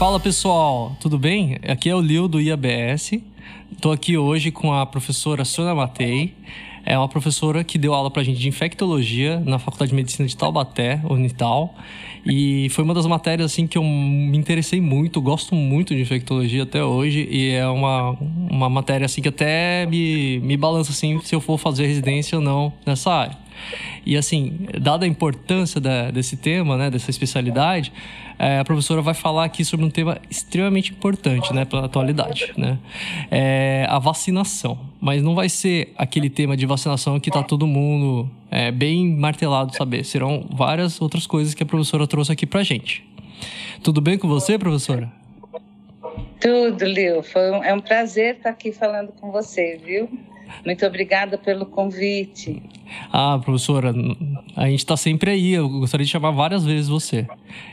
Fala 0.00 0.18
pessoal, 0.18 0.96
tudo 0.98 1.18
bem? 1.18 1.58
Aqui 1.68 1.90
é 1.90 1.94
o 1.94 2.00
Lio 2.00 2.26
do 2.26 2.40
IABS. 2.40 3.20
Estou 3.70 3.92
aqui 3.92 4.16
hoje 4.16 4.50
com 4.50 4.72
a 4.72 4.86
professora 4.86 5.44
Sônia 5.44 5.74
Matei. 5.74 6.32
É 6.86 6.96
uma 6.96 7.06
professora 7.06 7.62
que 7.62 7.76
deu 7.76 7.92
aula 7.92 8.10
pra 8.10 8.22
gente 8.22 8.40
de 8.40 8.48
infectologia 8.48 9.38
na 9.40 9.58
Faculdade 9.58 9.90
de 9.90 9.94
Medicina 9.94 10.26
de 10.26 10.34
Taubaté, 10.34 11.02
Unital. 11.04 11.74
E 12.24 12.70
foi 12.70 12.82
uma 12.82 12.94
das 12.94 13.04
matérias 13.04 13.52
assim 13.52 13.66
que 13.66 13.76
eu 13.76 13.84
me 13.84 14.38
interessei 14.38 14.80
muito, 14.80 15.20
gosto 15.20 15.54
muito 15.54 15.94
de 15.94 16.00
infectologia 16.00 16.62
até 16.62 16.82
hoje. 16.82 17.28
E 17.30 17.50
é 17.50 17.68
uma, 17.68 18.16
uma 18.50 18.70
matéria 18.70 19.04
assim 19.04 19.20
que 19.20 19.28
até 19.28 19.84
me, 19.84 20.40
me 20.40 20.56
balança 20.56 20.92
assim 20.92 21.20
se 21.20 21.34
eu 21.34 21.42
for 21.42 21.58
fazer 21.58 21.86
residência 21.86 22.38
ou 22.38 22.42
não 22.42 22.72
nessa 22.86 23.12
área. 23.12 23.36
E 24.04 24.16
assim, 24.16 24.66
dada 24.80 25.04
a 25.04 25.08
importância 25.08 25.80
da, 25.80 26.10
desse 26.10 26.36
tema, 26.36 26.76
né, 26.76 26.90
dessa 26.90 27.10
especialidade, 27.10 27.92
é, 28.38 28.58
a 28.58 28.64
professora 28.64 29.02
vai 29.02 29.14
falar 29.14 29.44
aqui 29.44 29.64
sobre 29.64 29.84
um 29.84 29.90
tema 29.90 30.18
extremamente 30.30 30.92
importante, 30.92 31.52
né, 31.52 31.64
para 31.64 31.80
a 31.80 31.84
atualidade, 31.84 32.52
né? 32.56 32.78
É 33.30 33.86
a 33.88 33.98
vacinação. 33.98 34.78
Mas 35.00 35.22
não 35.22 35.34
vai 35.34 35.48
ser 35.48 35.92
aquele 35.96 36.30
tema 36.30 36.56
de 36.56 36.64
vacinação 36.64 37.20
que 37.20 37.28
está 37.28 37.42
todo 37.42 37.66
mundo 37.66 38.30
é, 38.50 38.70
bem 38.70 39.14
martelado 39.14 39.76
saber. 39.76 40.04
Serão 40.04 40.46
várias 40.50 41.00
outras 41.00 41.26
coisas 41.26 41.54
que 41.54 41.62
a 41.62 41.66
professora 41.66 42.06
trouxe 42.06 42.32
aqui 42.32 42.46
para 42.46 42.62
gente. 42.62 43.04
Tudo 43.82 44.00
bem 44.00 44.18
com 44.18 44.26
você, 44.28 44.58
professora? 44.58 45.10
Tudo, 46.40 46.84
Lil. 46.86 47.22
Foi 47.22 47.50
um, 47.50 47.62
é 47.62 47.74
um 47.74 47.80
prazer 47.80 48.36
estar 48.36 48.50
aqui 48.50 48.72
falando 48.72 49.12
com 49.12 49.30
você, 49.30 49.78
viu? 49.84 50.08
Muito 50.64 50.84
obrigada 50.84 51.38
pelo 51.38 51.66
convite. 51.66 52.62
Ah, 53.12 53.38
professora, 53.42 53.94
a 54.56 54.68
gente 54.68 54.80
está 54.80 54.96
sempre 54.96 55.30
aí. 55.30 55.52
Eu 55.52 55.68
gostaria 55.68 56.04
de 56.04 56.10
chamar 56.10 56.30
várias 56.30 56.64
vezes 56.64 56.88
você. 56.88 57.26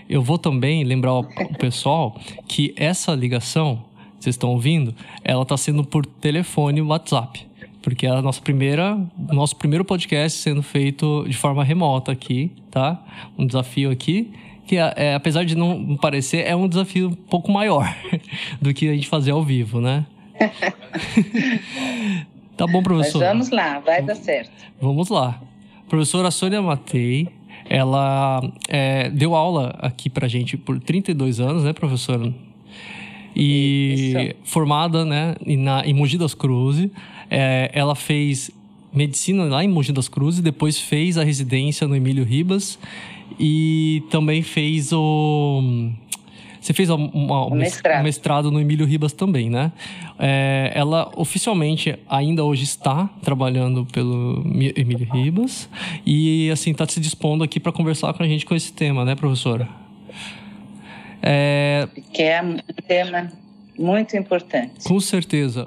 Eu 0.09 0.21
vou 0.21 0.37
também 0.37 0.83
lembrar 0.83 1.13
o 1.13 1.23
pessoal 1.59 2.19
que 2.47 2.73
essa 2.75 3.13
ligação, 3.13 3.83
vocês 4.19 4.35
estão 4.35 4.51
ouvindo, 4.51 4.93
ela 5.23 5.43
está 5.43 5.57
sendo 5.57 5.83
por 5.83 6.05
telefone 6.05 6.79
e 6.79 6.81
WhatsApp. 6.81 7.45
Porque 7.81 8.05
é 8.05 8.09
a 8.09 8.21
nossa 8.21 8.41
primeira, 8.41 8.99
nosso 9.31 9.55
primeiro 9.55 9.85
podcast 9.85 10.39
sendo 10.39 10.61
feito 10.61 11.25
de 11.27 11.37
forma 11.37 11.63
remota 11.63 12.11
aqui, 12.11 12.51
tá? 12.69 13.01
Um 13.37 13.45
desafio 13.45 13.91
aqui 13.91 14.31
que 14.67 14.75
é, 14.75 15.15
apesar 15.15 15.45
de 15.45 15.55
não 15.55 15.95
parecer, 15.95 16.45
é 16.45 16.53
um 16.53 16.67
desafio 16.67 17.07
um 17.07 17.15
pouco 17.15 17.49
maior 17.49 17.95
do 18.61 18.73
que 18.73 18.89
a 18.89 18.93
gente 18.93 19.07
fazer 19.07 19.31
ao 19.31 19.41
vivo, 19.41 19.79
né? 19.79 20.05
Tá 22.57 22.65
bom, 22.65 22.81
professor. 22.81 23.19
Mas 23.19 23.29
vamos 23.29 23.49
lá, 23.51 23.79
vai 23.79 24.01
dar 24.01 24.15
certo. 24.15 24.51
Vamos 24.81 25.09
lá. 25.09 25.39
Professora 25.87 26.31
Sônia 26.31 26.61
Matei, 26.61 27.29
ela 27.69 28.41
é, 28.67 29.09
deu 29.09 29.35
aula 29.35 29.75
aqui 29.79 30.09
pra 30.09 30.27
gente 30.27 30.57
por 30.57 30.79
32 30.79 31.39
anos, 31.39 31.63
né, 31.63 31.71
professora? 31.71 32.33
E 33.35 34.13
Isso. 34.15 34.35
formada, 34.43 35.05
né, 35.05 35.35
na, 35.45 35.85
em 35.85 35.93
Mogi 35.93 36.17
das 36.17 36.33
Cruzes. 36.33 36.89
É, 37.29 37.69
ela 37.73 37.93
fez 37.93 38.49
medicina 38.91 39.43
lá 39.43 39.63
em 39.63 39.67
Mogi 39.67 39.91
das 39.91 40.07
Cruzes, 40.07 40.41
depois 40.41 40.79
fez 40.79 41.17
a 41.17 41.23
residência 41.23 41.87
no 41.87 41.95
Emílio 41.95 42.23
Ribas 42.23 42.79
e 43.39 44.03
também 44.09 44.41
fez 44.41 44.91
o 44.91 45.91
você 46.67 46.73
fez 46.73 46.89
uma, 46.89 47.09
uma, 47.13 47.47
um 47.47 47.55
mestrado. 47.55 48.03
mestrado 48.03 48.51
no 48.51 48.59
Emílio 48.59 48.85
Ribas 48.85 49.13
também, 49.13 49.49
né? 49.49 49.71
É, 50.19 50.73
ela 50.75 51.09
oficialmente 51.15 51.97
ainda 52.09 52.43
hoje 52.43 52.63
está 52.63 53.09
trabalhando 53.21 53.85
pelo 53.85 54.43
Emílio 54.75 55.07
Ribas 55.09 55.69
e 56.05 56.49
assim 56.51 56.71
está 56.71 56.85
se 56.85 56.99
dispondo 56.99 57.41
aqui 57.41 57.57
para 57.57 57.71
conversar 57.71 58.13
com 58.13 58.21
a 58.21 58.27
gente 58.27 58.45
com 58.45 58.53
esse 58.53 58.73
tema, 58.73 59.05
né, 59.05 59.15
professora? 59.15 59.69
É... 61.21 61.87
Que 62.11 62.23
é 62.23 62.41
um 62.41 62.57
tema 62.85 63.31
muito 63.79 64.17
importante. 64.17 64.83
Com 64.83 64.99
certeza. 64.99 65.65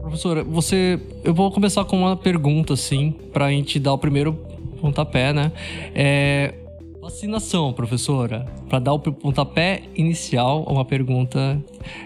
Professora, 0.00 0.42
você, 0.42 0.98
eu 1.22 1.32
vou 1.32 1.52
começar 1.52 1.84
com 1.84 1.98
uma 1.98 2.16
pergunta 2.16 2.72
assim, 2.72 3.14
para 3.32 3.46
a 3.46 3.50
gente 3.50 3.78
dar 3.78 3.92
o 3.92 3.98
primeiro 3.98 4.50
pontapé, 4.80 5.32
né? 5.32 5.52
É, 5.94 6.54
vacinação, 7.00 7.72
professora. 7.72 8.46
Para 8.68 8.78
dar 8.78 8.92
o 8.92 8.98
pontapé 8.98 9.82
inicial, 9.94 10.64
uma 10.64 10.84
pergunta: 10.84 11.58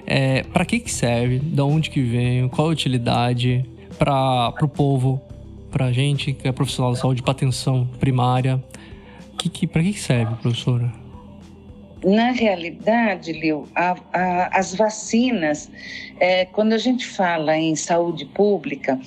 é, 0.06 0.42
para 0.44 0.64
que 0.64 0.80
que 0.80 0.90
serve? 0.90 1.38
Da 1.38 1.64
onde 1.64 1.90
que 1.90 2.00
vem? 2.00 2.48
Qual 2.48 2.68
a 2.68 2.70
utilidade 2.70 3.64
para 3.98 4.54
o 4.62 4.68
povo, 4.68 5.20
para 5.70 5.86
a 5.86 5.92
gente 5.92 6.32
que 6.32 6.48
é 6.48 6.52
profissional 6.52 6.92
da 6.92 6.98
saúde, 6.98 7.22
para 7.22 7.32
atenção 7.32 7.86
primária? 8.00 8.62
Que, 9.38 9.48
que, 9.48 9.66
para 9.66 9.82
que, 9.82 9.92
que 9.92 10.00
serve, 10.00 10.34
professora? 10.36 10.90
Na 12.04 12.32
realidade, 12.32 13.32
Lil, 13.32 13.66
a, 13.74 13.96
a, 14.12 14.58
as 14.58 14.74
vacinas, 14.74 15.70
é, 16.20 16.44
quando 16.44 16.74
a 16.74 16.78
gente 16.78 17.06
fala 17.06 17.56
em 17.56 17.74
saúde 17.74 18.26
pública, 18.26 19.00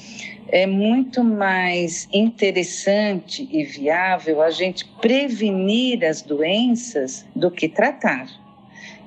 é 0.50 0.66
muito 0.66 1.24
mais 1.24 2.08
interessante 2.14 3.48
e 3.52 3.64
viável 3.64 4.42
a 4.42 4.50
gente 4.50 4.86
prevenir 5.02 6.04
as 6.06 6.22
doenças 6.22 7.26
do 7.36 7.52
que 7.52 7.68
tratar. 7.68 8.28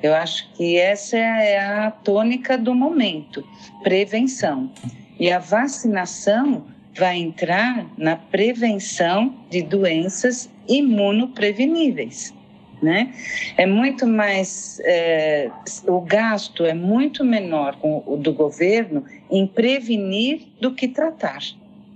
Eu 0.02 0.14
acho 0.14 0.52
que 0.54 0.76
essa 0.78 1.16
é 1.16 1.58
a 1.58 1.90
tônica 1.90 2.56
do 2.56 2.74
momento, 2.74 3.44
prevenção. 3.82 4.70
E 5.18 5.30
a 5.30 5.38
vacinação 5.38 6.64
vai 6.96 7.18
entrar 7.18 7.86
na 7.96 8.16
prevenção 8.16 9.34
de 9.50 9.62
doenças 9.62 10.50
imunopreveníveis 10.66 12.34
né? 12.82 13.12
É 13.56 13.66
muito 13.66 14.06
mais, 14.06 14.80
é, 14.84 15.50
o 15.86 16.00
gasto 16.00 16.64
é 16.64 16.74
muito 16.74 17.24
menor 17.24 17.76
com 17.76 18.02
o 18.06 18.16
do 18.16 18.32
governo 18.32 19.04
em 19.30 19.46
prevenir 19.46 20.42
do 20.60 20.74
que 20.74 20.88
tratar. 20.88 21.40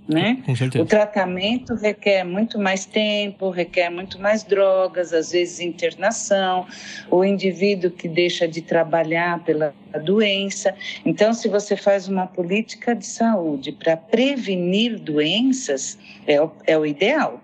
Né? 0.07 0.43
O 0.79 0.85
tratamento 0.85 1.73
requer 1.73 2.23
muito 2.23 2.59
mais 2.59 2.85
tempo, 2.85 3.49
requer 3.49 3.89
muito 3.89 4.21
mais 4.21 4.43
drogas, 4.43 5.11
às 5.11 5.31
vezes 5.31 5.59
internação, 5.59 6.67
o 7.09 7.25
indivíduo 7.25 7.89
que 7.89 8.07
deixa 8.07 8.47
de 8.47 8.61
trabalhar 8.61 9.43
pela 9.43 9.73
doença. 10.03 10.75
Então, 11.03 11.33
se 11.33 11.47
você 11.47 11.75
faz 11.75 12.07
uma 12.07 12.27
política 12.27 12.93
de 12.93 13.05
saúde 13.05 13.71
para 13.71 13.97
prevenir 13.97 14.99
doenças, 14.99 15.97
é 16.27 16.39
o, 16.39 16.51
é 16.67 16.77
o 16.77 16.85
ideal. 16.85 17.41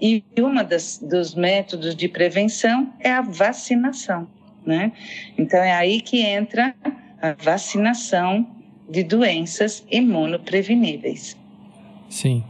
E 0.00 0.24
uma 0.38 0.64
das, 0.64 0.98
dos 0.98 1.34
métodos 1.34 1.94
de 1.94 2.08
prevenção 2.08 2.92
é 3.00 3.12
a 3.12 3.22
vacinação, 3.22 4.26
né? 4.66 4.92
Então 5.38 5.60
é 5.60 5.72
aí 5.72 6.00
que 6.00 6.20
entra 6.20 6.74
a 7.22 7.32
vacinação 7.42 8.46
de 8.88 9.02
doenças 9.02 9.84
imunopreveníveis. 9.90 11.36
Sim. 12.08 12.44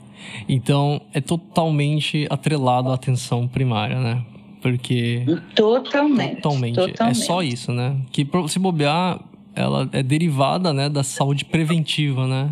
Então 0.49 1.01
é 1.13 1.21
totalmente 1.21 2.27
atrelado 2.31 2.91
à 2.91 2.95
atenção 2.95 3.47
primária, 3.47 4.01
né? 4.01 4.25
Porque 4.61 5.25
totalmente, 5.55 6.37
totalmente, 6.37 6.75
totalmente. 6.77 7.21
é 7.21 7.25
só 7.25 7.43
isso, 7.43 7.71
né? 7.73 7.97
Que 8.11 8.27
se 8.49 8.59
bobear, 8.59 9.21
ela 9.55 9.89
é 9.93 10.03
derivada, 10.03 10.73
né, 10.73 10.89
da 10.89 11.05
saúde 11.05 11.45
preventiva, 11.45 12.27
né? 12.27 12.51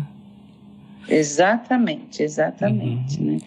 Exatamente, 1.09 2.21
exatamente, 2.21 3.19
uhum. 3.19 3.25
né? 3.25 3.37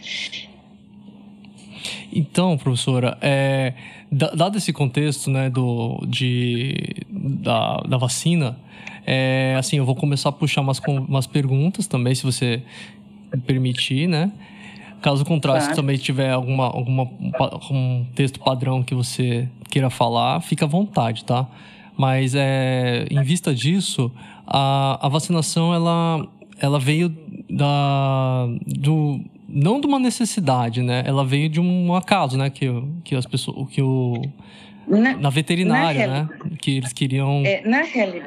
Então, 2.13 2.57
professora, 2.57 3.17
é, 3.21 3.75
dado 4.11 4.59
esse 4.59 4.73
contexto 4.73 5.31
né, 5.31 5.51
do, 5.51 6.05
de, 6.07 6.75
da, 7.11 7.79
da 7.89 7.97
vacina, 7.97 8.59
é, 9.07 9.55
assim, 9.59 9.77
eu 9.77 9.85
vou 9.85 9.95
começar 9.95 10.31
a 10.31 10.33
puxar 10.33 10.61
umas, 10.61 10.81
umas 10.87 11.27
perguntas 11.27 11.87
também, 11.87 12.15
se 12.15 12.25
você 12.25 12.63
permitir, 13.47 14.09
né? 14.09 14.33
Caso 15.01 15.25
contrário, 15.25 15.61
claro. 15.61 15.75
se 15.75 15.81
também 15.81 15.97
tiver 15.97 16.31
alguma, 16.31 16.65
alguma, 16.65 17.05
um 17.71 18.05
texto 18.15 18.41
padrão 18.41 18.83
que 18.83 18.95
você 18.95 19.49
queira 19.71 19.91
falar, 19.91 20.41
fica 20.41 20.65
à 20.65 20.69
vontade, 20.69 21.25
tá? 21.25 21.47
Mas 21.97 22.35
é, 22.35 23.07
em 23.11 23.23
vista 23.23 23.55
disso, 23.55 24.11
a, 24.47 25.07
a 25.07 25.09
vacinação 25.09 25.73
ela, 25.73 26.27
ela 26.59 26.79
veio 26.79 27.15
da, 27.49 28.49
do, 28.67 29.21
não 29.49 29.81
de 29.81 29.87
uma 29.87 29.99
necessidade, 29.99 30.83
né? 30.83 31.03
Ela 31.07 31.25
veio 31.25 31.49
de 31.49 31.61
um 31.61 31.95
acaso, 31.95 32.37
né? 32.37 32.51
Que, 32.51 32.67
que 33.05 33.15
as 33.15 33.27
pessoas, 33.27 33.69
que 33.71 33.81
o 33.81 34.21
na, 34.87 35.17
na 35.17 35.31
veterinária, 35.31 36.07
na 36.07 36.23
né? 36.25 36.29
Que 36.61 36.77
eles 36.77 36.93
queriam. 36.93 37.43
É, 37.45 37.67
na, 37.67 37.83
reali 37.83 38.23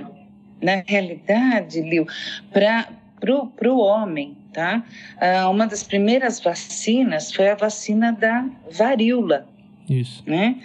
na 0.62 0.84
realidade, 0.86 1.82
Lil, 1.82 2.06
para 2.52 3.72
o 3.72 3.80
homem, 3.80 4.36
tá? 4.52 4.84
Ah, 5.20 5.50
uma 5.50 5.66
das 5.68 5.84
primeiras 5.84 6.40
vacinas 6.40 7.32
foi 7.32 7.50
a 7.50 7.56
vacina 7.56 8.12
da 8.12 8.46
varíola, 8.72 9.48
Isso. 9.90 10.24
Né? 10.26 10.58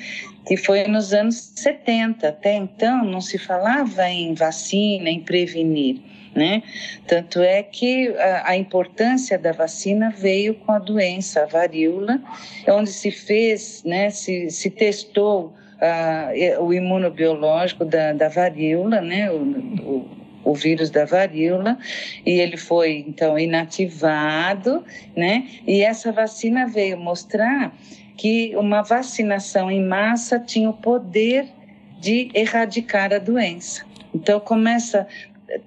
Que 0.47 0.57
foi 0.57 0.87
nos 0.89 1.13
anos 1.13 1.37
70. 1.37 2.29
Até 2.29 2.57
então 2.57 3.05
não 3.05 3.21
se 3.21 3.39
falava 3.39 4.09
em 4.11 4.35
vacina, 4.35 5.09
em 5.09 5.21
prevenir. 5.21 6.01
Né? 6.35 6.65
Tanto 7.07 7.41
é 7.41 7.63
que 7.63 8.09
a, 8.09 8.51
a, 8.51 8.57
importância 8.57 9.39
da 9.39 9.53
vacina 9.53 10.11
veio 10.11 10.55
com 10.55 10.73
a 10.73 10.81
doença, 10.81 11.43
a 11.43 11.47
varíola, 11.47 12.21
onde 12.69 12.91
se 12.91 13.13
fez, 13.13 13.85
né, 13.85 14.11
se, 14.11 14.51
se 14.51 14.69
testou 14.69 15.55
uh, 15.75 16.63
o 16.63 16.75
imunobiológico 16.75 17.85
da, 17.85 18.13
da 18.13 18.29
varíola, 18.29 19.01
né, 19.01 19.31
o, 19.31 19.37
o, 19.37 20.11
o, 20.45 20.55
vírus 20.55 20.91
da 20.91 21.05
varíola, 21.05 21.79
e 22.27 22.33
ele 22.41 22.57
foi, 22.57 23.05
então, 23.07 23.39
inativado, 23.39 24.85
né, 25.15 25.47
e 25.67 25.83
essa 25.83 26.11
vacina 26.11 26.67
veio 26.67 26.99
mostrar 26.99 27.73
que 28.17 28.57
uma 28.57 28.83
vacinação 28.83 29.71
em 29.71 29.85
massa 29.85 30.39
tinha 30.39 30.71
o 30.71 30.75
poder 30.75 31.47
de 32.01 32.31
erradicar 32.35 33.13
a 33.13 33.19
doença. 33.19 33.85
Então, 34.15 34.39
começa 34.39 35.07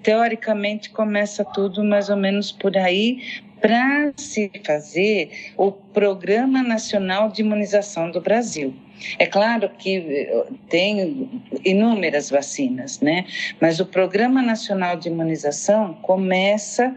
teoricamente 0.04 0.90
começa 0.90 1.44
tudo 1.46 1.84
mais 1.84 2.10
ou 2.10 2.18
menos 2.18 2.52
por 2.52 2.76
aí 2.78 3.44
para 3.62 4.14
se 4.16 4.52
fazer 4.66 5.32
o 5.58 5.72
Programa 5.72 6.62
Nacional 6.62 7.30
de 7.30 7.42
Imunização 7.42 8.12
do 8.12 8.22
Brasil. 8.22 8.74
É 9.20 9.26
claro 9.26 9.70
que 9.78 9.98
eh, 9.98 10.46
tem 10.70 11.42
inúmeras 11.64 12.30
vacinas, 12.30 13.00
né? 13.00 13.26
Mas 13.60 13.80
o 13.80 13.86
Programa 13.86 14.42
Nacional 14.42 14.98
de 14.98 15.10
Imunização 15.10 15.94
começa 16.02 16.96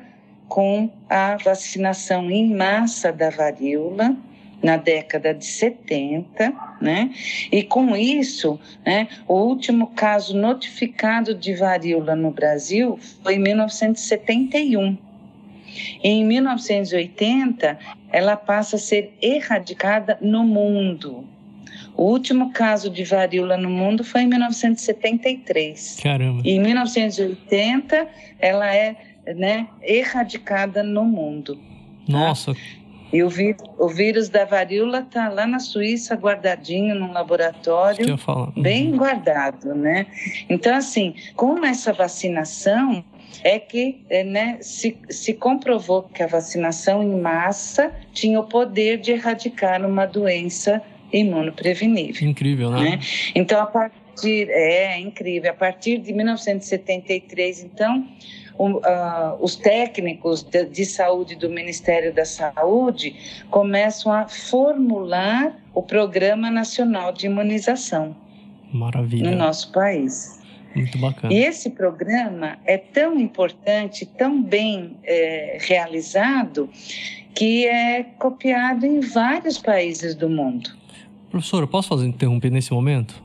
com 0.48 0.90
a 1.08 1.36
vacinação 1.36 2.30
em 2.30 2.54
massa 2.54 3.12
da 3.12 3.30
varíola, 3.30 4.16
na 4.62 4.76
década 4.76 5.32
de 5.32 5.46
70, 5.46 6.52
né? 6.80 7.10
E 7.50 7.62
com 7.62 7.96
isso, 7.96 8.60
né, 8.84 9.08
o 9.26 9.34
último 9.34 9.88
caso 9.88 10.36
notificado 10.36 11.34
de 11.34 11.54
varíola 11.54 12.14
no 12.14 12.30
Brasil 12.30 12.98
foi 13.22 13.36
em 13.36 13.38
1971. 13.38 14.98
Em 16.02 16.24
1980, 16.24 17.78
ela 18.12 18.36
passa 18.36 18.76
a 18.76 18.78
ser 18.78 19.14
erradicada 19.22 20.18
no 20.20 20.44
mundo. 20.44 21.24
O 21.96 22.04
último 22.04 22.52
caso 22.52 22.90
de 22.90 23.04
varíola 23.04 23.56
no 23.56 23.68
mundo 23.68 24.02
foi 24.02 24.22
em 24.22 24.26
1973. 24.26 25.98
Caramba. 26.02 26.42
E 26.44 26.52
em 26.52 26.60
1980, 26.60 28.08
ela 28.38 28.74
é 28.74 28.96
né, 29.36 29.68
erradicada 29.82 30.82
no 30.82 31.04
mundo. 31.04 31.58
Nossa, 32.08 32.54
tá? 32.54 32.60
E 33.12 33.22
o, 33.22 33.28
ví 33.28 33.56
o 33.78 33.88
vírus 33.88 34.28
da 34.28 34.44
varíola 34.44 35.00
está 35.00 35.28
lá 35.28 35.46
na 35.46 35.58
Suíça, 35.58 36.14
guardadinho 36.14 36.94
num 36.94 37.12
laboratório, 37.12 38.16
bem 38.56 38.96
guardado, 38.96 39.74
né? 39.74 40.06
Então, 40.48 40.76
assim, 40.76 41.14
com 41.34 41.64
essa 41.64 41.92
vacinação, 41.92 43.04
é 43.42 43.58
que 43.58 44.00
é, 44.08 44.22
né, 44.22 44.58
se, 44.60 44.96
se 45.08 45.34
comprovou 45.34 46.02
que 46.02 46.22
a 46.22 46.26
vacinação 46.26 47.02
em 47.02 47.20
massa 47.20 47.92
tinha 48.12 48.38
o 48.38 48.44
poder 48.44 48.98
de 48.98 49.12
erradicar 49.12 49.84
uma 49.84 50.06
doença 50.06 50.82
imunoprevenível. 51.12 52.28
Incrível, 52.28 52.70
né? 52.70 52.90
né? 52.90 53.00
Então, 53.34 53.60
a 53.60 53.66
partir. 53.66 54.00
É, 54.22 54.96
é 54.96 55.00
incrível. 55.00 55.50
A 55.50 55.54
partir 55.54 55.98
de 55.98 56.12
1973, 56.12 57.64
então 57.64 58.06
uh, 58.58 58.80
os 59.40 59.56
técnicos 59.56 60.42
de, 60.42 60.64
de 60.66 60.84
saúde 60.84 61.34
do 61.36 61.48
Ministério 61.48 62.12
da 62.12 62.24
Saúde 62.24 63.14
começam 63.50 64.12
a 64.12 64.26
formular 64.28 65.56
o 65.74 65.82
Programa 65.82 66.50
Nacional 66.50 67.12
de 67.12 67.26
Imunização 67.26 68.16
Maravilha. 68.72 69.30
no 69.30 69.36
nosso 69.36 69.70
país. 69.72 70.40
Muito 70.74 70.98
bacana. 70.98 71.32
E 71.32 71.38
esse 71.38 71.70
programa 71.70 72.58
é 72.64 72.78
tão 72.78 73.18
importante, 73.18 74.06
tão 74.06 74.42
bem 74.42 74.96
é, 75.02 75.58
realizado, 75.60 76.68
que 77.34 77.66
é 77.66 78.04
copiado 78.18 78.86
em 78.86 79.00
vários 79.00 79.58
países 79.58 80.14
do 80.14 80.28
mundo. 80.28 80.70
Professora, 81.30 81.66
posso 81.66 81.88
fazer 81.88 82.06
interromper 82.06 82.50
nesse 82.50 82.72
momento? 82.72 83.22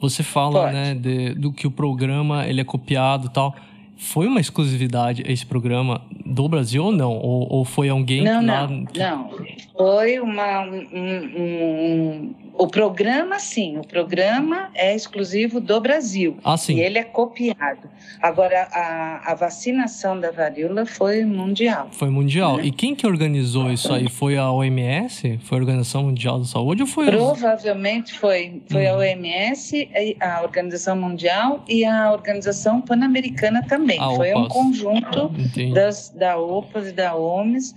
Você 0.00 0.22
fala, 0.22 0.72
né, 0.72 0.94
de, 0.94 1.34
do 1.34 1.52
que 1.52 1.66
o 1.66 1.70
programa 1.70 2.46
ele 2.46 2.60
é 2.60 2.64
copiado 2.64 3.26
e 3.26 3.30
tal. 3.30 3.54
Foi 4.00 4.26
uma 4.26 4.40
exclusividade 4.40 5.22
esse 5.26 5.44
programa 5.44 6.00
do 6.24 6.48
Brasil 6.48 6.84
ou 6.84 6.90
não? 6.90 7.12
Ou, 7.12 7.46
ou 7.52 7.64
foi 7.66 7.90
alguém 7.90 8.24
não, 8.24 8.44
lá... 8.44 8.66
Não, 8.66 8.86
não. 8.96 9.30
Foi 9.76 10.18
uma... 10.18 10.62
Um, 10.62 10.86
um, 10.92 11.42
um, 11.42 12.34
o 12.58 12.66
programa, 12.66 13.38
sim. 13.38 13.78
O 13.78 13.86
programa 13.86 14.70
é 14.74 14.94
exclusivo 14.94 15.60
do 15.60 15.80
Brasil. 15.80 16.36
Ah, 16.44 16.56
sim. 16.56 16.76
E 16.76 16.80
ele 16.80 16.98
é 16.98 17.04
copiado. 17.04 17.88
Agora, 18.20 18.68
a, 18.72 19.32
a 19.32 19.34
vacinação 19.34 20.18
da 20.18 20.30
varíola 20.30 20.84
foi 20.86 21.24
mundial. 21.24 21.88
Foi 21.92 22.10
mundial. 22.10 22.56
Né? 22.56 22.66
E 22.66 22.70
quem 22.70 22.94
que 22.94 23.06
organizou 23.06 23.70
isso 23.70 23.92
aí? 23.92 24.08
Foi 24.08 24.36
a 24.36 24.50
OMS? 24.50 25.38
Foi 25.42 25.58
a 25.58 25.60
Organização 25.60 26.04
Mundial 26.04 26.38
da 26.38 26.44
Saúde 26.44 26.82
ou 26.82 26.88
foi... 26.88 27.06
Provavelmente 27.06 28.12
os... 28.12 28.18
foi, 28.18 28.62
foi 28.70 28.86
a 28.86 28.96
OMS, 28.96 29.88
a 30.20 30.42
Organização 30.42 30.96
Mundial 30.96 31.64
e 31.68 31.84
a 31.84 32.12
Organização 32.12 32.80
Pan-Americana 32.80 33.62
também. 33.66 33.89
A 33.98 34.10
foi 34.10 34.32
OPAS. 34.32 34.44
um 34.44 34.48
conjunto 34.48 35.32
das, 35.74 36.10
da 36.10 36.38
OPAS 36.38 36.88
e 36.88 36.92
da 36.92 37.16
OMS 37.16 37.74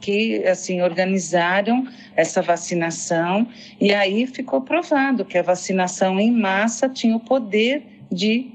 que 0.00 0.44
assim 0.46 0.82
organizaram 0.82 1.86
essa 2.14 2.42
vacinação 2.42 3.46
e 3.80 3.92
aí 3.92 4.26
ficou 4.26 4.60
provado 4.60 5.24
que 5.24 5.38
a 5.38 5.42
vacinação 5.42 6.20
em 6.20 6.30
massa 6.30 6.88
tinha 6.88 7.16
o 7.16 7.20
poder 7.20 7.82
de 8.10 8.50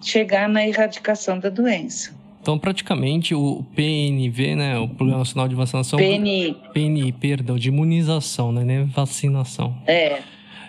chegar 0.00 0.48
na 0.48 0.66
erradicação 0.66 1.38
da 1.38 1.50
doença. 1.50 2.18
Então, 2.40 2.58
praticamente, 2.58 3.34
o 3.34 3.62
PNV, 3.76 4.56
né, 4.56 4.78
o 4.78 4.88
Programa 4.88 5.18
Nacional 5.18 5.46
de 5.46 5.54
Vacinação... 5.54 5.98
PNI. 5.98 6.56
PNI, 6.72 7.12
perdão, 7.12 7.56
de 7.56 7.68
imunização, 7.68 8.50
né, 8.50 8.64
nem 8.64 8.84
vacinação. 8.84 9.76
É. 9.86 10.20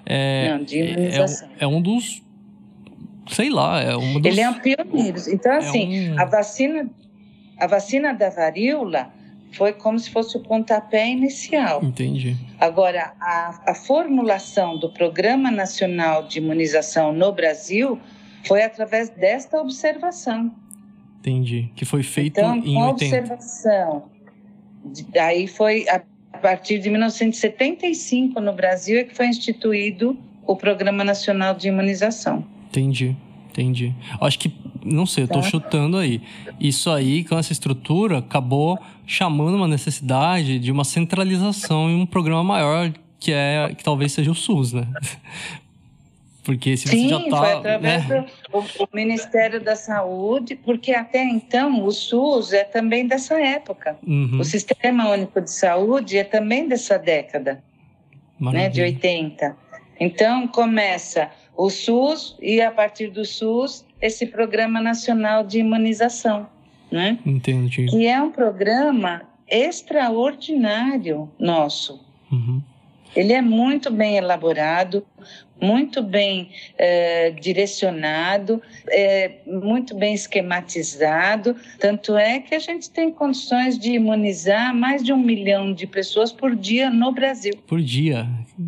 é 0.05 0.49
Não, 0.49 0.63
de 0.65 0.77
imunização. 0.77 1.47
É, 1.57 1.63
é, 1.63 1.67
um 1.67 1.81
dos, 1.81 2.20
sei 3.27 3.49
lá, 3.49 3.81
é 3.81 3.95
um 3.95 4.19
dos... 4.19 4.31
Ele 4.31 4.41
é 4.41 4.49
um 4.49 4.59
pioneiro. 4.59 5.19
Então, 5.27 5.53
assim, 5.53 6.09
é 6.09 6.13
um... 6.13 6.19
a 6.19 6.25
vacina, 6.25 6.89
a 7.57 7.67
vacina 7.67 8.13
da 8.13 8.29
varíola 8.29 9.11
foi 9.53 9.73
como 9.73 9.99
se 9.99 10.09
fosse 10.09 10.37
o 10.37 10.39
pontapé 10.39 11.09
inicial. 11.09 11.83
Entendi. 11.83 12.37
Agora, 12.59 13.13
a, 13.19 13.71
a 13.71 13.75
formulação 13.75 14.77
do 14.77 14.89
Programa 14.89 15.51
Nacional 15.51 16.23
de 16.23 16.39
Imunização 16.39 17.11
no 17.11 17.31
Brasil 17.31 17.99
foi 18.45 18.63
através 18.63 19.09
desta 19.09 19.59
observação. 19.59 20.51
Entendi. 21.19 21.69
Que 21.75 21.85
foi 21.85 22.01
feito 22.01 22.39
então, 22.39 22.55
em 22.57 22.73
com 22.73 22.87
80. 22.87 22.89
observação. 22.89 24.03
Daí 25.09 25.47
foi 25.47 25.87
a, 25.87 26.01
a 26.33 26.37
partir 26.37 26.79
de 26.79 26.89
1975 26.89 28.39
no 28.39 28.53
Brasil 28.53 28.99
é 28.99 29.03
que 29.03 29.15
foi 29.15 29.27
instituído 29.27 30.17
o 30.47 30.55
Programa 30.55 31.03
Nacional 31.03 31.53
de 31.53 31.67
Imunização. 31.67 32.43
Entendi. 32.71 33.15
Entendi. 33.51 33.93
Acho 34.21 34.39
que, 34.39 34.53
não 34.83 35.05
sei, 35.05 35.25
eu 35.25 35.27
tô 35.27 35.41
tá. 35.41 35.43
chutando 35.43 35.97
aí. 35.97 36.21
Isso 36.57 36.89
aí, 36.89 37.25
com 37.25 37.37
essa 37.37 37.51
estrutura, 37.51 38.19
acabou 38.19 38.79
chamando 39.05 39.55
uma 39.55 39.67
necessidade 39.67 40.57
de 40.57 40.71
uma 40.71 40.85
centralização 40.85 41.89
em 41.89 41.95
um 41.95 42.05
programa 42.05 42.43
maior, 42.43 42.93
que 43.19 43.33
é 43.33 43.73
que 43.77 43.83
talvez 43.83 44.13
seja 44.13 44.31
o 44.31 44.35
SUS, 44.35 44.71
né? 44.71 44.87
Porque 46.43 46.75
se 46.75 46.87
Sim, 46.87 47.03
você 47.03 47.09
já 47.09 47.29
tá, 47.29 47.37
foi 47.37 47.51
através 47.53 48.07
né? 48.07 48.25
do 48.51 48.57
o 48.59 48.87
Ministério 48.93 49.61
da 49.61 49.75
Saúde, 49.75 50.55
porque 50.55 50.91
até 50.91 51.23
então 51.23 51.85
o 51.85 51.91
SUS 51.91 52.51
é 52.51 52.63
também 52.63 53.05
dessa 53.05 53.39
época. 53.39 53.95
Uhum. 54.05 54.39
O 54.39 54.43
Sistema 54.43 55.07
Único 55.09 55.39
de 55.39 55.51
Saúde 55.51 56.17
é 56.17 56.23
também 56.23 56.67
dessa 56.67 56.97
década, 56.97 57.63
né, 58.39 58.69
de 58.69 58.81
80. 58.81 59.55
Então 59.99 60.47
começa 60.47 61.29
o 61.55 61.69
SUS 61.69 62.35
e 62.41 62.61
a 62.61 62.71
partir 62.71 63.07
do 63.07 63.25
SUS 63.25 63.85
esse 64.01 64.25
Programa 64.25 64.81
Nacional 64.81 65.43
de 65.43 65.59
Imunização, 65.59 66.47
né? 66.91 67.19
Entendi. 67.25 67.85
Que 67.85 68.07
é 68.07 68.21
um 68.21 68.31
programa 68.31 69.23
extraordinário 69.47 71.29
nosso. 71.37 72.03
Uhum. 72.31 72.61
Ele 73.15 73.33
é 73.33 73.41
muito 73.41 73.91
bem 73.91 74.15
elaborado, 74.15 75.05
muito 75.61 76.01
bem 76.01 76.49
é, 76.77 77.31
direcionado, 77.31 78.61
é, 78.87 79.39
muito 79.45 79.95
bem 79.95 80.13
esquematizado. 80.13 81.55
Tanto 81.77 82.15
é 82.15 82.39
que 82.39 82.55
a 82.55 82.59
gente 82.59 82.89
tem 82.89 83.11
condições 83.11 83.77
de 83.77 83.91
imunizar 83.91 84.73
mais 84.73 85.03
de 85.03 85.11
um 85.11 85.17
milhão 85.17 85.73
de 85.73 85.85
pessoas 85.85 86.31
por 86.31 86.55
dia 86.55 86.89
no 86.89 87.11
Brasil. 87.11 87.53
Por 87.67 87.81
dia, 87.81 88.27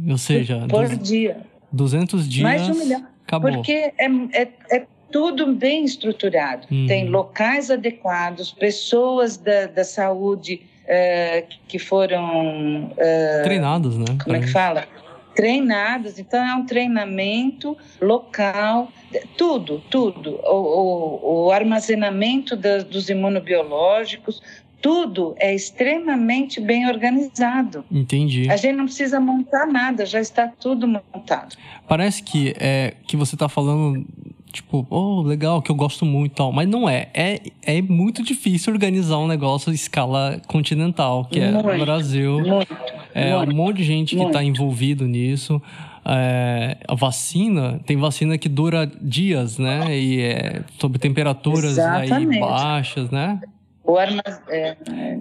ou 0.10 0.18
seja, 0.18 0.60
por, 0.68 0.88
por 0.88 0.96
dia. 0.98 1.38
200 1.74 2.30
dias. 2.30 2.44
Mais 2.44 2.66
de 2.66 2.72
um 2.72 2.76
milhão. 2.76 3.08
Acabou. 3.26 3.52
Porque 3.52 3.94
é, 3.98 4.06
é, 4.34 4.48
é 4.70 4.86
tudo 5.12 5.54
bem 5.54 5.84
estruturado. 5.84 6.68
Uhum. 6.72 6.88
Tem 6.88 7.10
locais 7.10 7.72
adequados, 7.72 8.52
pessoas 8.52 9.38
da, 9.38 9.66
da 9.68 9.84
saúde 9.84 10.62
uh, 10.86 11.48
que 11.68 11.80
foram. 11.80 12.92
Uh, 12.92 13.44
Treinados, 13.44 13.98
né? 13.98 14.06
Como 14.24 14.36
é 14.36 14.40
que 14.40 14.48
fala? 14.48 14.88
treinados, 15.36 16.20
então 16.20 16.44
é 16.44 16.54
um 16.54 16.66
treinamento 16.66 17.78
local, 18.00 18.92
tudo, 19.38 19.82
tudo. 19.90 20.40
O, 20.44 21.22
o, 21.22 21.46
o 21.46 21.52
armazenamento 21.52 22.56
da, 22.56 22.80
dos 22.80 23.10
imunobiológicos, 23.10 24.42
tudo 24.84 25.34
é 25.40 25.56
extremamente 25.56 26.60
bem 26.60 26.86
organizado. 26.90 27.86
Entendi. 27.90 28.52
A 28.52 28.58
gente 28.58 28.76
não 28.76 28.84
precisa 28.84 29.18
montar 29.18 29.66
nada, 29.66 30.06
já 30.06 30.20
está 30.20 30.46
tudo 30.46 30.86
montado. 30.86 31.56
Parece 31.88 32.22
que 32.22 32.54
é 32.60 32.94
que 33.08 33.16
você 33.16 33.36
está 33.36 33.48
falando 33.48 34.06
tipo, 34.52 34.86
oh, 34.90 35.22
legal, 35.22 35.62
que 35.62 35.72
eu 35.72 35.76
gosto 35.76 36.06
muito 36.06 36.34
e 36.34 36.36
tal. 36.36 36.52
Mas 36.52 36.68
não 36.68 36.88
é. 36.88 37.08
é. 37.14 37.40
É 37.66 37.82
muito 37.82 38.22
difícil 38.22 38.74
organizar 38.74 39.18
um 39.20 39.28
negócio 39.28 39.72
em 39.72 39.74
escala 39.74 40.42
continental, 40.48 41.26
que 41.32 41.40
muito, 41.40 41.70
é 41.70 41.76
o 41.76 41.80
Brasil. 41.80 42.40
Muito, 42.42 42.78
é 43.16 43.38
muito, 43.38 43.54
um 43.54 43.56
monte 43.56 43.78
de 43.78 43.84
gente 43.86 44.18
que 44.18 44.22
está 44.22 44.44
envolvido 44.44 45.08
nisso. 45.08 45.62
É, 46.06 46.78
a 46.86 46.94
vacina, 46.94 47.80
tem 47.86 47.96
vacina 47.96 48.38
que 48.38 48.50
dura 48.50 48.86
dias, 49.02 49.58
né? 49.58 49.98
E 49.98 50.22
é 50.22 50.62
sob 50.78 51.00
temperaturas 51.00 51.80
aí 51.80 52.40
baixas, 52.40 53.10
né? 53.10 53.40
O 53.84 53.98
armaz... 53.98 54.42
é, 54.48 54.78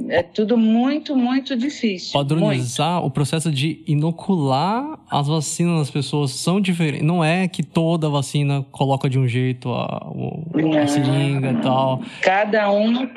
é, 0.08 0.22
tudo 0.22 0.56
muito, 0.56 1.16
muito 1.16 1.56
difícil. 1.56 2.12
Padronizar 2.12 3.00
muito. 3.00 3.06
o 3.06 3.10
processo 3.10 3.50
de 3.50 3.82
inocular 3.86 5.00
as 5.10 5.26
vacinas 5.26 5.78
nas 5.78 5.90
pessoas 5.90 6.30
são 6.30 6.60
diferentes. 6.60 7.04
Não 7.04 7.24
é 7.24 7.48
que 7.48 7.62
toda 7.62 8.08
vacina 8.08 8.64
coloca 8.70 9.10
de 9.10 9.18
um 9.18 9.26
jeito 9.26 9.72
a, 9.72 10.12
a 10.80 10.86
seringa 10.86 11.50
e 11.50 11.60
tal. 11.60 12.02
Cada 12.20 12.70
um. 12.70 13.08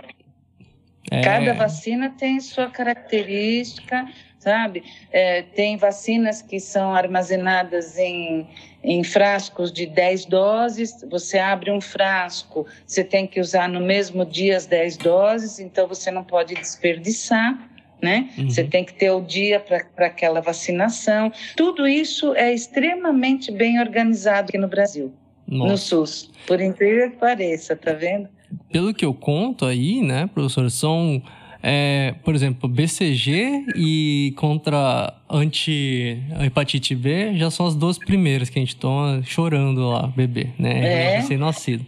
É... 1.11 1.21
Cada 1.21 1.53
vacina 1.53 2.09
tem 2.09 2.39
sua 2.39 2.67
característica, 2.67 4.07
sabe? 4.45 4.83
É, 5.11 5.41
tem 5.41 5.75
vacinas 5.75 6.39
que 6.39 6.59
são 6.59 6.93
armazenadas 6.93 7.97
em, 7.97 8.47
em 8.83 9.03
frascos 9.03 9.73
de 9.73 9.87
10 9.87 10.25
doses. 10.25 11.03
Você 11.09 11.39
abre 11.39 11.71
um 11.71 11.81
frasco, 11.81 12.67
você 12.85 13.03
tem 13.03 13.25
que 13.25 13.41
usar 13.41 13.67
no 13.67 13.79
mesmo 13.79 14.23
dia 14.23 14.55
as 14.55 14.67
10 14.67 14.97
doses, 14.97 15.59
então 15.59 15.87
você 15.87 16.11
não 16.11 16.23
pode 16.23 16.53
desperdiçar. 16.53 17.71
Né? 18.01 18.29
Uhum. 18.37 18.49
Você 18.49 18.63
tem 18.63 18.83
que 18.83 18.93
ter 18.93 19.09
o 19.09 19.21
dia 19.21 19.59
para 19.59 20.05
aquela 20.05 20.39
vacinação. 20.39 21.31
Tudo 21.57 21.87
isso 21.87 22.35
é 22.35 22.53
extremamente 22.53 23.51
bem 23.51 23.79
organizado 23.79 24.49
aqui 24.49 24.59
no 24.59 24.67
Brasil, 24.67 25.11
Nossa. 25.47 25.71
no 25.71 25.77
SUS. 25.77 26.31
Por 26.45 26.61
incrível 26.61 27.09
que 27.09 27.17
pareça, 27.17 27.75
tá 27.75 27.93
vendo? 27.93 28.29
Pelo 28.71 28.93
que 28.93 29.05
eu 29.05 29.13
conto 29.13 29.65
aí, 29.65 30.01
né, 30.01 30.29
professor, 30.31 30.69
são 30.69 31.23
é, 31.67 32.13
por 32.23 32.35
exemplo, 32.35 32.69
BCG 32.69 33.65
e 33.75 34.35
contra 34.37 35.11
anti-hepatite 35.27 36.93
B 36.93 37.35
já 37.35 37.49
são 37.49 37.65
as 37.65 37.73
duas 37.73 37.97
primeiras 37.97 38.51
que 38.51 38.59
a 38.59 38.61
gente 38.61 38.75
toma 38.75 39.23
chorando 39.23 39.89
lá, 39.89 40.05
bebê, 40.05 40.49
né? 40.59 41.13
É. 41.13 41.15
Recém-nascido. 41.17 41.83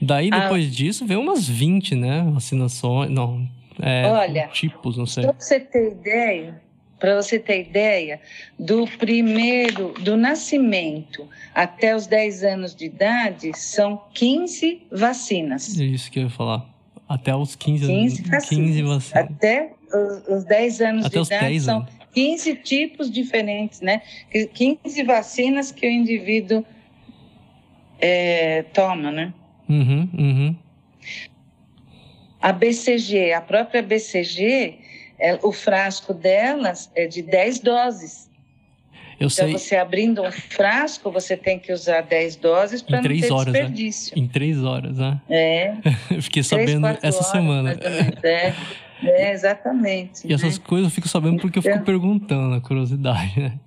Daí, 0.00 0.30
ah. 0.32 0.38
depois 0.38 0.66
ah. 0.66 0.70
disso, 0.70 1.04
vem 1.04 1.18
umas 1.18 1.46
20, 1.46 1.94
né? 1.94 2.26
Vacinações, 2.32 3.10
não, 3.10 3.46
é, 3.82 4.06
Olha, 4.06 4.48
tipos, 4.48 4.96
não 4.96 5.04
sei. 5.04 5.24
Para 5.24 5.34
você 5.38 5.60
ter 5.60 5.92
ideia, 5.92 6.62
para 6.98 7.16
você 7.16 7.38
ter 7.38 7.60
ideia, 7.60 8.20
do 8.58 8.86
primeiro, 8.86 9.92
do 10.00 10.16
nascimento 10.16 11.28
até 11.54 11.94
os 11.94 12.06
10 12.06 12.44
anos 12.44 12.74
de 12.74 12.86
idade, 12.86 13.52
são 13.54 14.00
15 14.14 14.84
vacinas. 14.90 15.78
É 15.78 15.84
isso 15.84 16.10
que 16.10 16.18
eu 16.18 16.22
ia 16.22 16.30
falar. 16.30 16.77
Até 17.08 17.34
os 17.34 17.56
15, 17.56 17.86
15, 17.86 18.22
15 18.22 18.82
vacinas. 18.82 19.16
Até 19.16 19.72
os 20.28 20.44
10 20.44 20.80
anos 20.80 21.06
Até 21.06 21.20
de 21.20 21.26
idade 21.26 21.44
10 21.46 21.62
são 21.62 21.86
15 22.12 22.54
tipos 22.56 23.10
diferentes, 23.10 23.80
né? 23.80 24.02
15 24.52 25.02
vacinas 25.04 25.72
que 25.72 25.86
o 25.86 25.90
indivíduo 25.90 26.64
é, 28.00 28.62
toma, 28.74 29.10
né? 29.10 29.32
Uhum, 29.68 30.08
uhum. 30.12 30.56
A 32.40 32.52
BCG, 32.52 33.32
a 33.32 33.40
própria 33.40 33.82
BCG, 33.82 34.78
é, 35.18 35.38
o 35.42 35.52
frasco 35.52 36.14
delas 36.14 36.90
é 36.94 37.06
de 37.06 37.22
10 37.22 37.60
doses. 37.60 38.27
Eu 39.20 39.26
então, 39.26 39.30
sei. 39.30 39.52
você 39.52 39.76
abrindo 39.76 40.22
um 40.22 40.30
frasco, 40.30 41.10
você 41.10 41.36
tem 41.36 41.58
que 41.58 41.72
usar 41.72 42.02
10 42.02 42.36
doses 42.36 42.80
para 42.80 43.02
não 43.02 43.02
ter 43.02 43.32
horas, 43.32 43.52
né? 43.52 43.60
desperdício. 43.60 44.16
Né? 44.16 44.22
Em 44.22 44.28
três 44.28 44.62
horas, 44.62 44.96
né? 44.96 45.20
É. 45.28 45.74
Fiquei 46.22 46.44
sabendo 46.44 46.86
essa 46.86 47.18
horas, 47.18 47.26
semana. 47.26 47.72
É, 48.22 48.54
é, 49.02 49.32
exatamente. 49.32 50.24
E 50.24 50.32
essas 50.32 50.58
né? 50.58 50.64
coisas 50.64 50.86
eu 50.86 50.94
fico 50.94 51.08
sabendo 51.08 51.40
porque 51.40 51.58
eu 51.58 51.62
fico 51.62 51.74
então, 51.74 51.84
perguntando, 51.84 52.54
a 52.54 52.60
curiosidade, 52.60 53.40
né? 53.40 53.58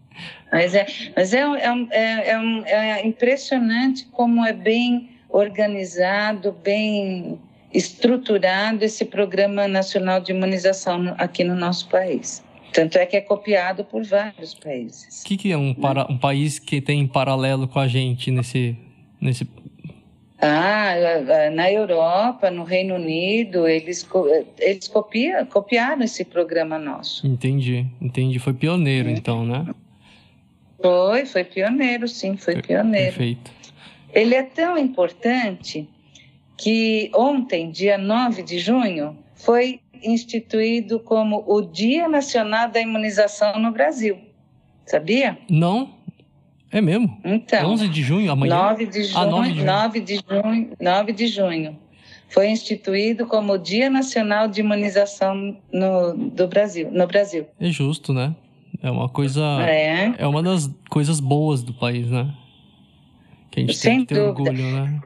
Mas 0.51 0.73
é, 0.73 0.85
mas 1.15 1.33
é, 1.33 1.41
é, 1.41 2.29
é, 2.29 3.01
é 3.01 3.05
impressionante 3.05 4.07
como 4.11 4.45
é 4.45 4.53
bem 4.53 5.09
organizado, 5.29 6.51
bem 6.63 7.39
estruturado 7.73 8.83
esse 8.83 9.05
Programa 9.05 9.67
Nacional 9.67 10.19
de 10.19 10.31
Imunização 10.31 11.13
aqui 11.17 11.43
no 11.43 11.55
nosso 11.55 11.87
país. 11.89 12.43
Tanto 12.73 12.97
é 12.97 13.05
que 13.05 13.17
é 13.17 13.21
copiado 13.21 13.83
por 13.83 14.03
vários 14.03 14.53
países. 14.53 15.21
O 15.21 15.25
que, 15.25 15.37
que 15.37 15.51
é 15.51 15.57
um, 15.57 15.73
para, 15.73 16.09
um 16.09 16.17
país 16.17 16.57
que 16.57 16.79
tem 16.79 17.05
paralelo 17.05 17.67
com 17.67 17.79
a 17.79 17.87
gente 17.87 18.31
nesse, 18.31 18.77
nesse 19.19 19.45
ah, 20.41 20.95
na 21.53 21.71
Europa, 21.71 22.49
no 22.49 22.63
Reino 22.63 22.95
Unido, 22.95 23.67
eles, 23.67 24.07
eles 24.57 24.87
copia, 24.87 25.45
copiaram 25.45 26.01
esse 26.03 26.25
programa 26.25 26.79
nosso. 26.79 27.27
Entendi, 27.27 27.85
entendi. 28.01 28.39
Foi 28.39 28.53
pioneiro, 28.53 29.09
é. 29.09 29.11
então, 29.11 29.45
né? 29.45 29.67
Foi, 30.81 31.27
foi 31.27 31.43
pioneiro, 31.43 32.07
sim, 32.07 32.37
foi 32.37 32.59
pioneiro. 32.59 33.15
Perfeito. 33.17 33.51
Ele 34.11 34.33
é 34.33 34.41
tão 34.41 34.79
importante 34.79 35.87
que 36.57 37.11
ontem, 37.13 37.69
dia 37.69 37.99
9 37.99 38.41
de 38.41 38.57
junho, 38.57 39.15
foi 39.35 39.79
instituído 40.03 40.99
como 40.99 41.43
o 41.47 41.61
Dia 41.61 42.07
Nacional 42.07 42.69
da 42.69 42.79
Imunização 42.79 43.59
no 43.59 43.71
Brasil. 43.71 44.17
Sabia? 44.85 45.37
Não. 45.49 45.93
É 46.71 46.79
mesmo? 46.79 47.19
Então. 47.23 47.71
11 47.71 47.89
de 47.89 48.01
junho, 48.01 48.31
amanhã? 48.31 48.55
9 48.55 48.85
de 48.85 49.03
junho, 49.03 49.17
ah, 49.17 49.25
9 49.25 49.49
de 49.49 49.55
junho. 49.55 49.65
9 49.65 49.99
de 49.99 50.15
junho, 50.15 50.69
9 50.79 51.13
de 51.13 51.27
junho. 51.27 51.79
Foi 52.29 52.49
instituído 52.49 53.25
como 53.27 53.53
o 53.53 53.57
Dia 53.57 53.89
Nacional 53.89 54.47
de 54.47 54.61
Imunização 54.61 55.57
no, 55.71 56.13
do 56.13 56.47
Brasil, 56.47 56.89
no 56.89 57.05
Brasil. 57.05 57.45
É 57.59 57.69
justo, 57.69 58.13
né? 58.13 58.33
É 58.81 58.89
uma 58.89 59.09
coisa. 59.09 59.43
É. 59.67 60.13
É 60.17 60.25
uma 60.25 60.41
das 60.41 60.69
coisas 60.89 61.19
boas 61.19 61.61
do 61.61 61.73
país, 61.73 62.09
né? 62.09 62.33
Que 63.51 63.59
a 63.59 63.63
gente 63.63 63.77
Sem 63.77 63.97
tem 63.97 64.05
que 64.05 64.13
ter 64.15 64.21
dúvida. 64.21 64.49
orgulho, 64.49 64.71
né? 64.71 65.01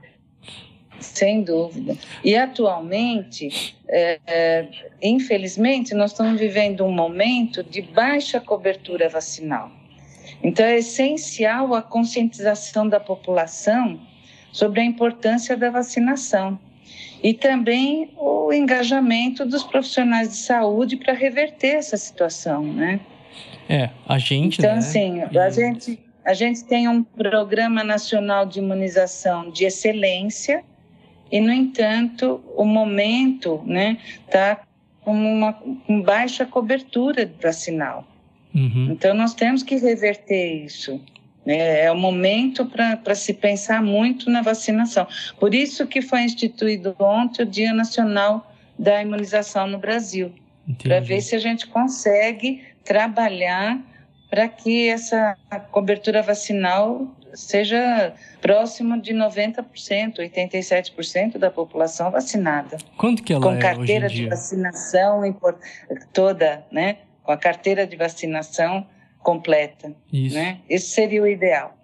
Sem 1.00 1.44
dúvida. 1.44 1.96
E 2.24 2.36
atualmente, 2.36 3.76
é, 3.88 4.20
é, 4.26 4.68
infelizmente, 5.02 5.94
nós 5.94 6.12
estamos 6.12 6.40
vivendo 6.40 6.84
um 6.84 6.92
momento 6.92 7.64
de 7.64 7.82
baixa 7.82 8.40
cobertura 8.40 9.10
vacinal. 9.10 9.72
Então, 10.44 10.66
é 10.66 10.78
essencial 10.78 11.74
a 11.74 11.82
conscientização 11.82 12.88
da 12.88 13.00
população 13.00 14.00
sobre 14.52 14.82
a 14.82 14.84
importância 14.84 15.56
da 15.58 15.70
vacinação 15.70 16.60
e 17.22 17.34
também 17.34 18.12
o 18.18 18.54
engajamento 18.54 19.46
dos 19.46 19.64
profissionais 19.64 20.30
de 20.30 20.38
saúde 20.38 20.98
para 20.98 21.14
reverter 21.14 21.76
essa 21.76 21.98
situação, 21.98 22.64
né? 22.64 23.00
É, 23.68 23.90
a 24.08 24.20
gente. 24.20 24.60
Então, 24.60 24.74
né? 24.74 24.78
assim, 24.78 25.22
a 25.22 25.50
gente, 25.50 26.00
a 26.24 26.34
gente 26.34 26.64
tem 26.66 26.88
um 26.88 27.04
programa 27.04 27.84
nacional 27.84 28.46
de 28.46 28.60
imunização 28.60 29.50
de 29.50 29.66
excelência 29.66 30.64
e, 31.32 31.40
no 31.40 31.52
entanto, 31.52 32.44
o 32.56 32.66
momento 32.66 33.62
né, 33.66 33.98
está 34.26 34.62
com 35.02 35.14
uma 35.14 35.54
com 35.54 36.02
baixa 36.02 36.46
cobertura 36.46 37.32
vacinal. 37.42 38.08
Uhum. 38.54 38.90
Então, 38.92 39.14
nós 39.14 39.34
temos 39.34 39.64
que 39.64 39.76
reverter 39.76 40.64
isso. 40.64 41.02
Né? 41.46 41.86
É 41.86 41.92
o 41.92 41.96
momento 41.96 42.66
para 42.66 43.16
se 43.16 43.34
pensar 43.34 43.82
muito 43.82 44.30
na 44.30 44.42
vacinação. 44.42 45.08
Por 45.40 45.54
isso 45.54 45.86
que 45.86 46.02
foi 46.02 46.22
instituído 46.22 46.96
ontem 47.00 47.44
o 47.44 47.46
Dia 47.46 47.74
Nacional 47.74 48.52
da 48.78 49.02
Imunização 49.02 49.68
no 49.68 49.78
Brasil, 49.78 50.34
para 50.82 51.00
ver 51.00 51.22
se 51.22 51.36
a 51.36 51.40
gente 51.40 51.68
consegue 51.68 52.62
trabalhar 52.84 53.80
para 54.30 54.50
que 54.50 54.90
essa 54.90 55.38
cobertura 55.72 56.22
vacinal 56.22 57.08
seja 57.36 58.14
próximo 58.42 59.00
de 59.00 59.14
90%, 59.14 60.18
87% 60.18 61.38
da 61.38 61.52
população 61.52 62.12
vacinada. 62.12 62.78
Quanto 62.98 63.24
que 63.24 63.34
ela 63.34 63.42
com 63.42 63.56
é 63.56 63.60
carteira 63.60 64.08
de 64.08 64.28
vacinação 64.28 65.22
toda, 66.14 66.66
né? 66.72 66.98
Com 67.24 67.32
a 67.32 67.38
carteira 67.38 67.86
de 67.86 67.96
vacinação 67.96 68.88
completa, 69.20 69.94
Isso. 70.12 70.36
né? 70.36 70.60
Esse 70.70 70.88
seria 70.88 71.22
o 71.22 71.28
ideal. 71.28 71.76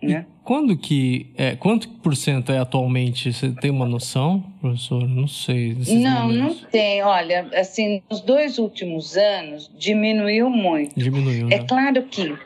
Né? 0.00 0.26
Quando 0.44 0.76
que 0.76 1.32
é, 1.36 1.56
quanto 1.56 1.88
por 1.88 2.14
cento 2.14 2.52
é 2.52 2.58
atualmente? 2.58 3.32
Você 3.32 3.50
tem 3.50 3.70
uma 3.70 3.86
noção, 3.86 4.44
professor? 4.60 5.08
Não 5.08 5.26
sei. 5.26 5.74
Não, 5.88 6.28
números. 6.28 6.60
não 6.62 6.70
tem. 6.70 7.02
Olha, 7.02 7.48
assim, 7.54 8.02
nos 8.10 8.20
dois 8.20 8.58
últimos 8.58 9.16
anos 9.16 9.70
diminuiu 9.76 10.50
muito. 10.50 10.94
Diminuiu. 10.94 11.46
É 11.46 11.60
né? 11.60 11.64
claro 11.66 12.02
que 12.02 12.36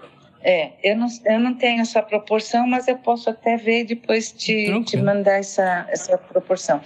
É, 0.42 0.72
eu 0.82 0.96
não, 0.96 1.08
eu 1.24 1.40
não 1.40 1.54
tenho 1.54 1.80
essa 1.80 2.02
proporção, 2.02 2.66
mas 2.66 2.86
eu 2.86 2.96
posso 2.96 3.28
até 3.28 3.56
ver 3.56 3.84
depois 3.84 4.30
te, 4.30 4.82
te 4.84 4.96
mandar 4.96 5.38
essa, 5.38 5.86
essa 5.90 6.16
proporção. 6.16 6.80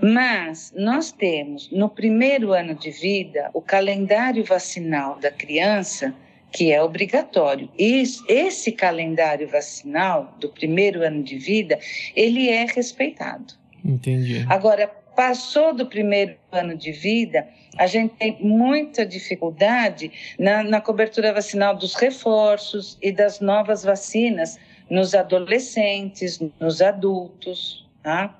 Mas 0.00 0.72
nós 0.76 1.10
temos, 1.10 1.70
no 1.70 1.88
primeiro 1.88 2.52
ano 2.52 2.74
de 2.74 2.90
vida, 2.90 3.50
o 3.52 3.60
calendário 3.60 4.44
vacinal 4.44 5.18
da 5.18 5.30
criança, 5.30 6.14
que 6.52 6.72
é 6.72 6.80
obrigatório. 6.80 7.68
E 7.76 8.04
esse 8.28 8.70
calendário 8.70 9.48
vacinal 9.48 10.36
do 10.38 10.48
primeiro 10.48 11.02
ano 11.02 11.22
de 11.22 11.36
vida, 11.36 11.78
ele 12.14 12.48
é 12.48 12.64
respeitado. 12.64 13.54
Entendi. 13.84 14.46
Agora, 14.48 14.90
passou 15.14 15.74
do 15.74 15.86
primeiro 15.86 16.36
ano 16.52 16.76
de 16.76 16.92
vida, 16.92 17.48
a 17.76 17.86
gente 17.86 18.14
tem 18.14 18.38
muita 18.40 19.04
dificuldade 19.04 20.10
na, 20.38 20.62
na 20.62 20.80
cobertura 20.80 21.32
vacinal 21.32 21.74
dos 21.74 21.94
reforços 21.94 22.98
e 23.02 23.10
das 23.10 23.40
novas 23.40 23.82
vacinas 23.82 24.58
nos 24.88 25.14
adolescentes, 25.14 26.40
nos 26.60 26.80
adultos, 26.80 27.88
tá? 28.02 28.38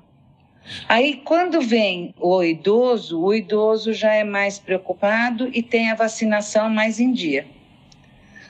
Aí, 0.89 1.21
quando 1.25 1.61
vem 1.61 2.15
o 2.19 2.43
idoso, 2.43 3.21
o 3.21 3.35
idoso 3.35 3.93
já 3.93 4.15
é 4.15 4.25
mais 4.25 4.59
preocupado 4.59 5.51
e 5.53 5.63
tem 5.63 5.91
a 5.91 5.95
vacinação 5.95 6.71
mais 6.71 6.99
em 6.99 7.13
dia. 7.13 7.47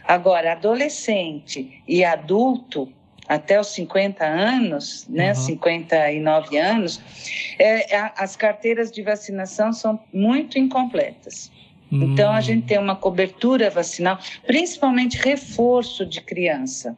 Agora, 0.07 0.53
adolescente 0.53 1.83
e 1.89 2.05
adulto, 2.05 2.93
até 3.29 3.59
os 3.59 3.69
50 3.69 4.25
anos, 4.25 5.07
né, 5.09 5.29
uhum. 5.29 5.35
59 5.35 6.59
anos, 6.59 7.01
é, 7.59 7.97
as 8.17 8.37
carteiras 8.37 8.91
de 8.91 9.03
vacinação 9.03 9.73
são 9.73 9.99
muito 10.13 10.59
incompletas. 10.59 11.51
Então, 12.03 12.33
a 12.33 12.41
gente 12.41 12.67
tem 12.67 12.79
uma 12.79 12.97
cobertura 12.97 13.71
vacinal, 13.71 14.19
principalmente 14.47 15.17
reforço 15.17 16.05
de 16.05 16.21
criança. 16.21 16.97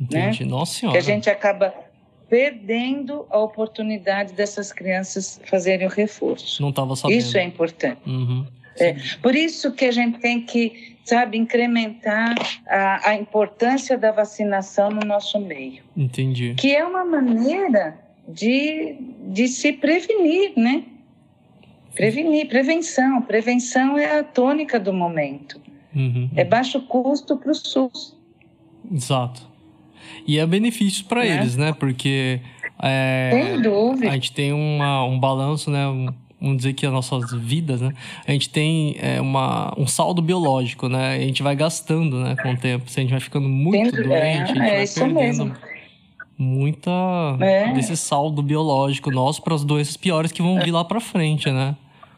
Né? 0.00 0.30
Entendi. 0.30 0.44
Né? 0.44 0.50
Nossa 0.50 0.80
Senhora. 0.80 0.98
Que 0.98 1.04
a 1.04 1.14
gente 1.14 1.28
acaba 1.28 1.74
perdendo 2.28 3.26
a 3.28 3.38
oportunidade 3.38 4.32
dessas 4.32 4.72
crianças 4.72 5.38
fazerem 5.44 5.86
o 5.86 5.90
reforço. 5.90 6.62
Não 6.62 6.70
estava 6.70 6.96
sabendo. 6.96 7.18
Isso 7.18 7.36
é 7.36 7.44
importante. 7.44 8.00
Uhum. 8.06 8.46
É, 8.78 8.96
por 9.22 9.34
isso 9.34 9.72
que 9.72 9.84
a 9.84 9.92
gente 9.92 10.18
tem 10.18 10.40
que 10.40 10.92
sabe, 11.04 11.36
incrementar 11.36 12.34
a, 12.66 13.10
a 13.10 13.14
importância 13.16 13.98
da 13.98 14.12
vacinação 14.12 14.90
no 14.90 15.00
nosso 15.00 15.38
meio. 15.40 15.82
Entendi. 15.96 16.54
Que 16.56 16.74
é 16.74 16.84
uma 16.84 17.04
maneira 17.04 17.98
de, 18.28 18.96
de 19.28 19.48
se 19.48 19.72
prevenir, 19.72 20.52
né? 20.56 20.84
Prevenir, 21.94 22.48
prevenção. 22.48 23.20
Prevenção 23.22 23.98
é 23.98 24.20
a 24.20 24.24
tônica 24.24 24.78
do 24.78 24.92
momento. 24.92 25.60
Uhum. 25.94 26.30
É 26.34 26.44
baixo 26.44 26.80
custo 26.82 27.36
para 27.36 27.50
o 27.50 27.54
SUS. 27.54 28.16
Exato. 28.90 29.50
E 30.26 30.38
é 30.38 30.46
benefício 30.46 31.04
para 31.04 31.26
é. 31.26 31.36
eles, 31.36 31.56
né? 31.56 31.72
Porque 31.72 32.40
é, 32.82 33.30
Sem 33.32 33.62
dúvida. 33.62 34.10
a 34.10 34.14
gente 34.14 34.32
tem 34.32 34.52
uma, 34.52 35.04
um 35.04 35.18
balanço, 35.18 35.70
né? 35.70 35.84
Vamos 36.42 36.58
dizer 36.58 36.72
que 36.72 36.84
as 36.84 36.92
nossas 36.92 37.32
vidas, 37.32 37.80
né? 37.80 37.92
A 38.26 38.32
gente 38.32 38.50
tem 38.50 38.96
é, 38.98 39.20
uma, 39.20 39.72
um 39.78 39.86
saldo 39.86 40.20
biológico, 40.20 40.88
né? 40.88 41.14
A 41.14 41.20
gente 41.20 41.42
vai 41.42 41.54
gastando, 41.54 42.18
né? 42.18 42.34
Com 42.42 42.52
o 42.52 42.56
tempo. 42.56 42.90
Se 42.90 42.98
a 42.98 43.02
gente 43.02 43.12
vai 43.12 43.20
ficando 43.20 43.48
muito 43.48 43.94
doente, 43.94 44.12
é, 44.12 44.42
a 44.42 44.46
gente 44.46 44.58
é, 44.58 44.76
vai 44.76 44.86
perdendo 44.86 45.14
mesmo. 45.14 45.56
muita 46.36 46.90
é. 47.40 47.72
desse 47.72 47.96
saldo 47.96 48.42
biológico 48.42 49.10
nosso 49.10 49.40
para 49.42 49.54
as 49.54 49.64
doenças 49.64 49.96
piores 49.96 50.32
que 50.32 50.42
vão 50.42 50.58
vir 50.60 50.72
lá 50.72 50.84
para 50.84 51.00
frente, 51.00 51.48
né? 51.50 51.76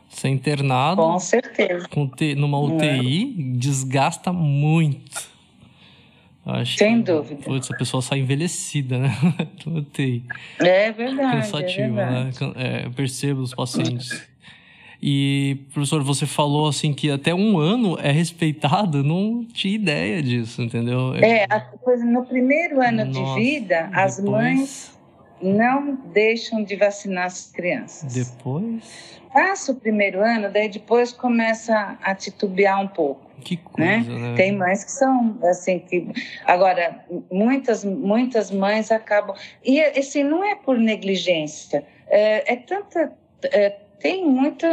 Ser 0.09 0.29
internado. 0.29 1.03
Com 1.03 1.19
certeza. 1.19 1.87
Com 1.89 2.11
numa 2.37 2.59
UTI 2.59 3.37
é. 3.39 3.59
desgasta 3.59 4.33
muito. 4.33 5.34
Acho 6.47 6.77
Sem 6.77 6.99
que, 7.03 7.11
dúvida. 7.11 7.43
Putz, 7.43 7.71
a 7.71 7.77
pessoa 7.77 8.03
sai 8.03 8.19
envelhecida, 8.19 8.99
né? 8.99 9.11
é 10.61 10.93
verdade. 10.93 11.37
Cansativo, 11.39 11.99
é 11.99 12.05
verdade. 12.05 12.45
né? 12.45 12.53
É, 12.57 12.87
eu 12.87 12.91
percebo 12.91 13.41
os 13.41 13.55
pacientes. 13.55 14.29
E, 15.07 15.59
professor, 15.73 16.03
você 16.03 16.27
falou 16.27 16.67
assim 16.67 16.93
que 16.93 17.11
até 17.11 17.35
um 17.35 17.59
ano 17.59 17.99
é 17.99 18.11
respeitado, 18.11 19.03
não 19.03 19.45
tinha 19.45 19.75
ideia 19.75 20.23
disso, 20.23 20.63
entendeu? 20.63 21.15
É, 21.17 21.47
no 22.07 22.25
primeiro 22.25 22.81
ano 22.81 23.05
Nossa, 23.05 23.35
de 23.35 23.41
vida, 23.41 23.83
depois... 23.83 23.99
as 23.99 24.21
mães 24.21 24.99
não 25.43 25.97
deixam 26.13 26.65
de 26.65 26.77
vacinar 26.77 27.27
as 27.27 27.51
crianças. 27.51 28.15
Depois? 28.15 29.21
Passa 29.33 29.73
o 29.73 29.75
primeiro 29.75 30.23
ano, 30.23 30.51
daí 30.51 30.69
depois 30.69 31.13
começa 31.13 31.99
a 32.03 32.15
titubear 32.15 32.81
um 32.81 32.89
pouco. 32.89 33.24
Que 33.43 33.57
né? 33.79 33.97
coisa, 33.97 34.13
né? 34.13 34.31
né? 34.31 34.37
Tem 34.37 34.53
mães 34.53 34.85
que 34.85 34.93
são 34.93 35.39
assim 35.43 35.79
que 35.79 36.09
agora 36.45 37.05
muitas 37.31 37.85
muitas 37.85 38.51
mães 38.51 38.91
acabam 38.91 39.37
e 39.65 39.81
assim 39.81 40.23
não 40.23 40.45
é 40.45 40.55
por 40.55 40.79
negligência, 40.79 41.85
é, 42.09 42.53
é 42.53 42.57
tanta 42.57 43.13
é, 43.45 43.71
tem 44.01 44.27
muita 44.27 44.69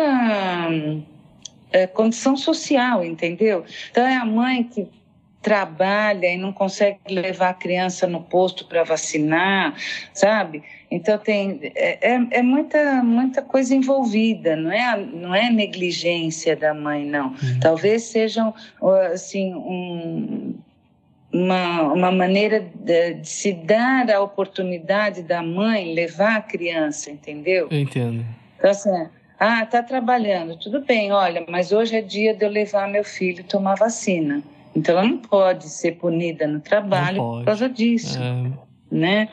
é, 1.71 1.88
condição 1.88 2.36
social, 2.36 3.04
entendeu? 3.04 3.65
Então 3.89 4.06
é 4.06 4.15
a 4.15 4.26
mãe 4.26 4.63
que 4.63 4.88
trabalha 5.41 6.27
e 6.27 6.38
não 6.38 6.54
consegue 6.54 6.99
levar 7.10 7.49
a 7.49 7.54
criança 7.54 8.06
no 8.06 8.21
posto 8.21 8.65
para 8.65 8.84
vacinar, 8.84 9.75
sabe? 10.13 10.63
Então 10.89 11.17
tem 11.17 11.60
é, 11.75 12.13
é, 12.13 12.27
é, 12.32 12.41
muita 12.41 13.01
muita 13.01 13.41
coisa 13.41 13.73
envolvida, 13.73 14.56
não 14.56 14.71
é 14.71 14.97
não 14.97 15.34
é 15.34 15.49
negligência 15.49 16.56
da 16.56 16.73
mãe 16.73 17.06
não. 17.06 17.30
Uhum. 17.30 17.60
Talvez 17.60 18.04
sejam 18.04 18.54
assim 19.12 19.54
um, 19.56 20.54
uma, 21.34 21.93
uma 21.93 22.12
maneira 22.12 22.60
de, 22.60 23.15
de, 23.15 23.27
se 23.27 23.51
dar 23.51 24.12
a 24.12 24.21
oportunidade 24.21 25.23
da 25.23 25.41
mãe 25.41 25.93
levar 25.93 26.38
a 26.38 26.41
criança, 26.41 27.10
entendeu? 27.10 27.67
Eu 27.71 27.80
entendo. 27.80 28.23
Então 28.58 28.69
assim, 28.69 29.08
ah, 29.39 29.65
tá 29.65 29.82
trabalhando, 29.82 30.56
tudo 30.56 30.82
bem, 30.82 31.12
olha, 31.12 31.43
mas 31.49 31.71
hoje 31.71 31.95
é 31.95 32.01
dia 32.01 32.32
de 32.32 32.45
eu 32.45 32.49
levar 32.49 32.88
meu 32.88 33.04
filho 33.04 33.43
tomar 33.43 33.73
vacina. 33.73 34.43
Então 34.75 34.97
ela 34.97 35.07
não 35.07 35.17
pode 35.17 35.69
ser 35.69 35.93
punida 35.93 36.47
no 36.47 36.60
trabalho 36.60 37.17
por 37.17 37.45
causa 37.45 37.67
disso. 37.67 38.17
É 38.19 38.71
né? 38.91 39.29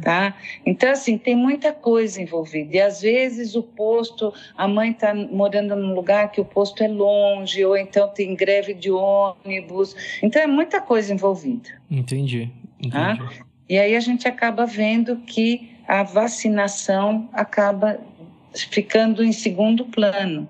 Tá? 0.00 0.34
Então, 0.64 0.90
assim, 0.90 1.18
tem 1.18 1.36
muita 1.36 1.70
coisa 1.70 2.20
envolvida. 2.22 2.76
E 2.76 2.80
às 2.80 3.02
vezes 3.02 3.54
o 3.54 3.62
posto, 3.62 4.32
a 4.56 4.66
mãe 4.66 4.90
está 4.90 5.14
morando 5.14 5.76
num 5.76 5.94
lugar 5.94 6.32
que 6.32 6.40
o 6.40 6.44
posto 6.44 6.82
é 6.82 6.88
longe, 6.88 7.62
ou 7.62 7.76
então 7.76 8.08
tem 8.08 8.34
greve 8.34 8.72
de 8.72 8.90
ônibus. 8.90 9.94
Então, 10.22 10.40
é 10.40 10.46
muita 10.46 10.80
coisa 10.80 11.12
envolvida. 11.12 11.68
Entendi. 11.90 12.50
Tá? 12.90 13.12
Entendi. 13.12 13.38
Tá? 13.38 13.44
E 13.68 13.78
aí 13.78 13.94
a 13.94 14.00
gente 14.00 14.26
acaba 14.26 14.64
vendo 14.64 15.18
que 15.18 15.70
a 15.86 16.02
vacinação 16.02 17.28
acaba 17.32 18.00
ficando 18.54 19.22
em 19.22 19.32
segundo 19.32 19.84
plano, 19.86 20.48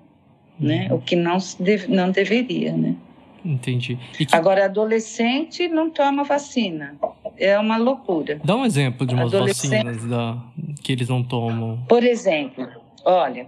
né? 0.59 0.87
Uhum. 0.89 0.97
O 0.97 1.01
que 1.01 1.15
não, 1.15 1.37
deve, 1.59 1.87
não 1.87 2.11
deveria, 2.11 2.73
né? 2.73 2.95
Entendi. 3.43 3.97
Que... 4.13 4.27
Agora, 4.31 4.65
adolescente 4.65 5.67
não 5.67 5.89
toma 5.89 6.23
vacina. 6.23 6.95
É 7.37 7.57
uma 7.57 7.77
loucura. 7.77 8.39
Dá 8.43 8.55
um 8.55 8.65
exemplo 8.65 9.05
de 9.05 9.13
umas 9.13 9.31
vacinas 9.31 10.05
da... 10.05 10.37
que 10.81 10.91
eles 10.91 11.09
não 11.09 11.23
tomam. 11.23 11.83
Por 11.87 12.03
exemplo, 12.03 12.67
olha, 13.03 13.47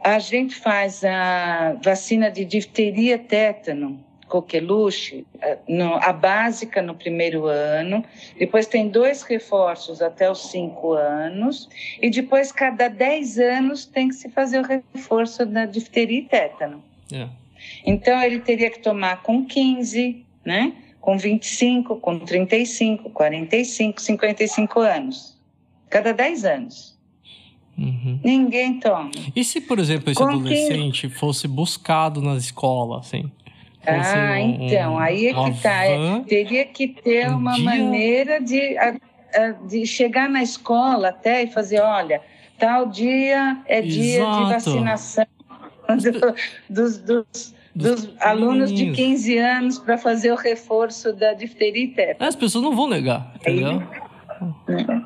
a 0.00 0.18
gente 0.18 0.54
faz 0.54 1.02
a 1.04 1.76
vacina 1.82 2.30
de 2.30 2.44
difteria 2.44 3.18
tétano, 3.18 3.98
coqueluche, 4.28 5.26
eh, 5.40 5.58
a 6.00 6.12
básica 6.12 6.82
no 6.82 6.94
primeiro 6.94 7.46
ano, 7.46 8.04
depois 8.38 8.66
tem 8.66 8.88
dois 8.88 9.22
reforços 9.22 10.02
até 10.02 10.30
os 10.30 10.50
cinco 10.50 10.92
anos, 10.92 11.68
e 12.00 12.10
depois, 12.10 12.52
cada 12.52 12.88
dez 12.88 13.38
anos, 13.38 13.84
tem 13.84 14.08
que 14.08 14.14
se 14.14 14.28
fazer 14.28 14.60
o 14.60 14.62
reforço 14.62 15.46
da 15.46 15.64
difteria 15.64 16.20
e 16.20 16.22
tétano. 16.22 16.82
É. 17.12 17.28
Então, 17.86 18.20
ele 18.20 18.40
teria 18.40 18.70
que 18.70 18.80
tomar 18.80 19.22
com 19.22 19.46
15, 19.46 20.26
né? 20.44 20.72
com 21.06 21.16
25, 21.16 22.00
com 22.00 22.18
35, 22.18 23.10
45, 23.10 24.02
55 24.02 24.80
anos. 24.80 25.38
Cada 25.88 26.12
10 26.12 26.44
anos. 26.44 26.98
Uhum. 27.78 28.18
Ninguém 28.24 28.80
toma. 28.80 29.12
E 29.34 29.44
se, 29.44 29.60
por 29.60 29.78
exemplo, 29.78 30.10
esse 30.10 30.20
com 30.20 30.28
adolescente 30.28 31.08
fosse 31.08 31.46
buscado 31.46 32.20
na 32.20 32.36
escola, 32.36 32.98
assim? 32.98 33.30
Ah, 33.86 34.34
um, 34.40 34.64
então, 34.66 34.98
aí 34.98 35.28
é 35.28 35.32
que 35.32 35.62
tá. 35.62 35.84
É, 35.84 36.20
teria 36.26 36.64
que 36.64 36.88
ter 36.88 37.30
um 37.30 37.36
uma 37.36 37.54
dia... 37.54 37.64
maneira 37.64 38.40
de, 38.40 38.76
a, 38.76 38.96
a, 39.32 39.50
de 39.64 39.86
chegar 39.86 40.28
na 40.28 40.42
escola 40.42 41.10
até 41.10 41.44
e 41.44 41.46
fazer, 41.46 41.78
olha, 41.82 42.20
tal 42.58 42.88
dia 42.88 43.62
é 43.66 43.78
Exato. 43.78 43.88
dia 43.88 44.24
de 44.24 44.52
vacinação 44.54 45.26
dos, 46.68 46.98
dos, 46.98 47.54
dos 47.76 48.08
alunos 48.20 48.72
de 48.72 48.90
15 48.92 49.38
anos 49.38 49.78
para 49.78 49.98
fazer 49.98 50.32
o 50.32 50.36
reforço 50.36 51.12
da 51.12 51.34
difteria 51.34 51.84
e 51.84 51.88
tétano. 51.88 52.28
As 52.28 52.34
pessoas 52.34 52.64
não 52.64 52.74
vão 52.74 52.88
negar, 52.88 53.34
entendeu? 53.36 53.82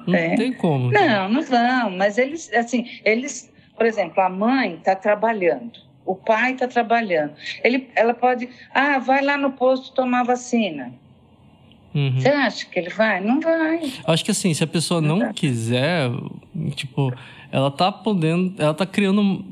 Não 0.06 0.14
é. 0.14 0.36
tem 0.36 0.52
como. 0.52 0.90
Não, 0.90 1.28
não 1.28 1.42
vão, 1.42 1.90
mas 1.96 2.16
eles, 2.16 2.52
assim, 2.52 2.86
eles, 3.04 3.52
por 3.76 3.86
exemplo, 3.86 4.22
a 4.22 4.28
mãe 4.28 4.74
está 4.74 4.94
trabalhando, 4.94 5.80
o 6.06 6.14
pai 6.14 6.52
está 6.52 6.68
trabalhando. 6.68 7.32
Ele, 7.64 7.88
ela 7.96 8.14
pode, 8.14 8.48
ah, 8.72 8.98
vai 8.98 9.22
lá 9.22 9.36
no 9.36 9.52
posto 9.52 9.92
tomar 9.92 10.22
vacina. 10.22 10.92
Uhum. 11.92 12.20
Você 12.20 12.28
acha 12.28 12.66
que 12.66 12.78
ele 12.78 12.90
vai? 12.90 13.20
Não 13.20 13.40
vai. 13.40 13.92
Acho 14.06 14.24
que 14.24 14.30
assim, 14.30 14.54
se 14.54 14.62
a 14.62 14.66
pessoa 14.66 15.00
não 15.00 15.32
quiser, 15.32 16.08
tipo, 16.76 17.12
ela 17.50 17.70
tá 17.70 17.90
podendo, 17.90 18.54
ela 18.62 18.74
tá 18.74 18.86
criando, 18.86 19.44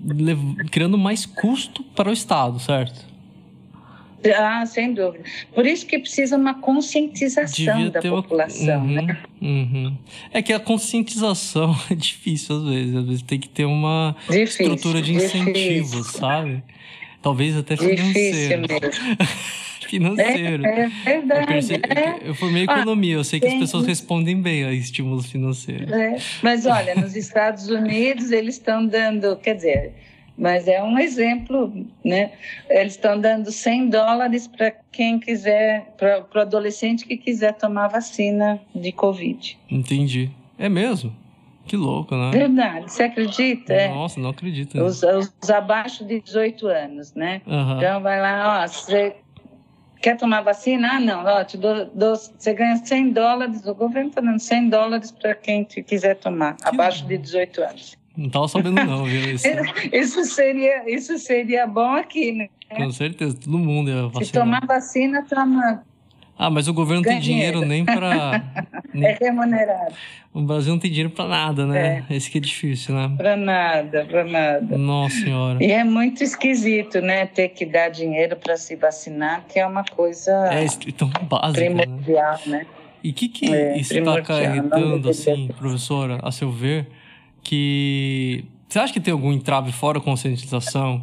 criando 0.70 0.96
mais 0.96 1.26
custo 1.26 1.82
para 1.82 2.10
o 2.10 2.12
Estado, 2.12 2.60
certo? 2.60 3.07
Ah, 4.36 4.66
sem 4.66 4.92
dúvida. 4.94 5.24
Por 5.54 5.66
isso 5.66 5.86
que 5.86 5.98
precisa 5.98 6.36
uma 6.36 6.54
conscientização 6.54 7.88
da 7.90 8.00
população, 8.00 8.84
uma... 8.84 9.00
uhum, 9.00 9.06
né? 9.06 9.18
Uhum. 9.40 9.96
É 10.32 10.42
que 10.42 10.52
a 10.52 10.58
conscientização 10.58 11.76
é 11.90 11.94
difícil 11.94 12.56
às 12.56 12.64
vezes. 12.64 12.96
Às 12.96 13.06
vezes 13.06 13.22
tem 13.22 13.38
que 13.38 13.48
ter 13.48 13.64
uma 13.64 14.16
difícil, 14.28 14.72
estrutura 14.72 15.00
de 15.00 15.14
incentivos, 15.14 16.08
sabe? 16.08 16.62
Talvez 17.22 17.56
até 17.56 17.76
financeiro. 17.76 18.62
Difícil 18.66 18.88
financeiro. 19.88 20.66
É, 20.66 20.90
é 21.06 21.20
verdade. 21.20 21.40
Eu, 21.40 21.46
percebi, 21.46 21.82
é. 21.88 22.18
eu 22.28 22.34
formei 22.34 22.62
economia, 22.64 23.14
eu 23.14 23.24
sei 23.24 23.40
que 23.40 23.46
tem... 23.46 23.54
as 23.56 23.60
pessoas 23.62 23.86
respondem 23.86 24.40
bem 24.40 24.64
a 24.64 24.72
estímulos 24.72 25.30
financeiros. 25.30 25.90
É. 25.90 26.16
Mas 26.42 26.66
olha, 26.66 26.94
nos 26.94 27.16
Estados 27.16 27.68
Unidos 27.68 28.30
eles 28.30 28.56
estão 28.56 28.86
dando, 28.86 29.36
quer 29.36 29.54
dizer, 29.54 29.92
mas 30.38 30.68
é 30.68 30.82
um 30.82 30.96
exemplo, 30.98 31.72
né? 32.04 32.30
Eles 32.70 32.94
estão 32.94 33.20
dando 33.20 33.50
100 33.50 33.90
dólares 33.90 34.46
para 34.46 34.70
quem 34.92 35.18
quiser, 35.18 35.94
para 35.96 36.24
o 36.34 36.38
adolescente 36.38 37.04
que 37.04 37.16
quiser 37.16 37.54
tomar 37.54 37.88
vacina 37.88 38.60
de 38.72 38.92
Covid. 38.92 39.58
Entendi. 39.68 40.30
É 40.56 40.68
mesmo? 40.68 41.12
Que 41.66 41.76
louco, 41.76 42.16
né? 42.16 42.30
Verdade, 42.30 42.90
você 42.90 43.02
acredita? 43.02 43.74
É. 43.74 43.88
Nossa, 43.88 44.18
não 44.18 44.30
acredito. 44.30 44.76
Né? 44.76 44.82
Os, 44.82 45.02
os, 45.02 45.50
abaixo 45.50 46.04
de 46.04 46.20
18 46.20 46.66
anos, 46.66 47.12
né? 47.14 47.42
Uhum. 47.46 47.76
Então 47.76 48.00
vai 48.00 48.20
lá, 48.20 48.62
ó, 48.62 48.66
você 48.66 49.16
quer 50.00 50.16
tomar 50.16 50.40
vacina? 50.40 50.92
Ah, 50.92 51.00
não, 51.00 51.24
ó, 51.24 51.44
te 51.44 51.58
dou, 51.58 51.84
dou, 51.92 52.16
você 52.16 52.54
ganha 52.54 52.76
100 52.76 53.10
dólares, 53.10 53.66
o 53.66 53.74
governo 53.74 54.08
está 54.08 54.20
dando 54.20 54.38
100 54.38 54.68
dólares 54.70 55.10
para 55.10 55.34
quem 55.34 55.64
quiser 55.64 56.14
tomar, 56.16 56.56
que 56.56 56.66
abaixo 56.66 57.06
de 57.06 57.18
18 57.18 57.60
anos. 57.60 57.98
Não 58.18 58.26
estava 58.26 58.48
sabendo 58.48 58.84
não, 58.84 59.04
viu? 59.04 59.32
Isso. 59.32 59.46
isso, 59.94 60.24
seria, 60.24 60.92
isso 60.92 61.16
seria 61.18 61.68
bom 61.68 61.94
aqui, 61.94 62.32
né? 62.32 62.48
Com 62.68 62.90
certeza, 62.90 63.38
todo 63.38 63.56
mundo 63.56 63.90
ia 63.90 64.02
vacinar. 64.08 64.24
Se 64.24 64.32
tomar 64.32 64.66
vacina, 64.66 65.22
toma... 65.22 65.84
Ah, 66.36 66.50
mas 66.50 66.66
o 66.66 66.74
governo 66.74 67.02
não 67.02 67.08
tem 67.08 67.20
dinheiro 67.20 67.60
nem 67.60 67.84
para... 67.84 68.42
É 68.94 69.16
remunerado. 69.20 69.94
O 70.34 70.42
Brasil 70.42 70.72
não 70.72 70.80
tem 70.80 70.90
dinheiro 70.90 71.10
para 71.10 71.28
nada, 71.28 71.64
né? 71.64 72.04
É. 72.08 72.16
Esse 72.16 72.28
que 72.30 72.38
é 72.38 72.40
difícil, 72.40 72.94
né? 72.94 73.12
Para 73.16 73.36
nada, 73.36 74.04
para 74.04 74.24
nada. 74.24 74.76
Nossa 74.76 75.14
Senhora. 75.14 75.62
E 75.62 75.70
é 75.70 75.84
muito 75.84 76.24
esquisito, 76.24 77.00
né? 77.00 77.26
Ter 77.26 77.50
que 77.50 77.64
dar 77.64 77.88
dinheiro 77.88 78.34
para 78.36 78.56
se 78.56 78.74
vacinar, 78.74 79.44
que 79.48 79.60
é 79.60 79.66
uma 79.66 79.84
coisa 79.84 80.32
é, 80.52 80.66
tão 80.92 81.08
básica, 81.08 81.70
né? 81.70 81.84
primordial, 81.84 82.40
né? 82.46 82.58
né? 82.58 82.66
E 83.04 83.10
o 83.10 83.14
que, 83.14 83.28
que 83.28 83.54
é, 83.54 83.78
isso 83.78 83.96
está 83.96 84.18
acarretando, 84.18 85.08
assim, 85.08 85.48
professora, 85.56 86.18
a 86.22 86.32
seu 86.32 86.50
ver, 86.50 86.88
que... 87.48 88.44
Você 88.68 88.78
acha 88.78 88.92
que 88.92 89.00
tem 89.00 89.10
algum 89.10 89.32
entrave 89.32 89.72
fora 89.72 89.98
conscientização 89.98 91.02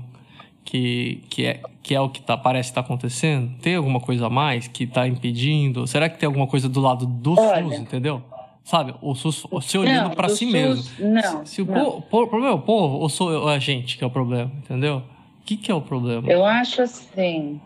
que, 0.63 1.23
que, 1.27 1.43
é, 1.43 1.59
que 1.81 1.95
é 1.95 1.99
o 1.99 2.07
que 2.07 2.21
tá, 2.21 2.37
parece 2.37 2.69
estar 2.69 2.83
tá 2.83 2.85
acontecendo? 2.85 3.57
Tem 3.63 3.75
alguma 3.75 3.99
coisa 3.99 4.27
a 4.27 4.29
mais 4.29 4.67
que 4.67 4.83
está 4.83 5.07
impedindo? 5.07 5.87
Será 5.87 6.07
que 6.07 6.19
tem 6.19 6.27
alguma 6.27 6.45
coisa 6.45 6.69
do 6.69 6.79
lado 6.79 7.07
do 7.07 7.33
Olha, 7.39 7.63
SUS, 7.63 7.79
entendeu? 7.79 8.21
Sabe, 8.63 8.93
o 9.01 9.15
SUS, 9.15 9.47
se 9.63 9.75
olhando 9.79 10.15
para 10.15 10.29
si 10.29 10.45
SUS, 10.45 10.53
mesmo. 10.53 11.09
Não. 11.09 11.45
Se 11.47 11.63
o, 11.63 11.65
não. 11.65 12.01
Po, 12.01 12.21
o 12.21 12.27
problema 12.27 12.53
é 12.53 12.55
o 12.55 12.61
povo 12.61 12.97
ou 12.97 13.09
sou 13.09 13.49
a 13.49 13.57
gente 13.57 13.97
que 13.97 14.03
é 14.03 14.07
o 14.07 14.11
problema, 14.11 14.51
entendeu? 14.57 14.97
O 15.41 15.45
que, 15.45 15.57
que 15.57 15.71
é 15.71 15.75
o 15.75 15.81
problema? 15.81 16.31
Eu 16.31 16.45
acho 16.45 16.83
assim. 16.83 17.59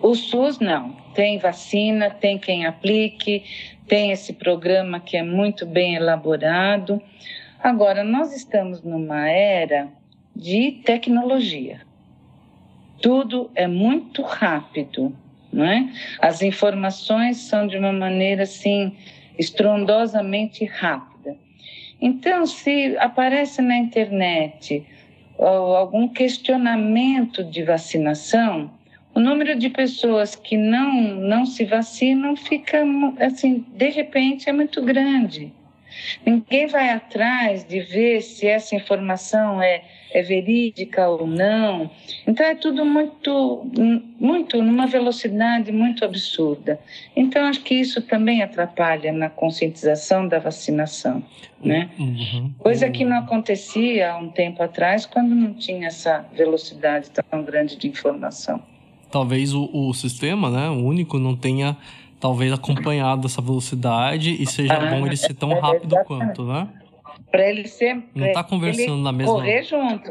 O 0.00 0.14
SUS 0.14 0.58
não. 0.58 0.96
Tem 1.14 1.38
vacina, 1.38 2.08
tem 2.08 2.38
quem 2.38 2.64
aplique, 2.64 3.44
tem 3.86 4.10
esse 4.10 4.32
programa 4.32 5.00
que 5.00 5.18
é 5.18 5.22
muito 5.22 5.66
bem 5.66 5.96
elaborado. 5.96 7.02
Agora, 7.62 8.02
nós 8.02 8.34
estamos 8.34 8.82
numa 8.82 9.28
era 9.28 9.88
de 10.34 10.80
tecnologia. 10.82 11.82
Tudo 13.02 13.50
é 13.54 13.66
muito 13.66 14.22
rápido, 14.22 15.14
não 15.52 15.66
é? 15.66 15.92
As 16.22 16.40
informações 16.40 17.36
são 17.36 17.66
de 17.66 17.76
uma 17.76 17.92
maneira 17.92 18.44
assim 18.44 18.96
estrondosamente 19.38 20.64
rápida. 20.64 21.36
Então, 22.00 22.46
se 22.46 22.96
aparece 22.96 23.60
na 23.60 23.76
internet 23.76 24.82
algum 25.38 26.08
questionamento 26.08 27.44
de 27.44 27.62
vacinação, 27.62 28.70
o 29.14 29.20
número 29.20 29.58
de 29.58 29.68
pessoas 29.68 30.34
que 30.34 30.56
não, 30.56 30.94
não 30.94 31.44
se 31.44 31.66
vacinam 31.66 32.34
fica, 32.36 32.82
assim, 33.18 33.66
de 33.74 33.90
repente 33.90 34.48
é 34.48 34.52
muito 34.52 34.82
grande. 34.82 35.52
Ninguém 36.24 36.66
vai 36.66 36.90
atrás 36.90 37.64
de 37.64 37.80
ver 37.80 38.22
se 38.22 38.46
essa 38.46 38.74
informação 38.74 39.62
é 39.62 39.82
é 40.12 40.22
verídica 40.22 41.08
ou 41.08 41.26
não. 41.26 41.90
Então 42.26 42.44
é 42.44 42.54
tudo 42.54 42.84
muito, 42.84 43.66
muito 44.18 44.60
numa 44.62 44.86
velocidade 44.86 45.72
muito 45.72 46.04
absurda. 46.04 46.80
Então 47.14 47.46
acho 47.46 47.62
que 47.62 47.74
isso 47.74 48.02
também 48.02 48.42
atrapalha 48.42 49.12
na 49.12 49.30
conscientização 49.30 50.26
da 50.26 50.38
vacinação, 50.38 51.22
né? 51.62 51.90
Uhum. 51.98 52.52
Coisa 52.58 52.90
que 52.90 53.04
não 53.04 53.18
acontecia 53.18 54.12
há 54.12 54.18
um 54.18 54.28
tempo 54.28 54.62
atrás 54.62 55.06
quando 55.06 55.34
não 55.34 55.54
tinha 55.54 55.86
essa 55.86 56.26
velocidade 56.34 57.10
tão 57.10 57.42
grande 57.42 57.76
de 57.76 57.88
informação. 57.88 58.60
Talvez 59.10 59.52
o, 59.52 59.68
o 59.72 59.92
sistema, 59.92 60.50
né, 60.50 60.68
o 60.68 60.84
único, 60.84 61.18
não 61.18 61.34
tenha 61.34 61.76
talvez 62.20 62.52
acompanhado 62.52 63.26
essa 63.26 63.40
velocidade 63.40 64.40
e 64.40 64.46
seja 64.46 64.74
ah, 64.74 64.90
bom 64.90 65.06
ele 65.06 65.16
ser 65.16 65.34
tão 65.34 65.52
é, 65.52 65.58
rápido 65.58 65.96
quanto, 66.04 66.44
né? 66.44 66.68
para 67.30 67.48
ele 67.48 67.66
ser. 67.68 68.02
Não 68.14 68.26
está 68.26 68.42
conversando 68.42 68.98
na 68.98 69.12
mesma. 69.12 69.32
Correr 69.32 69.62
junto. 69.62 70.10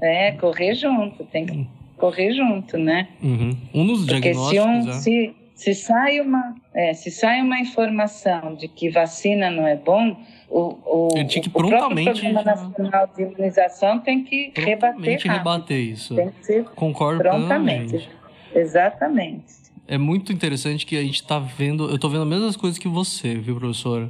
É, 0.00 0.32
correr 0.32 0.74
junto, 0.74 1.24
tem 1.24 1.46
que 1.46 1.66
correr 1.96 2.32
junto, 2.32 2.78
né? 2.78 3.08
Uhum. 3.22 3.56
Um 3.74 3.86
dos 3.86 4.06
Porque 4.06 4.32
se, 4.32 4.60
um, 4.60 4.88
é... 4.88 4.92
se, 4.94 5.36
se, 5.54 5.74
sai 5.74 6.20
uma, 6.20 6.54
é, 6.72 6.94
se 6.94 7.10
sai 7.10 7.42
uma 7.42 7.58
informação 7.58 8.54
de 8.54 8.66
que 8.66 8.88
vacina 8.88 9.50
não 9.50 9.66
é 9.66 9.76
bom, 9.76 10.16
o, 10.48 10.78
o, 10.86 11.08
Ele 11.14 11.26
tinha 11.26 11.42
que 11.42 11.48
o 11.48 11.52
prontamente. 11.52 12.22
Programa 12.22 12.42
Nacional 12.42 13.10
de 13.14 13.22
Imunização 13.22 13.98
tem 14.00 14.24
que 14.24 14.52
rebater. 14.56 15.16
Rápido. 15.16 15.32
rebater 15.32 15.78
isso. 15.78 16.14
Tem 16.14 16.30
que 16.30 16.46
ser 16.46 16.64
Concordo 16.64 17.22
prontamente. 17.22 18.08
Exatamente. 18.54 19.59
É 19.90 19.98
muito 19.98 20.32
interessante 20.32 20.86
que 20.86 20.96
a 20.96 21.02
gente 21.02 21.16
está 21.16 21.40
vendo. 21.40 21.88
Eu 21.88 21.96
estou 21.96 22.08
vendo 22.08 22.22
as 22.22 22.28
mesmas 22.28 22.56
coisas 22.56 22.78
que 22.78 22.86
você, 22.86 23.34
viu, 23.34 23.56
professora? 23.56 24.08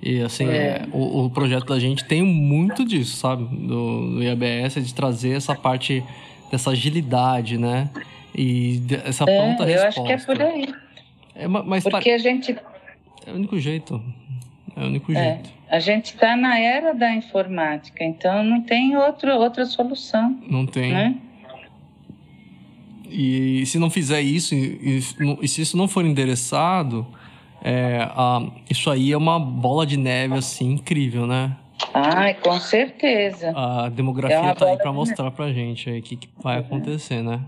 E 0.00 0.22
assim, 0.22 0.48
é. 0.48 0.86
o, 0.90 1.26
o, 1.26 1.30
projeto 1.30 1.66
da 1.66 1.78
gente 1.78 2.02
tem 2.04 2.22
muito 2.22 2.82
disso, 2.82 3.14
sabe? 3.14 3.44
Do, 3.44 4.14
do 4.14 4.22
IABS, 4.22 4.76
de 4.76 4.94
trazer 4.94 5.36
essa 5.36 5.54
parte 5.54 6.02
dessa 6.50 6.70
agilidade, 6.70 7.58
né? 7.58 7.90
E 8.34 8.80
essa 9.04 9.24
é, 9.24 9.36
pronta 9.36 9.64
eu 9.64 9.66
resposta. 9.66 10.00
Eu 10.00 10.04
acho 10.06 10.24
que 10.24 10.30
é 10.30 10.34
por 10.34 10.42
aí. 10.42 10.74
É, 11.34 11.46
mas 11.46 11.84
Porque 11.84 12.10
a 12.10 12.16
gente. 12.16 12.56
É 13.26 13.30
o 13.30 13.34
único 13.34 13.58
jeito. 13.58 14.02
É 14.74 14.80
o 14.80 14.86
único 14.86 15.12
é, 15.12 15.14
jeito. 15.14 15.50
A 15.68 15.78
gente 15.78 16.14
está 16.14 16.34
na 16.36 16.58
era 16.58 16.94
da 16.94 17.12
informática, 17.12 18.02
então 18.02 18.42
não 18.42 18.62
tem 18.62 18.96
outro, 18.96 19.30
outra 19.34 19.66
solução. 19.66 20.38
Não 20.48 20.64
tem. 20.64 20.90
Né? 20.90 21.16
E 23.08 23.64
se 23.66 23.78
não 23.78 23.90
fizer 23.90 24.20
isso, 24.20 24.54
e, 24.54 24.98
e, 25.42 25.48
se 25.48 25.62
isso 25.62 25.76
não 25.76 25.88
for 25.88 26.04
endereçado, 26.04 27.06
é, 27.62 28.06
a, 28.10 28.46
isso 28.68 28.90
aí 28.90 29.12
é 29.12 29.16
uma 29.16 29.38
bola 29.38 29.86
de 29.86 29.96
neve, 29.96 30.34
assim, 30.34 30.72
incrível, 30.72 31.26
né? 31.26 31.56
Ai, 31.94 32.34
com 32.34 32.58
certeza. 32.60 33.52
A 33.56 33.88
demografia 33.88 34.36
é 34.36 34.54
tá 34.54 34.66
aí 34.66 34.76
para 34.76 34.92
mostrar 34.92 35.30
pra 35.30 35.52
gente 35.52 35.88
aí 35.88 36.00
o 36.00 36.02
que, 36.02 36.16
que 36.16 36.28
vai 36.42 36.58
uhum. 36.58 36.66
acontecer, 36.66 37.22
né? 37.22 37.40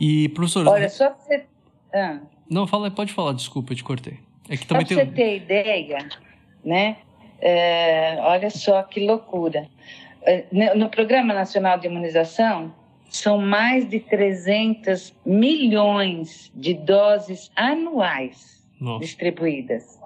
E, 0.00 0.28
professor... 0.30 0.66
Olha, 0.66 0.88
só 0.88 1.10
pra 1.10 1.18
você... 1.18 1.44
Ah. 1.94 2.18
Não, 2.50 2.66
fala, 2.66 2.90
pode 2.90 3.12
falar, 3.12 3.32
desculpa, 3.32 3.72
eu 3.72 3.76
te 3.76 3.84
cortei. 3.84 4.18
É 4.48 4.56
que 4.56 4.66
também 4.66 4.86
só 4.86 4.94
tem... 4.94 5.04
você 5.04 5.10
ter 5.10 5.36
ideia, 5.36 6.08
né? 6.64 6.98
É, 7.40 8.18
olha 8.20 8.50
só 8.50 8.82
que 8.82 9.04
loucura. 9.04 9.68
É, 10.22 10.44
no 10.74 10.88
Programa 10.88 11.32
Nacional 11.32 11.78
de 11.78 11.86
Imunização, 11.86 12.72
são 13.08 13.38
mais 13.38 13.88
de 13.88 14.00
300 14.00 15.14
milhões 15.24 16.50
de 16.54 16.74
doses 16.74 17.50
anuais 17.56 18.64
Nossa. 18.80 19.04
distribuídas. 19.04 20.00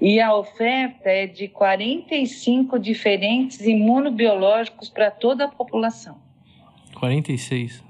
E 0.00 0.20
a 0.20 0.34
oferta 0.34 1.08
é 1.08 1.26
de 1.26 1.48
45 1.48 2.78
diferentes 2.78 3.60
imunobiológicos 3.60 4.88
para 4.88 5.10
toda 5.10 5.46
a 5.46 5.48
população. 5.48 6.18
46? 6.94 7.84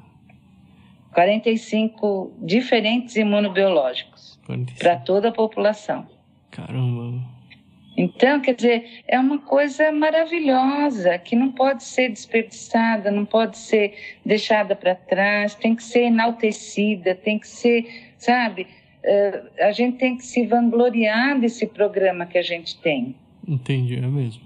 45 1.13 2.33
diferentes 2.41 3.17
imunobiológicos 3.17 4.39
para 4.79 4.97
toda 4.97 5.29
a 5.29 5.33
população. 5.33 6.07
Caramba. 6.51 7.38
Então, 7.99 8.41
quer 8.41 8.55
dizer, 8.55 9.03
é 9.09 9.19
uma 9.19 9.39
coisa 9.39 9.91
maravilhosa 9.91 11.19
que 11.19 11.35
não 11.35 11.51
pode 11.51 11.83
ser 11.83 12.09
desperdiçada, 12.09 13.11
não 13.11 13.25
pode 13.25 13.59
ser 13.59 13.95
deixada 14.25 14.77
para 14.77 14.95
trás, 14.95 15.55
tem 15.57 15.75
que 15.75 15.83
ser 15.83 16.05
enaltecida, 16.05 17.15
tem 17.15 17.39
que 17.39 17.49
ser 17.49 18.09
sabe? 18.19 18.67
Uh, 19.05 19.65
a 19.65 19.73
gente 19.73 19.97
tem 19.97 20.17
que 20.17 20.25
se 20.25 20.45
vangloriar 20.45 21.39
desse 21.39 21.67
programa 21.67 22.27
que 22.27 22.37
a 22.37 22.43
gente 22.43 22.77
tem. 22.79 23.15
Entendi, 23.47 23.97
é 23.97 24.07
mesmo. 24.07 24.43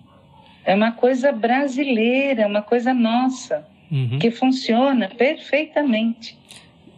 É 0.64 0.74
uma 0.74 0.92
coisa 0.92 1.32
brasileira, 1.32 2.42
é 2.42 2.46
uma 2.46 2.62
coisa 2.62 2.94
nossa, 2.94 3.66
uhum. 3.90 4.18
que 4.20 4.30
funciona 4.30 5.08
perfeitamente. 5.08 6.38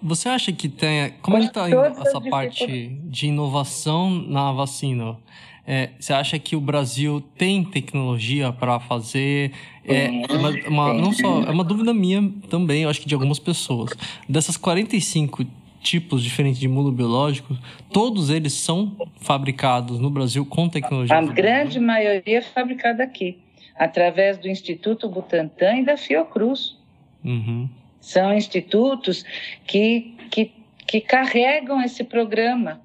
Você 0.03 0.29
acha 0.29 0.53
que 0.53 0.69
tem. 0.69 1.15
Como 1.23 1.39
está 1.39 1.67
essa 1.71 2.21
parte 2.21 2.89
de 3.05 3.29
inovação 3.29 4.11
na 4.11 4.53
vacina? 4.53 5.17
É, 5.67 5.91
você 5.99 6.13
acha 6.13 6.39
que 6.39 6.55
o 6.55 6.61
Brasil 6.61 7.23
tem 7.39 7.65
tecnologia 7.65 8.53
para 8.53 8.79
fazer? 8.79 9.53
É 9.85 10.09
uma, 10.31 10.51
uma, 10.69 10.95
não 10.95 11.13
só 11.13 11.43
é 11.43 11.51
uma 11.51 11.65
dúvida 11.65 11.95
minha 11.95 12.31
também, 12.51 12.83
eu 12.83 12.91
acho 12.91 13.01
que 13.01 13.09
de 13.09 13.15
algumas 13.15 13.39
pessoas. 13.39 13.91
Dessas 14.29 14.57
45 14.59 15.45
tipos 15.81 16.23
diferentes 16.23 16.59
de 16.59 16.67
imunobiológicos, 16.67 17.59
todos 17.93 18.31
eles 18.31 18.53
são 18.55 18.97
fabricados 19.21 19.99
no 19.99 20.11
Brasil 20.11 20.45
com 20.45 20.69
tecnologia? 20.69 21.17
A 21.17 21.23
grande 21.23 21.81
maioria 21.81 22.39
é 22.39 22.43
fabricada 22.43 23.03
aqui, 23.03 23.39
através 23.77 24.39
do 24.39 24.49
Instituto 24.49 25.09
Butantan 25.09 25.77
e 25.77 25.85
da 25.85 25.97
Fiocruz. 25.97 26.77
Uhum. 27.25 27.69
São 28.01 28.35
institutos 28.35 29.25
que, 29.67 30.15
que, 30.31 30.53
que 30.87 31.01
carregam 31.01 31.83
esse 31.83 32.05
programa 32.05 32.84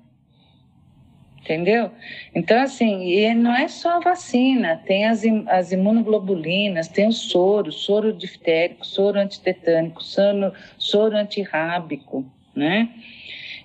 entendeu? 1.41 1.91
Então, 2.35 2.61
assim, 2.61 3.03
e 3.09 3.33
não 3.33 3.55
é 3.55 3.67
só 3.67 3.97
a 3.97 3.99
vacina, 3.99 4.81
tem 4.85 5.05
as, 5.05 5.23
as 5.47 5.71
imunoglobulinas, 5.71 6.87
tem 6.87 7.07
o 7.07 7.11
soro, 7.11 7.71
soro 7.71 8.13
diftérico, 8.13 8.85
soro 8.85 9.19
antitetânico, 9.19 10.03
soro, 10.03 10.53
soro 10.77 11.17
antirrábico, 11.17 12.25
né? 12.55 12.89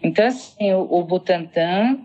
Então, 0.02 0.26
assim, 0.26 0.72
o, 0.72 0.80
o 0.90 1.02
Butantan 1.02 1.98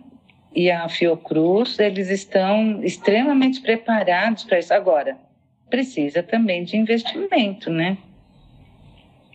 e 0.54 0.72
a 0.72 0.88
Fiocruz, 0.90 1.78
eles 1.80 2.10
estão 2.10 2.84
extremamente 2.84 3.62
preparados 3.62 4.44
para 4.44 4.60
isso. 4.60 4.74
Agora, 4.74 5.18
precisa 5.70 6.24
também 6.24 6.64
de 6.64 6.78
investimento, 6.78 7.70
né? 7.70 7.98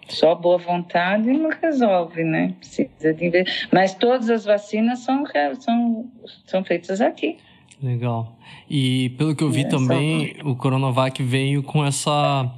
Só 0.08 0.34
boa 0.34 0.58
vontade 0.58 1.32
não 1.32 1.50
resolve, 1.50 2.24
né? 2.24 2.54
Precisa 2.58 3.14
de 3.14 3.26
investir. 3.26 3.68
Mas 3.72 3.94
todas 3.94 4.28
as 4.30 4.44
vacinas 4.44 5.00
são, 5.00 5.24
são, 5.60 6.10
são 6.46 6.64
feitas 6.64 7.00
aqui. 7.00 7.38
Legal. 7.82 8.36
E 8.68 9.10
pelo 9.10 9.34
que 9.34 9.42
eu 9.42 9.50
vi 9.50 9.62
é, 9.62 9.68
também, 9.68 10.36
só... 10.40 10.48
o 10.48 10.56
Coronavac 10.56 11.22
veio 11.22 11.62
com 11.62 11.84
essa, 11.84 12.50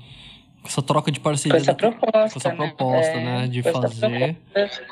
essa 0.65 0.83
troca 0.83 1.11
de 1.11 1.21
parceria. 1.21 1.57
Com 1.57 1.63
essa 1.63 1.75
proposta. 1.75 2.13
Com 2.13 2.39
essa 2.39 2.49
né? 2.49 2.57
proposta, 2.57 3.17
né? 3.17 3.41
né? 3.41 3.49
De 3.49 3.63
fazer, 3.63 4.37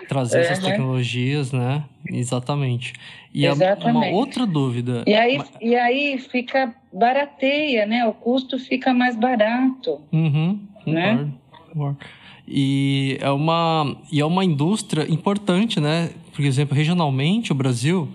trazer 0.09 0.41
essas 0.41 0.59
tecnologias, 0.61 1.53
né? 1.53 1.85
Exatamente. 2.09 2.95
E 3.33 3.47
Exatamente. 3.47 4.09
uma 4.09 4.17
outra 4.17 4.47
dúvida. 4.47 5.05
E 5.07 5.15
aí, 5.15 5.41
e 5.61 5.75
aí 5.77 6.19
fica 6.19 6.75
barateia, 6.93 7.87
né? 7.87 8.07
O 8.07 8.13
custo 8.13 8.59
fica 8.59 8.95
mais 8.95 9.17
barato. 9.17 10.01
Uhum, 10.13 10.61
né? 10.87 11.29
Concordo. 11.51 11.99
E 12.47 13.17
é 13.21 13.31
uma, 13.31 13.97
e 14.13 14.21
é 14.21 14.25
uma 14.25 14.45
indústria 14.45 15.11
importante, 15.11 15.81
né? 15.81 16.11
Por 16.35 16.45
exemplo, 16.45 16.77
regionalmente, 16.77 17.53
o 17.53 17.55
Brasil. 17.55 18.09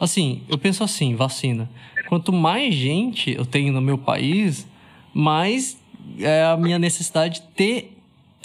Assim, 0.00 0.42
eu 0.48 0.56
penso 0.56 0.82
assim: 0.82 1.14
vacina. 1.14 1.68
Quanto 2.08 2.32
mais 2.32 2.74
gente 2.74 3.32
eu 3.32 3.44
tenho 3.44 3.72
no 3.72 3.80
meu 3.80 3.98
país, 3.98 4.66
mais 5.12 5.76
é 6.18 6.44
a 6.44 6.56
minha 6.56 6.78
necessidade 6.78 7.40
de 7.40 7.46
ter 7.48 7.95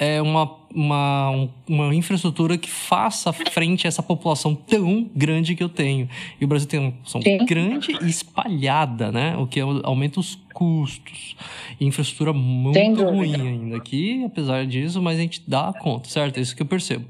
é, 0.02 0.20
uma, 0.20 0.52
uma, 0.74 1.48
uma 1.70 1.94
infraestrutura 1.94 2.58
que 2.58 2.72
faça 2.72 3.32
frente 3.32 3.86
a 3.86 3.88
essa 3.88 4.02
população 4.02 4.56
tão 4.56 5.08
grande 5.16 5.54
que 5.54 5.62
eu 5.62 5.70
tenho. 5.70 6.10
E 6.40 6.44
o 6.44 6.48
Brasil 6.48 6.68
tem 6.68 6.80
uma 6.80 6.92
população 6.92 7.22
Sim. 7.22 7.46
grande 7.46 7.96
e 8.02 8.10
espalhada, 8.10 9.12
né? 9.12 9.38
O 9.38 9.46
que 9.46 9.60
aumenta 9.60 10.20
os 10.20 10.40
custos. 10.56 11.36
E 11.80 11.86
infraestrutura 11.86 12.34
muito 12.34 13.04
ruim 13.04 13.36
ainda 13.36 13.78
aqui, 13.78 14.24
apesar 14.26 14.66
disso, 14.66 15.00
mas 15.04 15.20
a 15.20 15.22
gente 15.22 15.44
dá 15.48 15.72
conta, 15.72 16.10
certo? 16.10 16.40
É 16.40 16.42
isso 16.42 16.56
que 16.56 16.64
eu 16.64 16.68
percebo. 16.68 17.06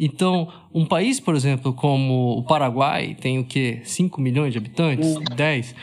Então, 0.00 0.48
um 0.72 0.86
país, 0.86 1.20
por 1.20 1.36
exemplo, 1.36 1.74
como 1.74 2.38
o 2.38 2.42
Paraguai, 2.42 3.14
tem 3.20 3.38
o 3.38 3.44
quê? 3.44 3.82
5 3.84 4.18
milhões 4.18 4.52
de 4.52 4.58
habitantes? 4.58 5.14
Hum. 5.14 5.24
10? 5.36 5.74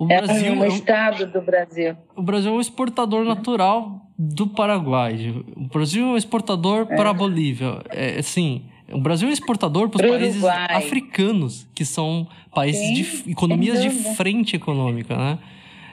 O 0.00 0.10
é 0.10 0.16
Brasil 0.16 0.54
um 0.54 0.64
é 0.64 0.66
um 0.66 0.72
estado 0.72 1.26
do 1.26 1.42
Brasil. 1.42 1.94
O 2.16 2.22
Brasil 2.22 2.50
é 2.50 2.54
um 2.54 2.60
exportador 2.60 3.22
natural 3.22 4.00
do 4.18 4.46
Paraguai. 4.46 5.44
O 5.54 5.68
Brasil 5.68 6.06
é 6.06 6.08
um 6.12 6.16
exportador 6.16 6.86
é. 6.90 6.96
para 6.96 7.10
a 7.10 7.12
Bolívia. 7.12 7.82
É, 7.90 8.18
assim, 8.18 8.62
o 8.90 8.98
Brasil 8.98 9.28
é 9.28 9.30
um 9.30 9.34
exportador 9.34 9.90
para 9.90 10.06
os 10.06 10.10
países 10.10 10.42
africanos, 10.42 11.68
que 11.74 11.84
são 11.84 12.26
países 12.54 12.80
Sim, 12.80 12.94
de 12.94 13.30
economias 13.30 13.82
de 13.82 13.90
frente 13.90 14.56
econômica, 14.56 15.14
né? 15.14 15.38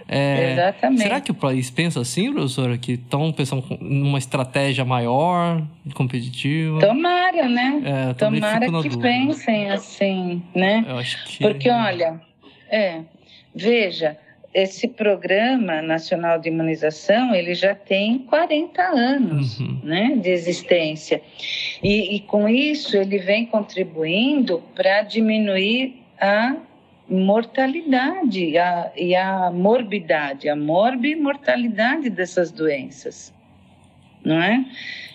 É, 0.07 0.53
Exatamente. 0.53 1.01
Será 1.01 1.19
que 1.19 1.31
o 1.31 1.33
país 1.33 1.69
pensa 1.69 1.99
assim, 1.99 2.31
professora? 2.31 2.77
Que 2.77 2.93
estão 2.93 3.29
pensando 3.33 3.61
numa 3.81 4.17
estratégia 4.17 4.85
maior, 4.85 5.61
competitiva? 5.93 6.79
Tomara, 6.79 7.49
né? 7.49 7.81
É, 7.83 8.13
Tomara 8.13 8.67
que 8.67 8.71
dúvida. 8.71 9.01
pensem 9.01 9.69
assim, 9.69 10.41
né? 10.55 10.85
Eu 10.87 10.97
acho 10.97 11.25
que... 11.25 11.43
Porque, 11.43 11.69
olha, 11.69 12.21
é, 12.69 13.01
Veja, 13.57 14.15
esse 14.53 14.87
programa 14.87 15.81
nacional 15.81 16.39
de 16.39 16.49
imunização 16.49 17.33
ele 17.33 17.53
já 17.55 17.73
tem 17.73 18.19
40 18.19 18.81
anos 18.81 19.59
uhum. 19.59 19.79
né, 19.83 20.15
de 20.15 20.29
existência 20.29 21.21
e, 21.83 22.15
e, 22.15 22.19
com 22.21 22.47
isso 22.47 22.95
ele 22.95 23.17
vem 23.17 23.45
contribuindo 23.45 24.63
para 24.75 25.01
diminuir 25.01 26.01
a 26.19 26.55
mortalidade 27.09 28.57
a, 28.57 28.91
e 28.95 29.15
a 29.15 29.51
morbidade, 29.51 30.49
a 30.49 30.55
morbimortalidade 30.55 32.09
dessas 32.09 32.51
doenças, 32.51 33.33
não 34.23 34.41
é? 34.41 34.65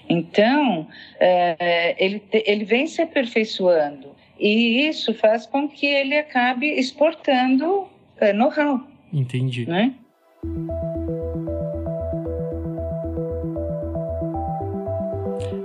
Então 0.09 0.87
é, 1.21 1.95
ele, 1.99 2.23
ele 2.33 2.65
vem 2.65 2.87
se 2.87 3.03
aperfeiçoando 3.03 4.13
e 4.39 4.89
isso 4.89 5.15
faz 5.15 5.47
com 5.47 5.69
que 5.69 5.87
ele 5.87 6.17
acabe 6.17 6.67
exportando 6.67 7.92
é, 8.23 8.33
know-how. 8.33 8.81
Entendi. 9.13 9.67
Né? 9.67 9.95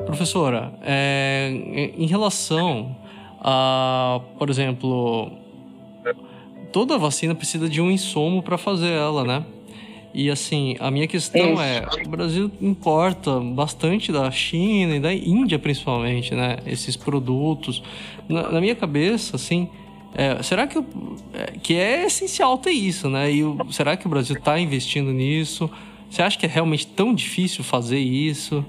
Professora, 0.06 0.74
é, 0.82 1.50
em 1.96 2.08
relação 2.08 2.96
a, 3.39 4.20
por 4.39 4.50
exemplo, 4.50 5.32
toda 6.72 6.98
vacina 6.98 7.36
precisa 7.36 7.70
de 7.70 7.80
um 7.80 7.91
insumo 7.91 8.41
para 8.41 8.58
fazer 8.58 8.89
ela, 8.89 9.24
né? 9.24 9.46
E 10.13 10.32
assim, 10.32 10.76
a 10.80 10.89
minha 10.89 11.06
questão 11.06 11.54
Isso. 11.54 11.62
é, 11.62 11.86
o 12.06 12.10
Brasil 12.10 12.52
importa 12.60 13.39
bastante 13.39 14.12
da 14.12 14.32
China 14.32 14.96
e 14.96 15.00
da 15.00 15.13
Índia 15.13 15.60
principalmente, 15.60 16.34
né? 16.34 16.58
Esses 16.65 16.96
produtos. 16.96 17.84
Na, 18.28 18.52
na 18.54 18.60
minha 18.60 18.76
cabeça, 18.76 19.36
assim, 19.36 19.70
é, 20.15 20.41
será 20.41 20.67
que, 20.67 20.78
é, 20.78 21.52
que 21.62 21.76
é 21.76 22.06
essencial 22.06 22.58
ter 22.58 22.72
isso, 22.72 23.10
né? 23.10 23.32
E 23.32 23.43
será 23.72 23.96
que 23.96 24.08
o 24.08 24.10
Brasil 24.10 24.36
está 24.36 24.60
investindo 24.60 25.12
nisso? 25.12 25.70
Você 26.10 26.22
acha 26.22 26.38
que 26.38 26.46
é 26.46 26.50
realmente 26.50 26.88
tão 26.88 27.13
difícil 27.13 27.63
fazer 27.63 28.00
isso? 28.00 28.65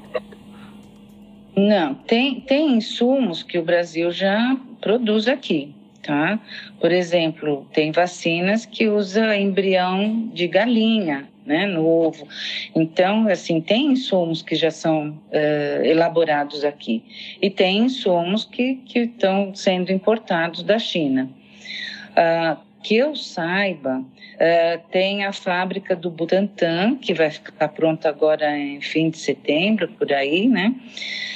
Não, 1.57 1.95
tem, 1.95 2.41
tem 2.41 2.77
insumos 2.77 3.43
que 3.43 3.59
o 3.59 3.63
Brasil 3.63 4.11
já 4.11 4.57
produz 4.81 5.27
aqui, 5.27 5.75
tá? 6.03 6.39
Por 6.81 6.93
exemplo, 6.93 7.67
tem 7.73 7.91
vacinas 7.91 8.65
que 8.65 8.89
usa 8.89 9.37
embrião 9.37 10.29
de 10.33 10.47
galinha, 10.47 11.29
né, 11.49 11.67
no 11.67 11.85
ovo. 11.85 12.29
Então, 12.77 13.27
assim, 13.27 13.61
tem 13.61 13.93
insumos 13.93 14.43
que 14.43 14.55
já 14.55 14.71
são 14.71 15.11
uh, 15.11 15.85
elaborados 15.85 16.63
aqui 16.65 17.03
e 17.41 17.49
tem 17.49 17.79
insumos 17.79 18.45
que, 18.45 18.77
que 18.87 19.01
estão 19.01 19.55
sendo 19.55 19.91
importados 19.91 20.63
da 20.63 20.79
China. 20.79 21.29
Uh, 22.11 22.69
que 22.83 22.97
eu 22.97 23.17
saiba, 23.17 23.99
uh, 23.99 24.89
tem 24.91 25.25
a 25.25 25.33
fábrica 25.33 25.97
do 25.97 26.11
Butantan, 26.11 26.97
que 26.97 27.13
vai 27.13 27.31
ficar 27.31 27.69
pronta 27.69 28.09
agora 28.09 28.57
em 28.57 28.81
fim 28.81 29.11
de 29.11 29.19
setembro, 29.19 29.89
por 29.89 30.13
aí, 30.13 30.47
né? 30.47 30.75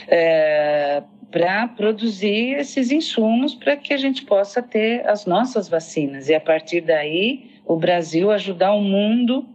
Uh, 0.07 1.13
para 1.33 1.67
produzir 1.67 2.59
esses 2.59 2.93
insumos 2.93 3.55
para 3.55 3.75
que 3.75 3.95
a 3.95 3.97
gente 3.97 4.23
possa 4.25 4.63
ter 4.63 5.05
as 5.09 5.25
nossas 5.25 5.67
vacinas 5.67 6.29
e 6.29 6.35
a 6.35 6.41
partir 6.41 6.83
daí 6.83 7.51
o 7.65 7.77
Brasil 7.77 8.31
ajudar 8.31 8.75
o 8.75 8.83
mundo 8.83 9.47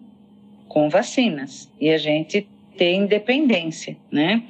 com 0.78 0.90
vacinas 0.90 1.68
e 1.82 1.90
a 1.90 1.98
gente 1.98 2.48
ter 2.78 2.94
independência, 2.94 3.98
né? 4.12 4.44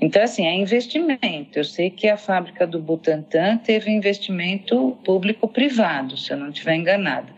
Então, 0.00 0.20
assim, 0.20 0.44
é 0.44 0.52
investimento. 0.52 1.56
Eu 1.56 1.62
sei 1.62 1.88
que 1.88 2.08
a 2.08 2.16
fábrica 2.16 2.66
do 2.66 2.80
Butantan 2.80 3.58
teve 3.58 3.88
investimento 3.88 4.98
público-privado, 5.04 6.16
se 6.16 6.32
eu 6.32 6.36
não 6.36 6.48
estiver 6.48 6.74
enganada. 6.74 7.28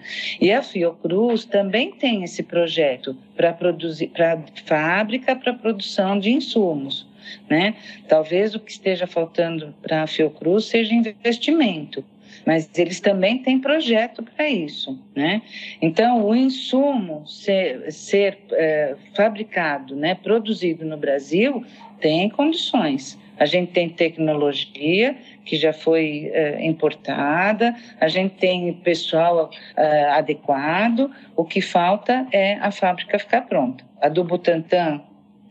E 0.40 0.50
a 0.50 0.62
Fiocruz 0.62 1.44
também 1.44 1.90
tem 1.90 2.24
esse 2.24 2.42
projeto 2.42 3.14
para 3.36 3.52
produzir, 3.52 4.06
para 4.06 4.42
fábrica 4.64 5.36
para 5.36 5.52
produção 5.52 6.18
de 6.18 6.30
insumos. 6.30 7.06
né? 7.50 7.74
Talvez 8.08 8.54
o 8.54 8.60
que 8.60 8.72
esteja 8.72 9.06
faltando 9.06 9.74
para 9.82 10.04
a 10.04 10.06
Fiocruz 10.06 10.64
seja 10.64 10.94
investimento, 10.94 12.02
mas 12.46 12.68
eles 12.78 13.00
também 13.00 13.38
têm 13.38 13.58
projeto 13.58 14.22
para 14.22 14.48
isso, 14.48 14.98
né? 15.14 15.42
Então, 15.80 16.24
o 16.24 16.34
insumo 16.34 17.26
ser, 17.26 17.90
ser 17.90 18.38
é, 18.52 18.96
fabricado, 19.14 19.96
né, 19.96 20.14
produzido 20.14 20.84
no 20.84 20.96
Brasil, 20.96 21.64
tem 22.00 22.28
condições. 22.28 23.18
A 23.36 23.46
gente 23.46 23.72
tem 23.72 23.88
tecnologia 23.88 25.16
que 25.44 25.56
já 25.56 25.72
foi 25.72 26.30
é, 26.32 26.64
importada, 26.64 27.74
a 28.00 28.08
gente 28.08 28.36
tem 28.36 28.72
pessoal 28.74 29.50
é, 29.76 30.04
adequado, 30.10 31.10
o 31.36 31.44
que 31.44 31.60
falta 31.60 32.26
é 32.30 32.54
a 32.60 32.70
fábrica 32.70 33.18
ficar 33.18 33.42
pronta. 33.42 33.84
A 34.00 34.08
do 34.08 34.22
Butantan 34.22 35.02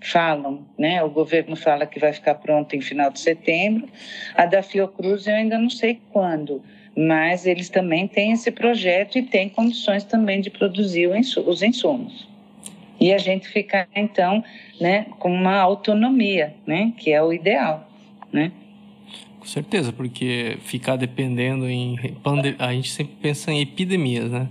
falam, 0.04 0.66
né? 0.78 1.02
O 1.04 1.10
governo 1.10 1.56
fala 1.56 1.86
que 1.86 2.00
vai 2.00 2.14
ficar 2.14 2.36
pronta 2.36 2.76
em 2.76 2.82
final 2.82 3.10
de 3.10 3.20
setembro. 3.20 3.88
A 4.36 4.46
da 4.46 4.62
Fiocruz 4.62 5.28
eu 5.28 5.36
ainda 5.36 5.58
não 5.58 5.70
sei 5.70 6.00
quando, 6.12 6.62
mas 6.96 7.46
eles 7.46 7.70
também 7.70 8.08
têm 8.08 8.32
esse 8.32 8.52
projeto 8.52 9.18
e 9.18 9.24
têm 9.24 9.50
condições 9.50 10.04
também 10.04 10.42
de 10.42 10.50
produzir 10.50 11.08
os 11.08 11.62
insumos. 11.62 12.28
E 13.00 13.12
a 13.12 13.18
gente 13.18 13.48
ficar 13.48 13.88
então, 13.96 14.44
né, 14.80 15.08
com 15.20 15.34
uma 15.34 15.56
autonomia, 15.60 16.54
né, 16.66 16.94
que 16.98 17.12
é 17.12 17.22
o 17.22 17.34
ideal, 17.34 17.90
né? 18.32 18.52
Com 19.40 19.46
certeza, 19.46 19.92
porque 19.92 20.58
ficar 20.62 20.96
dependendo 20.96 21.70
em 21.70 21.98
a 22.58 22.74
gente 22.74 22.92
sempre 22.92 23.14
pensa 23.22 23.52
em 23.52 23.60
epidemias, 23.60 24.32
né? 24.32 24.48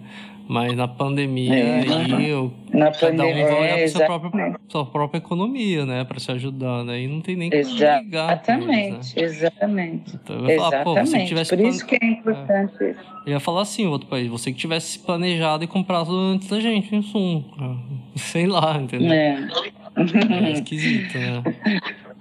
Mas 0.48 0.76
na 0.76 0.88
pandemia, 0.88 1.55
é, 1.55 1.81
aí 1.81 2.28
eu, 2.28 2.52
na 2.72 2.90
cada 2.90 3.16
pandemia, 3.16 3.44
um 3.44 3.48
vai 3.48 3.61
olhar 3.61 3.78
para 3.78 3.88
sua 3.88 4.07
própria, 4.07 4.57
sua 4.68 4.87
própria 4.87 5.18
economia, 5.18 5.87
né? 5.87 6.05
Para 6.05 6.18
se 6.18 6.31
ajudar, 6.33 6.85
né? 6.85 7.00
E 7.00 7.07
não 7.07 7.20
tem 7.20 7.37
nem 7.37 7.50
como 7.50 7.61
Exatamente, 7.61 8.05
ligar. 8.05 8.33
Exatamente, 8.33 9.16
né? 9.16 9.22
exatamente. 9.22 10.14
Então, 10.16 10.37
eu 10.37 10.48
ia 10.48 10.57
falar, 10.59 10.85
pô, 10.85 10.94
você 10.94 11.18
que 11.18 11.26
tivesse 11.26 11.57
Por 11.57 11.64
isso 11.66 11.87
que 11.87 11.98
é 12.00 12.07
importante 12.07 12.85
é. 12.85 12.94
Eu 13.26 13.33
ia 13.33 13.40
falar 13.40 13.62
assim, 13.62 13.87
outro 13.87 14.09
país, 14.09 14.28
você 14.28 14.52
que 14.52 14.59
tivesse 14.59 14.98
planejado 14.98 15.64
e 15.64 15.66
comprado 15.66 16.14
antes 16.14 16.48
da 16.48 16.61
gente, 16.61 16.94
insumo. 16.94 17.44
Sei 18.16 18.46
lá, 18.46 18.76
entendeu? 18.76 19.12
É. 19.12 19.48
É 19.96 20.52
esquisito, 20.52 21.18
né? 21.18 21.42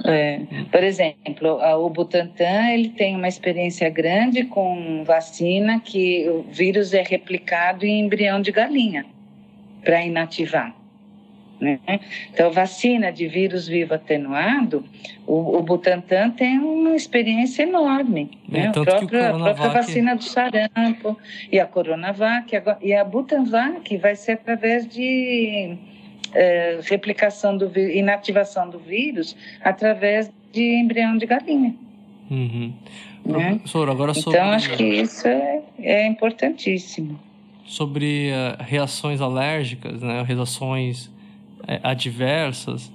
É. 0.05 0.41
Por 0.71 0.83
exemplo, 0.83 1.59
o 1.85 1.89
Butantan 1.89 2.69
ele 2.71 2.89
tem 2.89 3.15
uma 3.15 3.27
experiência 3.27 3.89
grande 3.89 4.45
com 4.45 5.03
vacina 5.03 5.79
que 5.79 6.27
o 6.29 6.43
vírus 6.43 6.93
é 6.93 7.03
replicado 7.03 7.85
em 7.85 7.99
embrião 7.99 8.41
de 8.41 8.51
galinha 8.51 9.05
para 9.83 10.03
inativar. 10.03 10.75
Né? 11.59 11.79
Então, 12.33 12.51
vacina 12.51 13.11
de 13.11 13.27
vírus 13.27 13.67
vivo 13.67 13.93
atenuado, 13.93 14.83
o, 15.27 15.57
o 15.57 15.61
Butantan 15.61 16.31
tem 16.31 16.57
uma 16.57 16.95
experiência 16.95 17.61
enorme. 17.61 18.31
É, 18.51 18.61
né? 18.61 18.67
a, 18.69 18.71
própria, 18.71 19.29
a 19.29 19.39
própria 19.39 19.69
vacina 19.69 20.15
do 20.15 20.23
sarampo 20.23 21.15
e 21.51 21.59
a 21.59 21.67
Coronavac, 21.67 22.51
e 22.81 22.93
a 22.95 23.05
Butanvac 23.05 23.95
vai 23.97 24.15
ser 24.15 24.33
através 24.33 24.87
de 24.87 25.77
é, 26.33 26.79
replicação 26.83 27.57
do 27.57 27.69
vírus, 27.69 27.95
inativação 27.95 28.69
do 28.69 28.77
vírus 28.79 29.35
através 29.63 30.29
de 30.51 30.79
embrião 30.79 31.17
de 31.17 31.25
galinha. 31.25 31.73
Uhum. 32.29 32.73
Né? 33.25 33.55
Professor, 33.55 33.89
agora 33.89 34.13
sobre... 34.13 34.39
Então, 34.39 34.51
acho 34.51 34.75
que 34.75 34.83
isso 34.83 35.27
é, 35.27 35.61
é 35.79 36.05
importantíssimo. 36.07 37.19
Sobre 37.65 38.31
uh, 38.31 38.63
reações 38.63 39.19
alérgicas, 39.21 40.01
né? 40.01 40.23
reações 40.23 41.05
uh, 41.05 41.11
adversas, 41.83 42.91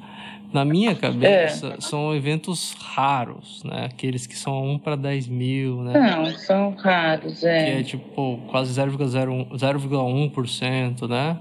na 0.52 0.64
minha 0.64 0.94
cabeça, 0.94 1.74
é. 1.76 1.80
são 1.80 2.14
eventos 2.14 2.76
raros, 2.78 3.64
né? 3.64 3.86
Aqueles 3.86 4.28
que 4.28 4.38
são 4.38 4.74
1 4.74 4.78
para 4.78 4.94
10 4.96 5.26
mil, 5.28 5.82
né? 5.82 5.98
Não, 5.98 6.26
são 6.38 6.70
raros, 6.70 7.42
é. 7.42 7.64
Que 7.64 7.70
é 7.80 7.82
tipo 7.82 8.38
quase 8.48 8.80
0,1%, 8.80 11.08
né? 11.08 11.36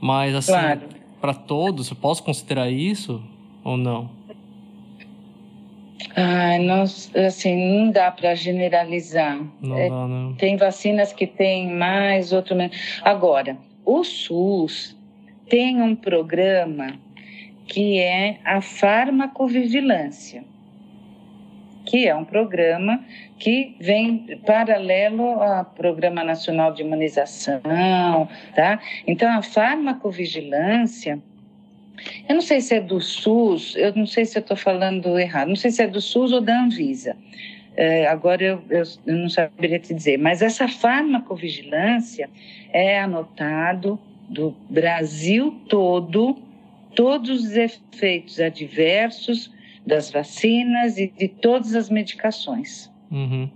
Mas 0.00 0.34
assim, 0.34 0.52
claro 0.52 0.80
para 1.20 1.34
todos? 1.34 1.90
Eu 1.90 1.96
posso 1.96 2.22
considerar 2.22 2.70
isso 2.70 3.22
ou 3.62 3.76
não? 3.76 4.10
Ai, 6.16 6.58
não, 6.58 6.82
assim, 6.82 7.78
não 7.78 7.90
dá 7.90 8.10
para 8.10 8.34
generalizar. 8.34 9.40
Não 9.60 9.78
é, 9.78 9.88
dá, 9.88 10.06
não. 10.06 10.34
Tem 10.34 10.56
vacinas 10.56 11.12
que 11.12 11.26
tem 11.26 11.72
mais, 11.72 12.32
outro 12.32 12.56
menos. 12.56 12.76
Agora, 13.02 13.56
o 13.84 14.02
SUS 14.02 14.96
tem 15.48 15.80
um 15.80 15.94
programa 15.94 16.98
que 17.66 17.98
é 17.98 18.38
a 18.44 18.60
farmacovigilância 18.60 20.44
que 21.90 22.06
é 22.06 22.14
um 22.14 22.24
programa 22.24 23.04
que 23.36 23.74
vem 23.80 24.38
paralelo 24.46 25.24
ao 25.24 25.64
Programa 25.64 26.22
Nacional 26.22 26.72
de 26.72 26.82
Imunização, 26.82 27.60
tá? 28.54 28.78
Então, 29.08 29.28
a 29.28 29.42
farmacovigilância, 29.42 31.18
eu 32.28 32.34
não 32.36 32.42
sei 32.42 32.60
se 32.60 32.76
é 32.76 32.80
do 32.80 33.00
SUS, 33.00 33.74
eu 33.74 33.92
não 33.96 34.06
sei 34.06 34.24
se 34.24 34.38
eu 34.38 34.40
estou 34.40 34.56
falando 34.56 35.18
errado, 35.18 35.48
não 35.48 35.56
sei 35.56 35.72
se 35.72 35.82
é 35.82 35.88
do 35.88 36.00
SUS 36.00 36.30
ou 36.30 36.40
da 36.40 36.60
Anvisa. 36.62 37.16
É, 37.76 38.06
agora 38.06 38.40
eu, 38.40 38.62
eu, 38.70 38.84
eu 39.04 39.16
não 39.16 39.28
saberia 39.28 39.80
te 39.80 39.92
dizer, 39.92 40.16
mas 40.16 40.42
essa 40.42 40.68
farmacovigilância 40.68 42.30
é 42.72 43.00
anotado 43.00 43.98
do 44.28 44.54
Brasil 44.68 45.60
todo, 45.68 46.38
todos 46.94 47.46
os 47.46 47.56
efeitos 47.56 48.38
adversos 48.38 49.50
das 49.86 50.10
vacinas 50.10 50.98
e 50.98 51.06
de 51.08 51.28
todas 51.28 51.74
as 51.74 51.88
medicações. 51.88 52.90
Uhum. 53.10 53.48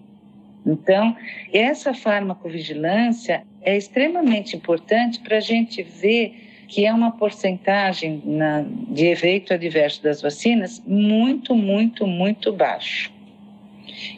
Então, 0.67 1.17
essa 1.53 1.93
farmacovigilância 1.93 3.45
é 3.63 3.77
extremamente 3.77 4.57
importante 4.57 5.21
para 5.21 5.37
a 5.37 5.41
gente 5.41 5.83
ver 5.83 6.45
que 6.67 6.87
é 6.87 6.93
uma 6.93 7.13
porcentagem 7.13 8.23
na, 8.25 8.65
de 8.89 9.07
efeito 9.07 9.53
adverso 9.53 10.03
das 10.03 10.23
vacinas 10.23 10.83
muito, 10.87 11.55
muito, 11.55 12.07
muito 12.07 12.53
baixo. 12.53 13.13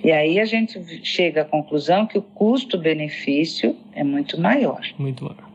E 0.02 0.10
aí 0.10 0.38
a 0.38 0.44
gente 0.44 0.80
chega 1.04 1.42
à 1.42 1.44
conclusão 1.44 2.06
que 2.06 2.16
o 2.16 2.22
custo-benefício 2.22 3.76
é 3.92 4.04
muito 4.04 4.40
maior. 4.40 4.80
Muito 4.98 5.24
maior. 5.24 5.50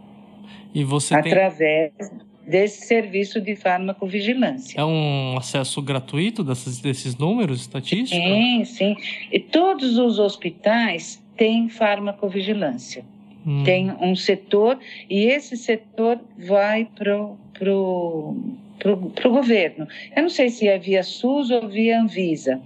E 0.73 0.83
você 0.83 1.15
através 1.15 1.91
tem 1.97 2.30
desse 2.51 2.85
serviço 2.85 3.39
de 3.39 3.55
farmacovigilância. 3.55 4.77
É 4.77 4.83
um 4.83 5.37
acesso 5.37 5.81
gratuito 5.81 6.43
desses, 6.43 6.79
desses 6.79 7.15
números 7.15 7.61
estatísticos? 7.61 8.11
Sim, 8.11 8.65
sim. 8.65 8.95
E 9.31 9.39
todos 9.39 9.97
os 9.97 10.19
hospitais 10.19 11.23
têm 11.37 11.69
farmacovigilância. 11.69 13.05
Hum. 13.47 13.63
Tem 13.63 13.89
um 14.01 14.15
setor 14.17 14.77
e 15.09 15.23
esse 15.25 15.55
setor 15.55 16.19
vai 16.37 16.85
para 16.93 17.21
o 17.21 17.37
pro, 17.53 18.35
pro, 18.77 18.97
pro 19.11 19.31
governo. 19.31 19.87
Eu 20.13 20.23
não 20.23 20.29
sei 20.29 20.49
se 20.49 20.67
é 20.67 20.77
via 20.77 21.03
SUS 21.03 21.49
ou 21.51 21.69
via 21.69 22.01
Anvisa, 22.01 22.61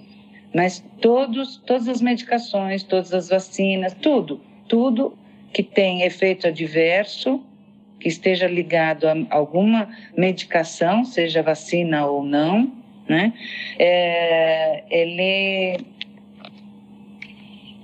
mas 0.54 0.84
todos, 1.00 1.58
todas 1.58 1.88
as 1.88 2.02
medicações, 2.02 2.82
todas 2.82 3.13
as 3.13 3.30
vacinas, 3.30 3.93
tudo, 4.02 4.41
tudo 4.67 5.15
que 5.54 5.62
tem 5.62 6.02
efeito 6.02 6.48
adverso 6.48 7.41
que 7.99 8.08
esteja 8.08 8.47
ligado 8.47 9.08
a 9.08 9.15
alguma 9.29 9.89
medicação, 10.17 11.03
seja 11.03 11.41
vacina 11.41 12.05
ou 12.05 12.23
não, 12.23 12.71
né? 13.08 13.34
É, 13.79 14.84
ele 14.89 15.86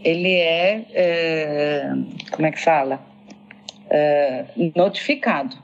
ele 0.03 0.33
é, 0.33 0.85
é, 0.93 1.93
como 2.31 2.47
é 2.47 2.51
que 2.51 2.59
fala 2.59 2.99
é, 3.89 4.45
notificado. 4.75 5.55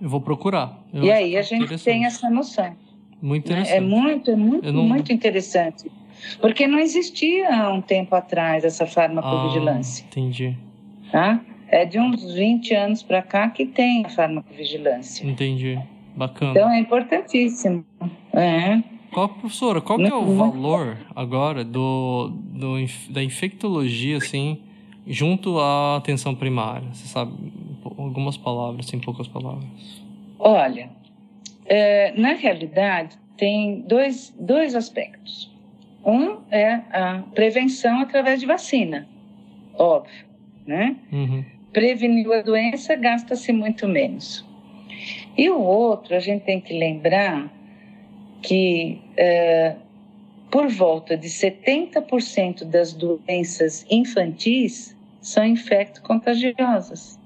Eu 0.00 0.08
vou 0.08 0.20
procurar. 0.20 0.78
Eu 0.92 1.04
e 1.04 1.10
aí 1.10 1.36
a 1.36 1.42
gente 1.42 1.82
tem 1.82 2.04
essa 2.04 2.28
noção. 2.28 2.76
Muito 3.20 3.52
né? 3.52 3.60
interessante. 3.60 3.76
É 3.76 3.80
muito, 3.80 4.30
é 4.30 4.36
muito, 4.36 4.72
não... 4.72 4.82
muito 4.84 5.12
interessante. 5.12 5.90
Porque 6.40 6.66
não 6.66 6.78
existia 6.78 7.54
há 7.54 7.72
um 7.72 7.80
tempo 7.80 8.14
atrás 8.14 8.64
essa 8.64 8.86
farmacovigilância. 8.86 10.04
Ah, 10.04 10.08
entendi. 10.10 10.56
Tá? 11.10 11.40
É 11.72 11.86
de 11.86 11.98
uns 11.98 12.34
20 12.34 12.74
anos 12.74 13.02
para 13.02 13.22
cá 13.22 13.48
que 13.48 13.64
tem 13.64 14.04
a 14.04 14.10
farmacovigilância. 14.10 15.26
Entendi. 15.26 15.80
Bacana. 16.14 16.50
Então 16.50 16.70
é 16.70 16.78
importantíssimo. 16.78 17.84
É. 18.34 18.82
Qual, 19.10 19.28
professora, 19.30 19.80
qual 19.80 19.98
que 19.98 20.04
é 20.04 20.14
o 20.14 20.36
valor 20.36 20.98
agora 21.16 21.64
do, 21.64 22.30
do, 22.30 22.76
da 23.10 23.24
infectologia, 23.24 24.18
assim, 24.18 24.60
junto 25.06 25.58
à 25.58 25.96
atenção 25.96 26.34
primária? 26.34 26.86
Você 26.92 27.08
sabe 27.08 27.32
algumas 27.82 28.36
palavras, 28.36 28.86
sem 28.86 29.00
poucas 29.00 29.26
palavras. 29.26 29.64
Olha, 30.38 30.90
é, 31.64 32.12
na 32.18 32.34
realidade, 32.34 33.16
tem 33.38 33.80
dois, 33.82 34.34
dois 34.38 34.74
aspectos. 34.74 35.50
Um 36.04 36.38
é 36.50 36.74
a 36.92 37.22
prevenção 37.34 38.00
através 38.00 38.40
de 38.40 38.46
vacina, 38.46 39.08
óbvio, 39.78 40.26
né? 40.66 40.96
Uhum 41.10 41.44
preveniu 41.72 42.32
a 42.32 42.42
doença, 42.42 42.94
gasta-se 42.96 43.52
muito 43.52 43.88
menos. 43.88 44.44
E 45.36 45.48
o 45.48 45.60
outro, 45.60 46.14
a 46.14 46.20
gente 46.20 46.44
tem 46.44 46.60
que 46.60 46.78
lembrar 46.78 47.50
que 48.42 49.00
é, 49.16 49.76
por 50.50 50.68
volta 50.68 51.16
de 51.16 51.28
70% 51.28 52.64
das 52.64 52.92
doenças 52.92 53.86
infantis 53.90 54.96
são 55.20 55.44
infecto-contagiosas. 55.46 57.18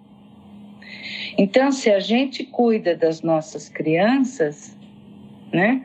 Então, 1.37 1.73
se 1.73 1.91
a 1.91 1.99
gente 1.99 2.45
cuida 2.45 2.95
das 2.95 3.23
nossas 3.23 3.69
crianças, 3.69 4.77
né, 5.53 5.83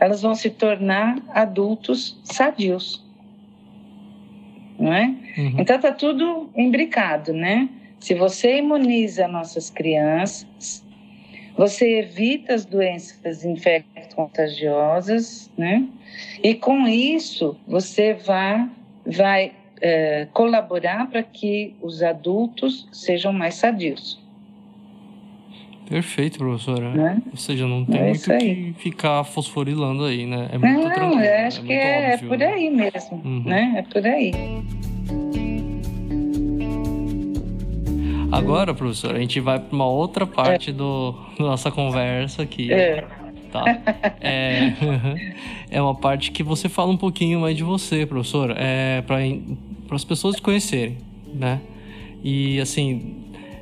elas 0.00 0.22
vão 0.22 0.34
se 0.34 0.50
tornar 0.50 1.22
adultos 1.28 2.18
sadios. 2.24 3.06
Não 4.78 4.92
é? 4.92 5.14
Uhum. 5.36 5.54
Então, 5.58 5.76
está 5.76 5.92
tudo 5.92 6.50
imbricado, 6.56 7.32
né? 7.32 7.68
Se 8.00 8.14
você 8.14 8.58
imuniza 8.58 9.28
nossas 9.28 9.70
crianças, 9.70 10.84
você 11.56 11.98
evita 11.98 12.54
as 12.54 12.64
doenças 12.64 13.44
infecto-contagiosas, 13.44 15.50
né? 15.56 15.86
E 16.42 16.54
com 16.54 16.88
isso, 16.88 17.56
você 17.68 18.14
vai, 18.14 18.68
vai 19.04 19.52
é, 19.80 20.26
colaborar 20.32 21.08
para 21.10 21.22
que 21.22 21.74
os 21.82 22.02
adultos 22.02 22.88
sejam 22.90 23.32
mais 23.32 23.54
sadios. 23.56 24.18
Perfeito, 25.86 26.38
professora. 26.38 26.94
Né? 26.94 27.20
Ou 27.30 27.36
seja, 27.36 27.66
não 27.66 27.84
tem 27.84 28.00
é 28.00 28.04
muito 28.04 28.38
que 28.38 28.74
ficar 28.78 29.24
fosforilando 29.24 30.04
aí, 30.04 30.24
né? 30.24 30.48
É 30.52 30.58
muito 30.58 30.80
não, 30.80 30.92
tranquilo. 30.92 31.20
Eu 31.20 31.46
acho 31.46 31.60
é 31.60 31.64
que 31.64 31.72
é, 31.72 32.10
é 32.10 32.14
óbvio, 32.14 32.26
é, 32.26 32.28
por 32.28 32.38
né? 32.38 32.46
aí 32.46 32.70
mesmo, 32.70 33.20
uhum. 33.24 33.42
né? 33.44 33.74
É 33.76 33.82
por 33.82 34.06
aí. 34.06 34.32
Agora, 38.32 38.74
professora, 38.74 39.16
a 39.16 39.20
gente 39.20 39.40
vai 39.40 39.58
para 39.58 39.74
uma 39.74 39.86
outra 39.86 40.26
parte 40.26 40.70
é. 40.70 40.72
do, 40.72 41.12
da 41.38 41.44
nossa 41.44 41.70
conversa 41.70 42.42
aqui. 42.42 42.72
É. 42.72 43.04
Tá? 43.52 43.64
É, 44.20 44.72
é 45.70 45.82
uma 45.82 45.94
parte 45.94 46.30
que 46.30 46.42
você 46.42 46.68
fala 46.68 46.92
um 46.92 46.96
pouquinho 46.96 47.40
mais 47.40 47.56
de 47.56 47.64
você, 47.64 48.06
professora, 48.06 48.54
é, 48.56 49.02
para 49.02 49.18
as 49.96 50.04
pessoas 50.04 50.36
te 50.36 50.42
conhecerem, 50.42 50.98
né? 51.34 51.60
E, 52.22 52.60
assim, 52.60 53.20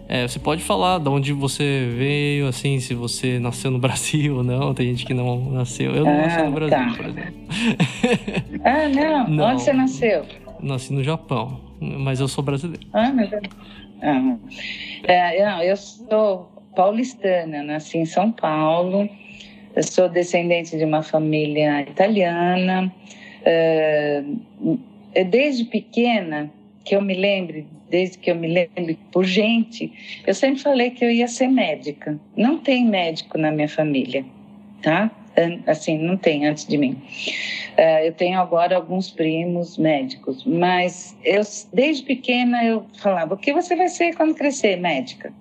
é, 0.09 0.27
você 0.27 0.39
pode 0.39 0.62
falar 0.62 0.99
de 0.99 1.09
onde 1.09 1.33
você 1.35 1.93
veio, 1.97 2.49
assim, 2.49 2.81
se 2.81 2.95
você 2.95 3.39
nasceu 3.39 3.71
no 3.71 3.79
Brasil 3.81 4.37
ou 4.37 4.43
não. 4.43 4.73
Tem 4.73 4.89
gente 4.89 5.05
que 5.05 5.12
não 5.12 5.51
nasceu. 5.53 5.95
Eu 5.95 6.05
não 6.05 6.12
ah, 6.12 6.27
nasci 6.27 6.43
no 6.43 6.51
Brasil, 6.51 6.79
tá. 6.79 6.95
por 6.95 7.07
exemplo. 7.07 7.35
Ah, 8.64 8.89
não. 8.89 9.29
não. 9.37 9.45
Onde 9.45 9.62
você 9.62 9.73
nasceu? 9.73 10.25
Nasci 10.61 10.93
no 10.93 11.05
Japão, 11.05 11.61
mas 11.81 12.21
eu 12.21 12.27
sou 12.27 12.43
brasileiro. 12.43 12.87
Ah, 12.93 13.11
meu 13.11 13.29
Deus. 13.29 13.43
Ah, 14.03 14.36
é, 15.05 15.44
não, 15.44 15.62
eu 15.62 15.76
sou 15.76 16.51
paulistana, 16.74 17.62
nasci 17.62 17.99
em 17.99 18.07
São 18.07 18.30
Paulo. 18.30 19.09
Eu 19.74 19.82
sou 19.82 20.09
descendente 20.09 20.76
de 20.76 20.84
uma 20.84 21.03
família 21.03 21.82
italiana. 21.82 22.92
É, 23.44 24.22
desde 25.26 25.64
pequena, 25.64 26.51
que 26.84 26.94
eu 26.94 27.03
me 27.03 27.14
lembre, 27.14 27.66
desde 27.90 28.18
que 28.18 28.30
eu 28.30 28.34
me 28.34 28.49
lembro 28.49 28.96
por 29.12 29.24
gente, 29.24 29.92
eu 30.26 30.34
sempre 30.34 30.61
falei 30.61 30.90
que 30.90 31.05
eu 31.05 31.11
ia 31.11 31.28
ser 31.28 31.49
médica. 31.49 32.18
Não 32.36 32.59
tem 32.59 32.84
médico 32.86 33.36
na 33.38 33.51
minha 33.51 33.68
família, 33.68 34.24
tá? 34.82 35.11
Assim, 35.66 35.99
não 35.99 36.16
tem 36.16 36.47
antes 36.47 36.66
de 36.66 36.76
mim. 36.76 37.01
Uh, 37.78 38.05
eu 38.05 38.12
tenho 38.12 38.41
agora 38.41 38.76
alguns 38.76 39.11
primos 39.11 39.78
médicos, 39.78 40.45
mas 40.45 41.16
eu 41.24 41.43
desde 41.72 42.03
pequena 42.03 42.64
eu 42.64 42.84
falava: 42.99 43.34
o 43.34 43.36
que 43.36 43.53
você 43.53 43.76
vai 43.76 43.89
ser 43.89 44.14
quando 44.14 44.34
crescer, 44.34 44.76
médica? 44.76 45.32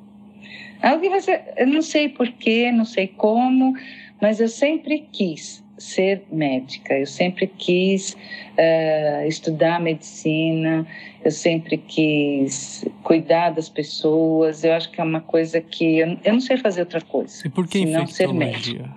Ah, 0.82 0.98
que 0.98 1.10
você? 1.10 1.42
Eu 1.58 1.68
não 1.68 1.82
sei 1.82 2.10
porquê, 2.10 2.72
não 2.72 2.86
sei 2.86 3.08
como, 3.08 3.74
mas 4.22 4.40
eu 4.40 4.48
sempre 4.48 5.08
quis 5.12 5.64
ser 5.78 6.24
médica. 6.32 6.98
Eu 6.98 7.06
sempre 7.06 7.48
quis 7.48 8.14
uh, 8.14 9.28
estudar 9.28 9.80
medicina. 9.80 10.86
Eu 11.24 11.32
sempre 11.32 11.78
quis 11.78 12.86
cuidar 13.04 13.52
das 13.52 13.70
pessoas. 13.70 14.64
Eu 14.64 14.74
acho 14.74 14.92
que 14.92 15.00
é 15.00 15.04
uma 15.04 15.22
coisa 15.22 15.62
que 15.62 16.00
eu, 16.00 16.18
eu 16.24 16.34
não 16.34 16.42
sei 16.42 16.58
fazer 16.58 16.82
outra 16.82 17.02
coisa. 17.02 17.46
E 17.46 17.50
por 17.50 17.68
que 17.68 17.86
não 17.86 18.08
ser 18.08 18.34
médica? 18.34 18.90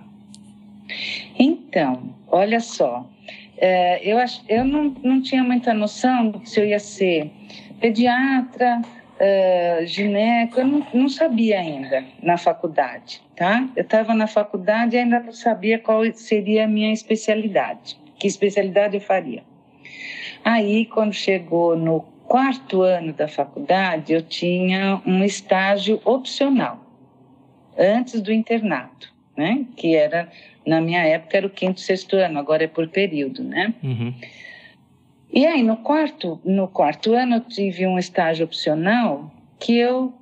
Então, 1.37 2.13
olha 2.27 2.59
só. 2.59 3.05
É, 3.57 4.01
eu, 4.03 4.17
ach, 4.17 4.41
eu 4.49 4.65
não, 4.65 4.95
não 5.03 5.21
tinha 5.21 5.43
muita 5.43 5.73
noção 5.73 6.41
se 6.43 6.59
eu 6.59 6.65
ia 6.65 6.79
ser 6.79 7.31
pediatra, 7.79 8.81
uh, 9.21 9.85
gineco, 9.85 10.59
eu 10.59 10.67
não, 10.67 10.87
não, 10.93 11.09
sabia 11.09 11.59
ainda 11.59 12.03
na 12.21 12.37
faculdade, 12.37 13.21
tá? 13.35 13.67
Eu 13.75 13.83
estava 13.83 14.13
na 14.13 14.27
faculdade 14.27 14.95
e 14.95 14.99
ainda 14.99 15.19
não 15.19 15.31
sabia 15.31 15.77
qual 15.77 16.01
seria 16.13 16.65
a 16.65 16.67
minha 16.67 16.91
especialidade, 16.91 17.97
que 18.17 18.27
especialidade 18.27 18.95
eu 18.95 19.01
faria. 19.01 19.43
Aí, 20.43 20.85
quando 20.85 21.13
chegou 21.13 21.77
no 21.77 22.01
quarto 22.27 22.81
ano 22.81 23.13
da 23.13 23.27
faculdade, 23.27 24.13
eu 24.13 24.21
tinha 24.21 25.01
um 25.05 25.23
estágio 25.23 26.01
opcional, 26.03 26.79
antes 27.77 28.21
do 28.21 28.31
internato, 28.31 29.13
né? 29.37 29.65
Que 29.75 29.95
era 29.95 30.29
na 30.65 30.81
minha 30.81 31.01
época 31.03 31.37
era 31.37 31.47
o 31.47 31.49
quinto, 31.49 31.79
sexto 31.79 32.15
ano, 32.15 32.39
agora 32.39 32.63
é 32.63 32.67
por 32.67 32.87
período, 32.87 33.43
né? 33.43 33.73
Uhum. 33.83 34.13
E 35.33 35.45
aí, 35.45 35.63
no 35.63 35.77
quarto, 35.77 36.39
no 36.43 36.67
quarto 36.67 37.13
ano, 37.13 37.35
eu 37.35 37.41
tive 37.41 37.87
um 37.87 37.97
estágio 37.97 38.45
opcional 38.45 39.31
que 39.59 39.77
eu 39.77 40.13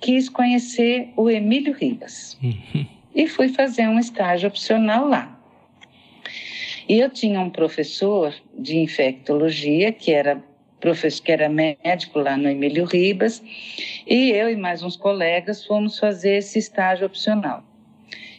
quis 0.00 0.28
conhecer 0.28 1.08
o 1.16 1.30
Emílio 1.30 1.72
Ribas. 1.72 2.38
Uhum. 2.42 2.86
E 3.14 3.26
fui 3.26 3.48
fazer 3.48 3.88
um 3.88 3.98
estágio 3.98 4.48
opcional 4.48 5.08
lá. 5.08 5.38
E 6.86 6.98
eu 6.98 7.08
tinha 7.08 7.40
um 7.40 7.48
professor 7.48 8.34
de 8.58 8.76
infectologia, 8.76 9.92
que 9.92 10.12
era 10.12 10.42
professor, 10.78 11.24
que 11.24 11.32
era 11.32 11.48
médico 11.48 12.18
lá 12.18 12.36
no 12.36 12.46
Emílio 12.46 12.84
Ribas, 12.84 13.42
e 14.06 14.30
eu 14.32 14.50
e 14.50 14.56
mais 14.56 14.82
uns 14.82 14.96
colegas 14.96 15.64
fomos 15.64 15.98
fazer 15.98 16.36
esse 16.36 16.58
estágio 16.58 17.06
opcional. 17.06 17.64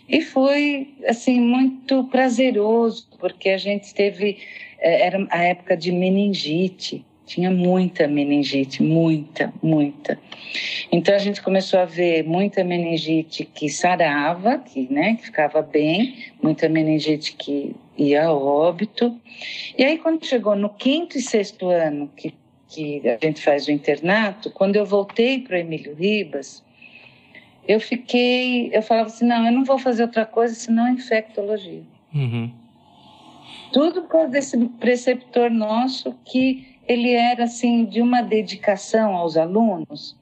E 0.08 0.22
foi, 0.22 0.94
assim, 1.08 1.40
muito 1.40 2.04
prazeroso, 2.06 3.08
porque 3.20 3.50
a 3.50 3.58
gente 3.58 3.94
teve, 3.94 4.38
é, 4.80 5.08
era 5.08 5.28
a 5.32 5.44
época 5.44 5.76
de 5.76 5.92
meningite, 5.92 7.04
tinha 7.26 7.50
muita 7.50 8.08
meningite, 8.08 8.84
muita, 8.84 9.52
muita. 9.62 10.20
Então 10.92 11.16
a 11.16 11.18
gente 11.18 11.42
começou 11.42 11.80
a 11.80 11.86
ver 11.86 12.24
muita 12.24 12.64
meningite 12.64 13.46
que 13.46 13.68
sarava, 13.68 14.60
que, 14.60 14.88
né, 14.92 15.16
que 15.16 15.26
ficava 15.26 15.62
bem, 15.62 16.16
muita 16.42 16.70
meningite 16.70 17.34
que 17.36 17.76
ia 17.98 18.26
a 18.26 18.34
óbito. 18.34 19.20
E 19.78 19.84
aí 19.84 19.98
quando 19.98 20.26
chegou 20.26 20.56
no 20.56 20.70
quinto 20.70 21.18
e 21.18 21.22
sexto 21.22 21.70
ano 21.70 22.10
que, 22.16 22.34
que 22.68 23.02
a 23.10 23.18
gente 23.26 23.42
faz 23.42 23.68
o 23.68 23.72
internato, 23.72 24.52
quando 24.52 24.76
eu 24.76 24.86
voltei 24.86 25.40
para 25.40 25.56
o 25.56 25.60
Emílio 25.60 25.96
Ribas, 25.96 26.64
eu 27.68 27.80
fiquei, 27.80 28.70
eu 28.74 28.82
falava 28.82 29.08
assim, 29.08 29.26
não, 29.26 29.46
eu 29.46 29.52
não 29.52 29.64
vou 29.64 29.78
fazer 29.78 30.04
outra 30.04 30.26
coisa 30.26 30.54
senão 30.54 30.88
infectologia. 30.88 31.84
Uhum. 32.14 32.52
Tudo 33.74 34.04
por 34.04 34.10
causa 34.10 34.30
desse 34.30 34.58
preceptor 34.80 35.50
nosso 35.50 36.16
que 36.24 36.78
ele 36.88 37.12
era 37.12 37.46
assim 37.46 37.86
de 37.86 38.02
uma 38.02 38.22
dedicação 38.22 39.16
aos 39.16 39.36
alunos 39.36 40.16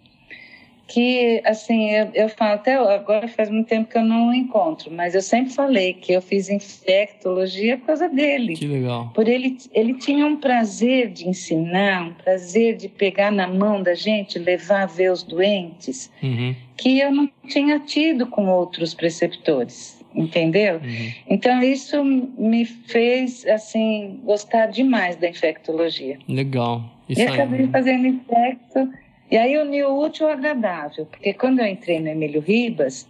que, 0.93 1.41
assim, 1.43 1.89
eu, 1.89 2.11
eu 2.13 2.29
falo, 2.29 2.53
até 2.53 2.75
agora 2.75 3.27
faz 3.27 3.49
muito 3.49 3.65
tempo 3.65 3.89
que 3.89 3.97
eu 3.97 4.03
não 4.03 4.27
o 4.27 4.33
encontro, 4.33 4.91
mas 4.91 5.15
eu 5.15 5.23
sempre 5.23 5.51
falei 5.51 5.95
que 5.95 6.13
eu 6.13 6.21
fiz 6.21 6.49
infectologia 6.49 7.79
por 7.79 7.87
causa 7.87 8.07
dele. 8.07 8.55
Que 8.55 8.67
legal. 8.67 9.09
Por 9.11 9.27
ele, 9.27 9.57
ele 9.73 9.95
tinha 9.95 10.23
um 10.23 10.35
prazer 10.35 11.09
de 11.09 11.27
ensinar, 11.27 12.09
um 12.09 12.13
prazer 12.13 12.77
de 12.77 12.87
pegar 12.87 13.31
na 13.31 13.47
mão 13.47 13.81
da 13.81 13.95
gente, 13.95 14.37
levar 14.37 14.83
a 14.83 14.85
ver 14.85 15.11
os 15.11 15.23
doentes, 15.23 16.11
uhum. 16.21 16.55
que 16.77 16.99
eu 16.99 17.11
não 17.11 17.27
tinha 17.47 17.79
tido 17.79 18.27
com 18.27 18.47
outros 18.47 18.93
preceptores 18.93 19.99
entendeu? 20.15 20.75
Uhum. 20.75 21.11
Então 21.27 21.63
isso 21.63 22.03
me 22.03 22.65
fez 22.65 23.47
assim 23.47 24.19
gostar 24.23 24.67
demais 24.67 25.15
da 25.15 25.27
infectologia. 25.27 26.19
Legal. 26.29 26.83
Isso 27.09 27.19
e 27.19 27.23
acabei 27.23 27.65
fazendo 27.69 28.05
infecto 28.05 28.93
e 29.29 29.37
aí 29.37 29.57
uniu 29.57 29.89
o 29.89 30.03
útil 30.03 30.27
ao 30.27 30.33
agradável, 30.33 31.05
porque 31.05 31.33
quando 31.33 31.59
eu 31.59 31.67
entrei 31.67 31.99
no 31.99 32.09
Emílio 32.09 32.41
Ribas, 32.41 33.07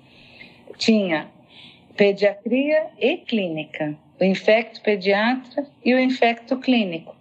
tinha 0.77 1.27
pediatria 1.95 2.87
e 2.99 3.17
clínica, 3.17 3.95
o 4.19 4.23
infecto 4.23 4.81
pediatra 4.81 5.65
e 5.83 5.93
o 5.93 5.99
infecto 5.99 6.57
clínico. 6.57 7.15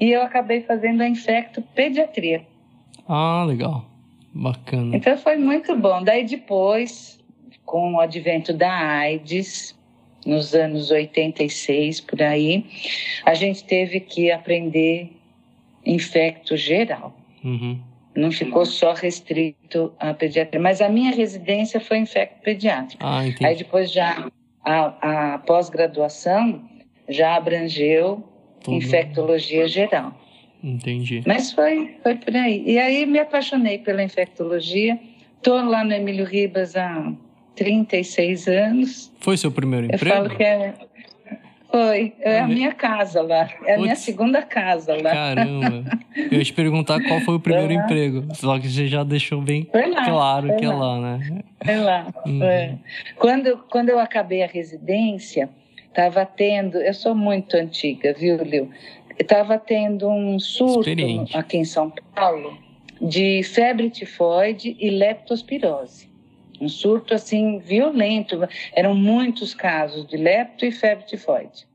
E 0.00 0.10
eu 0.10 0.22
acabei 0.22 0.62
fazendo 0.62 1.02
a 1.02 1.08
infecto 1.08 1.62
pediatria. 1.74 2.44
Ah, 3.08 3.44
legal. 3.46 3.84
Bacana. 4.34 4.96
Então 4.96 5.16
foi 5.18 5.36
muito 5.36 5.76
bom. 5.76 6.02
Daí 6.02 6.24
depois, 6.24 7.20
com 7.64 7.94
o 7.94 8.00
advento 8.00 8.52
da 8.52 8.72
AIDS, 8.72 9.78
nos 10.24 10.54
anos 10.54 10.90
86 10.90 12.00
por 12.00 12.22
aí, 12.22 12.64
a 13.24 13.34
gente 13.34 13.64
teve 13.64 14.00
que 14.00 14.30
aprender 14.30 15.12
infecto 15.84 16.56
geral. 16.56 17.14
Uhum. 17.44 17.78
Não 18.14 18.30
ficou 18.30 18.64
só 18.66 18.92
restrito 18.92 19.92
à 19.98 20.12
pediatria. 20.12 20.60
Mas 20.60 20.80
a 20.80 20.88
minha 20.88 21.12
residência 21.12 21.80
foi 21.80 21.98
infecto 21.98 22.42
pediátrico. 22.42 23.02
Ah, 23.04 23.20
Aí 23.20 23.56
depois 23.56 23.90
já 23.90 24.30
a, 24.64 25.34
a 25.34 25.38
pós-graduação 25.38 26.62
já 27.08 27.36
abrangeu 27.36 28.22
Tudo. 28.62 28.76
infectologia 28.76 29.66
geral. 29.66 30.14
Entendi. 30.62 31.22
Mas 31.26 31.52
foi, 31.52 31.96
foi 32.02 32.14
por 32.16 32.36
aí. 32.36 32.62
E 32.66 32.78
aí 32.78 33.04
me 33.06 33.18
apaixonei 33.18 33.78
pela 33.78 34.02
infectologia. 34.02 34.98
Estou 35.36 35.60
lá 35.64 35.82
no 35.82 35.92
Emílio 35.92 36.24
Ribas 36.24 36.76
há 36.76 37.12
36 37.56 38.46
anos. 38.46 39.12
Foi 39.20 39.36
seu 39.36 39.50
primeiro 39.50 39.86
emprego? 39.86 40.04
Eu 40.04 40.24
falo 40.24 40.36
que 40.36 40.42
é, 40.42 40.74
foi, 41.72 42.12
é 42.20 42.40
a 42.40 42.46
minha 42.46 42.72
casa 42.72 43.22
lá. 43.22 43.48
É 43.64 43.76
a 43.76 43.78
minha 43.78 43.96
segunda 43.96 44.42
casa 44.42 44.94
lá. 44.94 45.10
Caramba. 45.10 45.84
Eu 46.14 46.38
ia 46.38 46.44
te 46.44 46.52
perguntar 46.52 47.02
qual 47.02 47.18
foi 47.20 47.36
o 47.36 47.40
primeiro 47.40 47.72
emprego. 47.72 48.34
Só 48.34 48.58
que 48.58 48.68
você 48.68 48.86
já 48.86 49.02
deixou 49.02 49.40
bem 49.40 49.66
lá, 49.72 50.04
claro 50.04 50.56
que 50.56 50.64
é 50.66 50.68
lá, 50.68 51.00
né? 51.00 51.42
É 51.60 51.76
lá. 51.78 52.12
Uhum. 52.26 52.42
É. 52.42 52.78
Quando, 53.16 53.56
quando 53.70 53.88
eu 53.88 53.98
acabei 53.98 54.42
a 54.42 54.46
residência, 54.46 55.48
estava 55.88 56.26
tendo. 56.26 56.76
Eu 56.76 56.92
sou 56.92 57.14
muito 57.14 57.56
antiga, 57.56 58.12
viu, 58.12 58.36
Lil? 58.36 58.70
Estava 59.18 59.58
tendo 59.58 60.10
um 60.10 60.38
surto 60.38 60.90
aqui 61.34 61.56
em 61.56 61.64
São 61.64 61.90
Paulo 62.14 62.58
de 63.00 63.42
febre 63.42 63.88
tifoide 63.88 64.76
e 64.78 64.90
leptospirose 64.90 66.11
um 66.62 66.68
surto 66.68 67.14
assim 67.14 67.58
violento. 67.58 68.38
Eram 68.74 68.94
muitos 68.94 69.52
casos 69.52 70.06
de 70.06 70.16
lepto 70.16 70.64
e 70.64 70.70
febre 70.70 71.04
tifoide. 71.06 71.66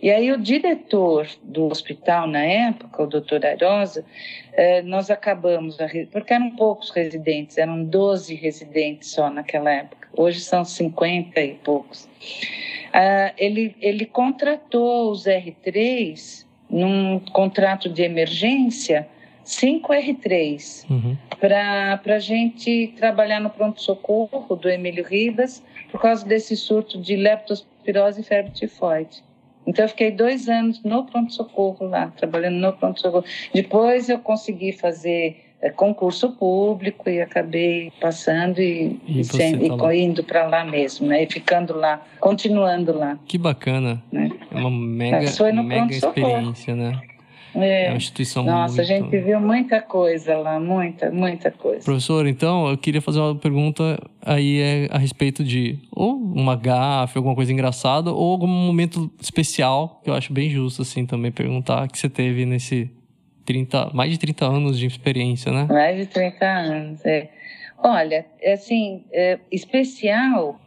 E 0.00 0.10
aí 0.10 0.30
o 0.30 0.38
diretor 0.38 1.28
do 1.42 1.66
hospital 1.66 2.26
na 2.26 2.44
época, 2.44 3.02
o 3.02 3.06
doutor 3.06 3.44
Airosa, 3.44 4.04
eh, 4.52 4.82
nós 4.82 5.10
acabamos, 5.10 5.76
porque 6.12 6.32
eram 6.32 6.50
poucos 6.50 6.90
residentes, 6.90 7.58
eram 7.58 7.84
12 7.84 8.34
residentes 8.34 9.10
só 9.10 9.28
naquela 9.28 9.72
época, 9.72 10.08
hoje 10.12 10.40
são 10.40 10.64
50 10.64 11.40
e 11.40 11.54
poucos. 11.54 12.08
Ah, 12.92 13.32
ele, 13.36 13.74
ele 13.80 14.06
contratou 14.06 15.10
os 15.10 15.24
R3 15.24 16.46
num 16.70 17.18
contrato 17.32 17.88
de 17.88 18.02
emergência 18.02 19.08
5R3 19.46 20.90
uhum. 20.90 21.16
para 21.38 22.14
a 22.14 22.18
gente 22.18 22.92
trabalhar 22.96 23.40
no 23.40 23.48
pronto-socorro 23.48 24.56
do 24.56 24.68
Emílio 24.68 25.04
Ribas 25.04 25.62
por 25.90 26.00
causa 26.00 26.26
desse 26.26 26.56
surto 26.56 27.00
de 27.00 27.16
leptospirose 27.16 28.20
e 28.20 28.24
febre 28.24 28.50
tifoide. 28.50 29.24
Então, 29.66 29.84
eu 29.84 29.88
fiquei 29.88 30.10
dois 30.10 30.48
anos 30.48 30.82
no 30.84 31.04
pronto-socorro 31.04 31.88
lá, 31.88 32.08
trabalhando 32.16 32.56
no 32.56 32.72
pronto-socorro. 32.72 33.24
Depois, 33.52 34.08
eu 34.08 34.18
consegui 34.18 34.72
fazer 34.72 35.44
é, 35.60 35.70
concurso 35.70 36.30
público 36.32 37.08
e 37.08 37.20
acabei 37.20 37.92
passando 38.00 38.60
e, 38.60 39.00
e, 39.06 39.22
e 39.22 40.04
indo 40.04 40.22
para 40.22 40.46
lá 40.46 40.64
mesmo, 40.64 41.08
né? 41.08 41.24
E 41.24 41.26
ficando 41.26 41.74
lá, 41.74 42.00
continuando 42.20 42.96
lá. 42.96 43.18
Que 43.26 43.38
bacana. 43.38 44.00
Né? 44.12 44.30
É 44.52 44.56
uma 44.56 44.70
mega, 44.70 45.18
mega 45.62 45.92
experiência, 45.92 46.76
né? 46.76 47.00
É, 47.62 47.86
é 47.86 47.88
uma 47.88 47.96
instituição 47.96 48.44
Nossa, 48.44 48.76
muito... 48.76 48.80
a 48.80 48.84
gente 48.84 49.18
viu 49.18 49.40
muita 49.40 49.80
coisa 49.80 50.36
lá, 50.36 50.60
muita, 50.60 51.10
muita 51.10 51.50
coisa. 51.50 51.84
Professor, 51.84 52.26
então, 52.26 52.68
eu 52.68 52.76
queria 52.76 53.00
fazer 53.00 53.20
uma 53.20 53.34
pergunta 53.34 53.98
aí 54.22 54.60
é, 54.60 54.88
a 54.90 54.98
respeito 54.98 55.42
de 55.42 55.78
ou 55.90 56.16
uma 56.16 56.56
gafe, 56.56 57.16
alguma 57.16 57.34
coisa 57.34 57.52
engraçada, 57.52 58.12
ou 58.12 58.32
algum 58.32 58.46
momento 58.46 59.10
especial, 59.20 60.00
que 60.02 60.10
eu 60.10 60.14
acho 60.14 60.32
bem 60.32 60.50
justo, 60.50 60.82
assim, 60.82 61.06
também 61.06 61.32
perguntar, 61.32 61.88
que 61.88 61.98
você 61.98 62.08
teve 62.08 62.44
nesse 62.44 62.90
30, 63.44 63.90
mais 63.94 64.10
de 64.10 64.18
30 64.18 64.44
anos 64.44 64.78
de 64.78 64.86
experiência, 64.86 65.52
né? 65.52 65.66
Mais 65.70 65.96
de 65.96 66.06
30 66.06 66.46
anos, 66.46 67.06
é. 67.06 67.30
Olha, 67.78 68.26
é 68.40 68.54
assim, 68.54 69.04
é, 69.12 69.38
especial 69.52 70.58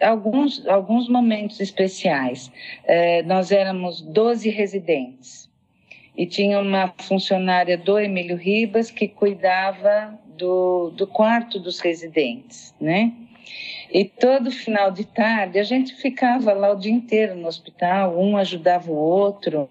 alguns, 0.00 0.66
alguns 0.66 1.08
momentos 1.08 1.60
especiais. 1.60 2.50
É, 2.84 3.22
nós 3.22 3.52
éramos 3.52 4.00
12 4.02 4.48
residentes 4.50 5.41
e 6.16 6.26
tinha 6.26 6.60
uma 6.60 6.92
funcionária 6.98 7.76
do 7.76 7.98
Emílio 7.98 8.36
Ribas 8.36 8.90
que 8.90 9.08
cuidava 9.08 10.18
do, 10.36 10.90
do 10.90 11.06
quarto 11.06 11.58
dos 11.58 11.80
residentes, 11.80 12.74
né? 12.80 13.12
E 13.90 14.04
todo 14.04 14.50
final 14.50 14.90
de 14.90 15.04
tarde 15.04 15.58
a 15.58 15.64
gente 15.64 15.94
ficava 15.94 16.52
lá 16.52 16.72
o 16.72 16.78
dia 16.78 16.92
inteiro 16.92 17.34
no 17.34 17.46
hospital, 17.46 18.18
um 18.18 18.36
ajudava 18.36 18.90
o 18.90 18.96
outro, 18.96 19.68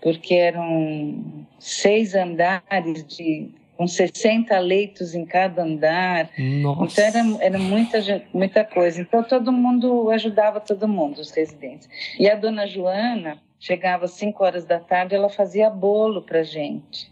porque 0.00 0.34
eram 0.34 1.46
seis 1.58 2.14
andares 2.14 3.04
de 3.06 3.50
com 3.76 3.86
60 3.86 4.58
leitos 4.58 5.14
em 5.14 5.24
cada 5.24 5.62
andar. 5.62 6.30
Nossa. 6.36 7.00
Então 7.00 7.38
era, 7.38 7.44
era 7.44 7.58
muita, 7.58 7.98
muita 8.34 8.64
coisa. 8.64 9.00
Então 9.00 9.22
todo 9.22 9.52
mundo 9.52 10.10
ajudava 10.10 10.58
todo 10.58 10.88
mundo, 10.88 11.20
os 11.20 11.30
residentes. 11.30 11.88
E 12.18 12.28
a 12.28 12.34
dona 12.34 12.66
Joana, 12.66 13.38
Chegava 13.60 14.04
às 14.04 14.12
5 14.12 14.44
horas 14.44 14.64
da 14.64 14.78
tarde, 14.78 15.14
ela 15.14 15.28
fazia 15.28 15.68
bolo 15.68 16.22
para 16.22 16.42
gente. 16.42 17.10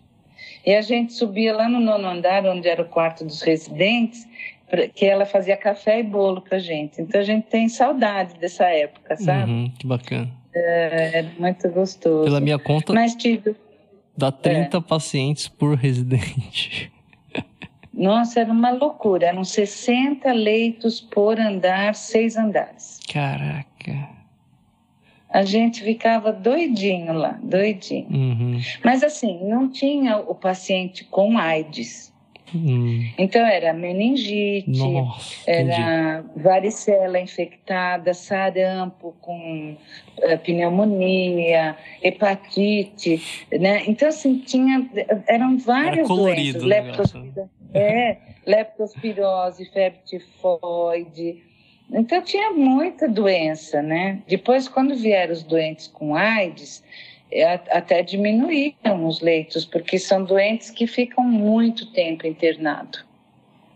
E 0.65 0.75
a 0.75 0.83
gente 0.83 1.13
subia 1.13 1.55
lá 1.55 1.69
no 1.69 1.81
nono 1.81 2.07
andar, 2.07 2.45
onde 2.47 2.69
era 2.69 2.83
o 2.83 2.87
quarto 2.87 3.25
dos 3.25 3.43
residentes, 3.43 4.27
que 4.95 5.05
ela 5.05 5.25
fazia 5.25 5.57
café 5.57 6.01
e 6.01 6.03
bolo 6.03 6.41
para 6.41 6.59
gente. 6.59 7.01
Então 7.01 7.21
a 7.21 7.25
gente 7.25 7.47
tem 7.47 7.69
saudade 7.69 8.39
dessa 8.39 8.65
época, 8.65 9.17
sabe? 9.17 9.51
Uhum, 9.51 9.73
que 9.79 9.87
bacana. 9.87 10.29
É, 10.55 11.25
muito 11.39 11.69
gostoso. 11.71 12.25
Pela 12.25 12.41
minha 12.41 12.59
conta, 12.59 12.93
Mas 12.93 13.15
tive... 13.15 13.55
dá 14.17 14.33
30 14.33 14.77
é. 14.77 14.81
pacientes 14.81 15.49
por 15.49 15.77
residente. 15.77 16.93
Nossa, 17.93 18.41
era 18.41 18.53
uma 18.53 18.71
loucura. 18.71 19.27
Eram 19.27 19.45
60 19.45 20.33
leitos 20.33 21.01
por 21.01 21.39
andar, 21.39 21.95
seis 21.95 22.37
andares. 22.37 23.01
Caraca 23.13 24.16
a 25.37 25.45
gente 25.45 25.85
ficava 25.85 26.33
doidinho 26.33 27.13
lá, 27.13 27.39
doidinho. 27.43 28.09
Uhum. 28.11 28.59
Mas 28.83 29.03
assim, 29.03 29.39
não 29.45 29.69
tinha 29.71 30.17
o 30.17 30.35
paciente 30.35 31.05
com 31.05 31.37
AIDS. 31.37 32.11
Uhum. 32.55 33.07
Então 33.19 33.45
era 33.45 33.75
meningite, 33.75 34.71
Nossa, 34.71 35.35
era 35.47 36.21
entendi. 36.23 36.43
varicela 36.43 37.21
infectada, 37.21 38.15
sarampo 38.15 39.15
com 39.21 39.77
uh, 40.17 40.39
pneumonia, 40.39 41.77
hepatite, 42.03 43.47
né? 43.53 43.83
Então 43.87 44.09
assim 44.09 44.39
tinha, 44.39 44.89
eram 45.29 45.59
várias 45.59 46.09
doenças, 46.09 46.63
leptospirose, 46.63 47.51
é, 47.75 48.17
leptospirose, 48.47 49.67
febre 49.67 49.99
tifoide, 50.07 51.43
então 51.93 52.23
tinha 52.23 52.51
muita 52.51 53.09
doença, 53.09 53.81
né? 53.83 54.21
Depois, 54.27 54.69
quando 54.69 54.95
vieram 54.95 55.33
os 55.33 55.43
doentes 55.43 55.87
com 55.87 56.15
AIDS, 56.15 56.83
é, 57.31 57.45
até 57.71 58.03
diminuíram 58.03 59.07
os 59.07 59.21
leitos, 59.21 59.65
porque 59.65 59.99
são 59.99 60.25
doentes 60.25 60.71
que 60.71 60.87
ficam 60.87 61.25
muito 61.25 61.91
tempo 61.93 62.27
internado. 62.27 62.99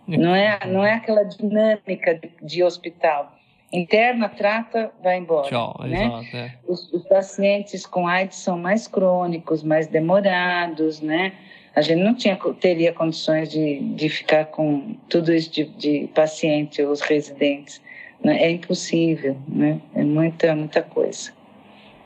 Não 0.06 0.34
é, 0.34 0.58
não 0.66 0.84
é 0.84 0.94
aquela 0.94 1.22
dinâmica 1.22 2.14
de, 2.14 2.30
de 2.42 2.64
hospital. 2.64 3.32
Interna, 3.72 4.28
trata, 4.28 4.90
vai 5.00 5.18
embora. 5.18 5.48
Tchau, 5.48 5.76
né? 5.84 6.06
exato, 6.06 6.36
é. 6.36 6.54
os, 6.66 6.92
os, 6.92 7.06
pacientes 7.06 7.86
com 7.86 8.08
AIDS 8.08 8.38
são 8.38 8.58
mais 8.58 8.88
crônicos, 8.88 9.62
mais 9.62 9.86
demorados, 9.86 11.00
né? 11.00 11.32
A 11.76 11.80
gente 11.80 12.02
não 12.02 12.14
tinha, 12.16 12.36
teria 12.60 12.92
condições 12.92 13.48
de, 13.48 13.78
de 13.78 14.08
ficar 14.08 14.46
com 14.46 14.96
tudo 15.08 15.32
isso 15.32 15.52
de, 15.52 15.64
de 15.66 16.10
paciente, 16.12 16.82
os 16.82 17.00
residentes. 17.00 17.80
Né? 18.22 18.42
É 18.42 18.50
impossível, 18.50 19.36
né? 19.48 19.80
É 19.94 20.02
muita, 20.02 20.54
muita 20.54 20.82
coisa. 20.82 21.32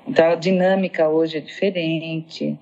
Então, 0.07 0.33
a 0.33 0.35
dinâmica 0.35 1.09
hoje 1.09 1.39
é 1.39 1.41
diferente. 1.41 2.59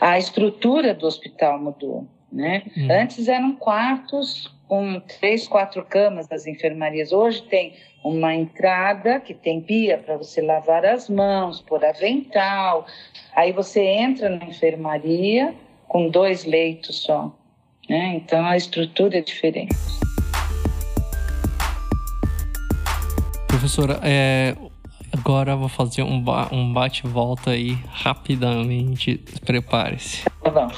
A 0.00 0.18
estrutura 0.18 0.94
do 0.94 1.06
hospital 1.06 1.60
mudou, 1.60 2.06
né? 2.30 2.62
Hum. 2.76 2.88
Antes 2.90 3.28
eram 3.28 3.54
quartos 3.56 4.52
com 4.68 5.00
três, 5.00 5.46
quatro 5.46 5.84
camas 5.84 6.26
das 6.26 6.46
enfermarias. 6.46 7.12
Hoje 7.12 7.42
tem 7.42 7.74
uma 8.04 8.34
entrada 8.34 9.20
que 9.20 9.34
tem 9.34 9.60
pia 9.60 9.98
para 9.98 10.16
você 10.16 10.40
lavar 10.40 10.84
as 10.84 11.08
mãos, 11.08 11.60
pôr 11.60 11.84
avental. 11.84 12.86
Aí 13.34 13.52
você 13.52 13.80
entra 13.80 14.28
na 14.28 14.44
enfermaria 14.44 15.54
com 15.88 16.08
dois 16.08 16.44
leitos 16.44 17.02
só. 17.02 17.32
Né? 17.88 18.14
Então 18.16 18.44
a 18.44 18.56
estrutura 18.56 19.18
é 19.18 19.20
diferente. 19.20 19.74
Professora, 23.66 23.98
é, 24.04 24.56
agora 25.12 25.56
vou 25.56 25.68
fazer 25.68 26.04
um, 26.04 26.22
ba 26.22 26.48
um 26.52 26.72
bate-volta 26.72 27.50
aí 27.50 27.72
rapidamente. 27.90 29.18
Prepare-se. 29.44 30.22
Tá 30.40 30.50
bom. 30.50 30.68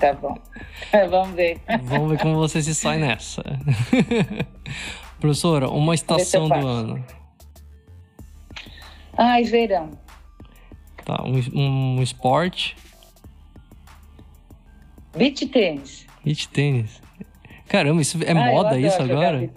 Tá 0.00 0.12
bom. 0.14 0.38
Vamos 1.10 1.36
ver. 1.36 1.60
Vamos 1.82 2.12
ver 2.12 2.18
como 2.18 2.36
você 2.36 2.62
se 2.62 2.74
sai 2.74 2.96
nessa. 2.96 3.42
Professora, 5.20 5.68
uma 5.68 5.94
estação 5.94 6.48
do 6.48 6.66
ano. 6.66 7.04
Ai, 9.18 9.44
verão. 9.44 9.90
Tá, 11.04 11.22
um, 11.22 11.98
um 11.98 12.02
esporte. 12.02 12.74
Beach 15.14 15.46
tênis. 15.48 16.06
Beach 16.24 16.48
tênis. 16.48 17.05
Caramba, 17.68 18.00
isso 18.00 18.18
é 18.24 18.30
ah, 18.30 18.52
moda 18.52 18.78
isso 18.78 19.02
agora? 19.02 19.50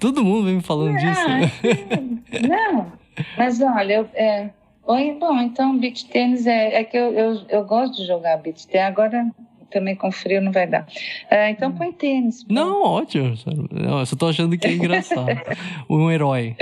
Todo 0.00 0.24
mundo 0.24 0.44
vem 0.44 0.56
me 0.56 0.62
falando 0.62 0.96
ah, 0.96 0.98
disso. 0.98 2.48
Não, 2.48 2.92
mas 3.36 3.60
olha, 3.60 4.08
é, 4.14 4.50
Oi, 4.88 5.18
bom, 5.20 5.38
então 5.38 5.78
beach 5.78 6.06
tênis 6.06 6.46
é, 6.46 6.76
é 6.76 6.82
que 6.82 6.96
eu, 6.96 7.12
eu, 7.12 7.42
eu 7.50 7.64
gosto 7.66 7.96
de 7.96 8.06
jogar 8.06 8.38
beach 8.38 8.66
tênis. 8.66 8.86
Agora 8.86 9.30
também 9.70 9.94
com 9.94 10.10
frio 10.10 10.40
não 10.40 10.50
vai 10.50 10.66
dar. 10.66 10.84
Uh, 11.30 11.50
então 11.50 11.70
põe 11.70 11.92
tênis. 11.92 12.42
Não, 12.48 12.82
ótimo. 12.82 13.34
Eu 13.70 14.06
só 14.06 14.16
tô 14.16 14.28
achando 14.28 14.56
que 14.56 14.66
é 14.66 14.72
engraçado. 14.72 15.28
um 15.90 16.10
herói. 16.10 16.56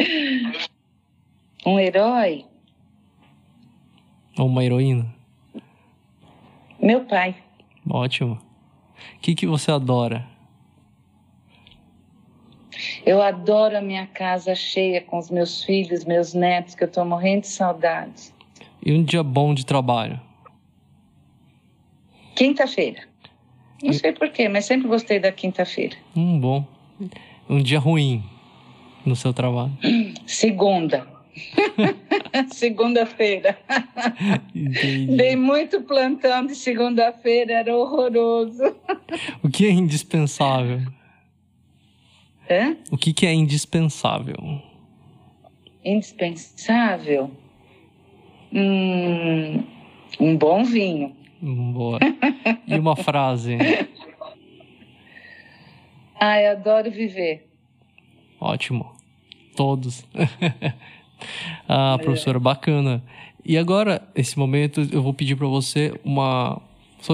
Um 1.65 1.79
herói? 1.79 2.45
Ou 4.37 4.47
uma 4.47 4.65
heroína? 4.65 5.07
Meu 6.83 7.05
pai. 7.05 7.37
Ótimo. 7.89 8.41
O 9.17 9.21
que, 9.21 9.37
que 9.37 9.47
você 9.47 9.71
adora? 9.71 10.27
Eu 13.05 13.23
adoro 13.23 13.77
a 13.77 13.81
minha 13.81 14.07
casa 14.07 14.55
cheia 14.55 15.01
com 15.01 15.19
os 15.19 15.31
meus 15.31 15.65
filhos, 15.65 16.05
meus 16.05 16.35
netos, 16.35 16.75
que 16.75 16.85
eu 16.85 16.89
estou 16.89 17.05
morrendo 17.05 17.43
de 17.43 17.49
saudade. 17.49 18.35
E 18.85 18.93
um 18.93 19.03
dia 19.03 19.23
bom 19.23 19.55
de 19.55 19.65
trabalho? 19.65 20.21
Quinta-feira. 22.35 23.01
Não 23.83 23.93
sei 23.93 24.13
porquê, 24.13 24.49
mas 24.49 24.65
sempre 24.65 24.89
gostei 24.89 25.19
da 25.19 25.33
quinta-feira. 25.33 25.97
Hum, 26.15 26.39
bom. 26.39 26.65
Um 27.49 27.63
dia 27.63 27.79
ruim 27.79 28.23
no 29.05 29.15
seu 29.15 29.33
trabalho? 29.33 29.73
Segunda. 30.27 31.07
segunda-feira. 32.53 33.59
Dei 34.55 35.37
muito 35.37 35.83
plantão 35.83 36.47
de 36.47 36.55
segunda-feira, 36.55 37.53
era 37.53 37.77
horroroso. 37.77 38.77
o 39.43 39.49
que 39.49 39.67
é 39.67 39.71
indispensável? 39.71 40.81
Hã? 42.51 42.77
O 42.91 42.97
que, 42.97 43.13
que 43.13 43.27
é 43.27 43.33
indispensável? 43.33 44.37
Indispensável? 45.85 47.31
Hum, 48.53 49.65
um 50.21 50.37
bom 50.37 50.65
vinho. 50.65 51.15
Boa. 51.41 51.99
E 52.67 52.79
uma 52.79 52.97
frase? 52.97 53.59
Ah, 56.19 56.41
eu 56.41 56.53
adoro 56.53 56.91
viver. 56.91 57.49
Ótimo. 58.41 58.95
Todos. 59.57 60.07
ah, 61.69 61.99
professora, 62.01 62.39
bacana. 62.39 63.03
E 63.45 63.57
agora, 63.57 64.03
esse 64.15 64.39
momento, 64.39 64.87
eu 64.93 65.03
vou 65.03 65.15
pedir 65.15 65.37
para 65.37 65.47
você 65.47 65.93
uma, 66.05 66.61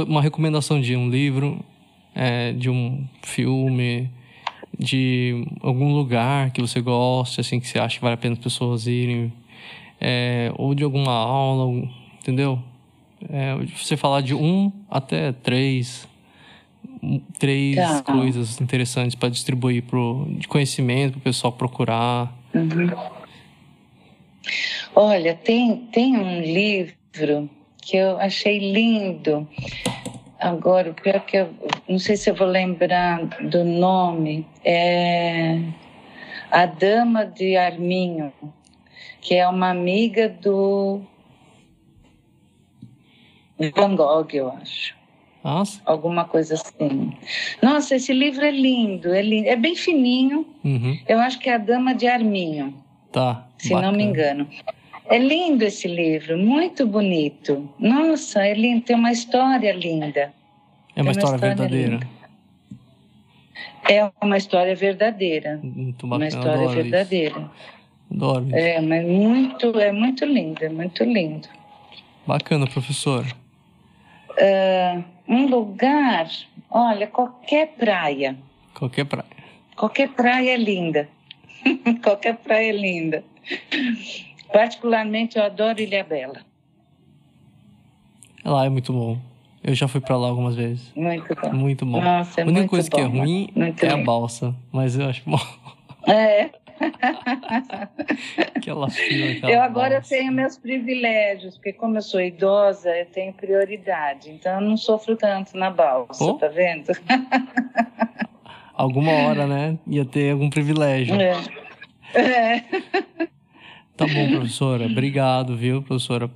uma 0.06 0.22
recomendação 0.22 0.80
de 0.80 0.96
um 0.96 1.08
livro, 1.10 1.64
é, 2.14 2.52
de 2.52 2.70
um 2.70 3.06
filme, 3.22 4.10
de 4.78 5.46
algum 5.60 5.92
lugar 5.92 6.50
que 6.50 6.60
você 6.60 6.80
goste, 6.80 7.40
assim, 7.40 7.60
que 7.60 7.68
você 7.68 7.78
acha 7.78 7.96
que 7.96 8.02
vale 8.02 8.14
a 8.14 8.16
pena 8.16 8.34
as 8.34 8.38
pessoas 8.38 8.86
irem, 8.86 9.32
é, 10.00 10.52
ou 10.56 10.74
de 10.74 10.82
alguma 10.82 11.12
aula, 11.12 11.88
entendeu? 12.20 12.58
É, 13.30 13.54
você 13.76 13.96
falar 13.96 14.20
de 14.20 14.34
um 14.34 14.72
até 14.90 15.32
três, 15.32 16.08
três 17.38 17.76
tá. 17.76 18.02
coisas 18.02 18.60
interessantes 18.60 19.14
para 19.14 19.28
distribuir 19.28 19.82
pro, 19.84 20.26
de 20.30 20.48
conhecimento 20.48 21.12
para 21.12 21.18
o 21.18 21.22
pessoal 21.22 21.52
procurar. 21.52 22.36
Uhum. 22.54 22.90
Olha, 24.94 25.34
tem, 25.34 25.76
tem 25.92 26.16
um 26.16 26.40
livro 26.40 27.48
que 27.80 27.96
eu 27.96 28.18
achei 28.18 28.72
lindo. 28.72 29.46
Agora, 30.42 30.90
o 30.90 30.94
pior 30.94 31.20
que 31.24 31.36
eu 31.36 31.54
não 31.88 32.00
sei 32.00 32.16
se 32.16 32.28
eu 32.28 32.34
vou 32.34 32.48
lembrar 32.48 33.24
do 33.48 33.62
nome, 33.62 34.44
é 34.64 35.60
A 36.50 36.66
Dama 36.66 37.24
de 37.24 37.56
Arminho, 37.56 38.32
que 39.20 39.36
é 39.36 39.46
uma 39.46 39.70
amiga 39.70 40.28
do 40.28 41.00
Van 43.76 43.94
Gogh, 43.94 44.26
eu 44.32 44.50
acho. 44.50 44.96
Nossa. 45.44 45.80
Alguma 45.84 46.24
coisa 46.24 46.54
assim. 46.54 47.16
Nossa, 47.62 47.94
esse 47.94 48.12
livro 48.12 48.44
é 48.44 48.50
lindo, 48.50 49.14
é, 49.14 49.22
lindo, 49.22 49.48
é 49.48 49.54
bem 49.54 49.76
fininho. 49.76 50.44
Uhum. 50.64 50.98
Eu 51.06 51.20
acho 51.20 51.38
que 51.38 51.48
é 51.48 51.54
A 51.54 51.58
Dama 51.58 51.94
de 51.94 52.08
Arminho. 52.08 52.74
Tá. 53.12 53.46
Se 53.58 53.70
bacana. 53.70 53.90
não 53.92 53.96
me 53.96 54.02
engano. 54.02 54.48
É 55.06 55.18
lindo 55.18 55.64
esse 55.64 55.88
livro, 55.88 56.38
muito 56.38 56.86
bonito. 56.86 57.68
Nossa, 57.78 58.46
é 58.46 58.54
lindo, 58.54 58.82
tem 58.82 58.96
uma 58.96 59.10
história 59.10 59.72
linda. 59.72 60.32
É 60.94 61.02
uma, 61.02 61.10
uma 61.10 61.10
história, 61.10 61.34
história, 61.34 61.56
verdadeira. 61.56 61.94
Linda. 61.94 62.22
É 63.88 64.10
uma 64.20 64.36
história 64.36 64.76
verdadeira. 64.76 65.60
Muito 65.62 66.06
bacana. 66.06 66.24
Uma 66.24 66.28
história 66.28 66.52
Adoro 66.52 66.82
verdadeira. 66.82 67.40
Isso. 67.40 67.50
Adoro 68.12 68.46
isso. 68.46 68.56
É, 68.56 68.80
mas 68.80 69.06
muito, 69.06 69.78
é 69.80 69.92
muito 69.92 70.24
lindo, 70.24 70.64
é 70.64 70.68
muito 70.68 71.04
lindo. 71.04 71.48
Bacana, 72.26 72.66
professor. 72.66 73.26
Uh, 74.30 75.04
um 75.26 75.46
lugar, 75.46 76.28
olha, 76.70 77.06
qualquer 77.06 77.74
praia. 77.76 78.36
Qualquer 78.74 79.04
praia. 79.04 79.26
Qualquer 79.76 80.08
praia 80.10 80.54
é 80.54 80.56
linda. 80.56 81.08
qualquer 82.02 82.36
praia 82.36 82.68
é 82.68 82.72
linda. 82.72 83.24
Particularmente, 84.52 85.38
eu 85.38 85.44
adoro 85.44 85.80
Ilha 85.80 86.04
Bela. 86.04 86.40
Lá 88.44 88.64
é 88.66 88.68
muito 88.68 88.92
bom. 88.92 89.18
Eu 89.62 89.74
já 89.74 89.86
fui 89.86 90.00
para 90.00 90.16
lá 90.16 90.28
algumas 90.28 90.56
vezes. 90.56 90.92
Muito 90.96 91.34
bom. 91.40 91.52
Muito 91.52 91.86
bom. 91.86 92.00
Nossa, 92.02 92.40
é 92.40 92.44
a 92.44 92.46
única 92.46 92.68
coisa 92.68 92.88
bom, 92.90 92.96
que 92.96 93.02
é 93.02 93.06
ruim 93.06 93.48
muito 93.54 93.84
é 93.86 93.90
a 93.90 93.96
balsa, 93.96 94.54
mas 94.72 94.98
eu 94.98 95.08
acho 95.08 95.22
bom. 95.24 95.40
É. 96.08 96.50
aquela 98.56 98.90
fila, 98.90 99.30
aquela 99.32 99.52
eu 99.52 99.62
agora 99.62 99.94
balsa. 100.00 100.08
tenho 100.16 100.32
meus 100.32 100.58
privilégios, 100.58 101.54
porque 101.54 101.72
como 101.72 101.96
eu 101.96 102.02
sou 102.02 102.20
idosa, 102.20 102.90
eu 102.90 103.06
tenho 103.06 103.32
prioridade. 103.32 104.30
Então 104.30 104.54
eu 104.54 104.60
não 104.60 104.76
sofro 104.76 105.14
tanto 105.16 105.56
na 105.56 105.70
balsa, 105.70 106.24
Oh. 106.24 106.34
tá 106.34 106.48
vendo? 106.48 106.90
Alguma 108.74 109.12
hora, 109.12 109.46
né? 109.46 109.78
Ia 109.86 110.04
ter 110.04 110.32
algum 110.32 110.50
privilégio. 110.50 111.14
É. 111.20 111.36
É. 112.14 112.64
Tá 114.06 114.14
bom, 114.14 114.28
professora. 114.30 114.86
Obrigado, 114.86 115.56
viu, 115.56 115.82
professora? 115.82 116.30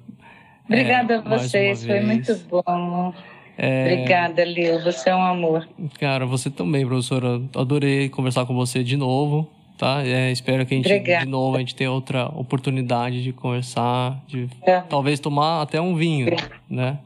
Obrigada 0.65 1.15
É, 1.15 1.17
a 1.19 1.21
vocês, 1.21 1.85
foi 1.85 2.01
muito 2.01 2.35
bom. 2.51 3.13
É, 3.59 3.93
Obrigada, 3.93 4.45
Lil, 4.45 4.83
você 4.83 5.09
é 5.11 5.15
um 5.15 5.23
amor. 5.23 5.67
Cara, 5.99 6.27
você 6.27 6.51
também, 6.51 6.85
professora. 6.87 7.41
Adorei 7.55 8.09
conversar 8.09 8.45
com 8.45 8.55
você 8.55 8.85
de 8.85 8.97
novo, 8.97 9.49
tá? 9.79 10.03
É, 10.07 10.31
espero 10.31 10.67
que 10.67 10.75
a 10.75 10.77
gente, 10.77 10.87
Obrigada. 10.93 11.25
de 11.25 11.31
novo, 11.31 11.57
a 11.57 11.61
gente 11.61 11.75
tenha 11.75 11.91
outra 11.91 12.27
oportunidade 12.35 13.23
de 13.23 13.33
conversar, 13.33 14.21
de 14.27 14.49
Tá. 14.65 14.83
talvez 14.83 15.19
tomar 15.21 15.63
até 15.63 15.81
um 15.81 15.95
vinho, 15.95 16.27
né? 16.69 16.99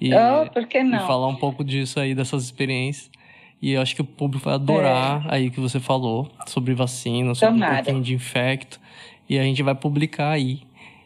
E, 0.00 0.10
Oh, 0.14 0.48
por 0.50 0.66
que 0.66 0.78
e 0.78 0.82
não? 0.84 1.06
falar 1.06 1.26
um 1.26 1.36
pouco 1.36 1.62
disso 1.62 2.00
aí, 2.00 2.14
dessas 2.14 2.44
experiências. 2.44 3.10
E 3.60 3.72
eu 3.72 3.82
acho 3.82 3.94
que 3.94 4.00
o 4.00 4.04
público 4.06 4.46
vai 4.46 4.54
adorar 4.54 5.26
aí 5.28 5.48
o 5.48 5.50
que 5.50 5.60
você 5.60 5.78
falou 5.78 6.30
sobre 6.46 6.72
vacina, 6.72 7.34
sobre 7.34 7.56
um 7.56 7.58
Tomara. 7.58 7.82
pouquinho 7.82 8.02
de 8.02 8.14
infecto. 8.14 8.80
E 9.30 9.38
a 9.38 9.44
gente 9.44 9.62
vai 9.62 9.76
publicar 9.76 10.30
aí. 10.30 10.62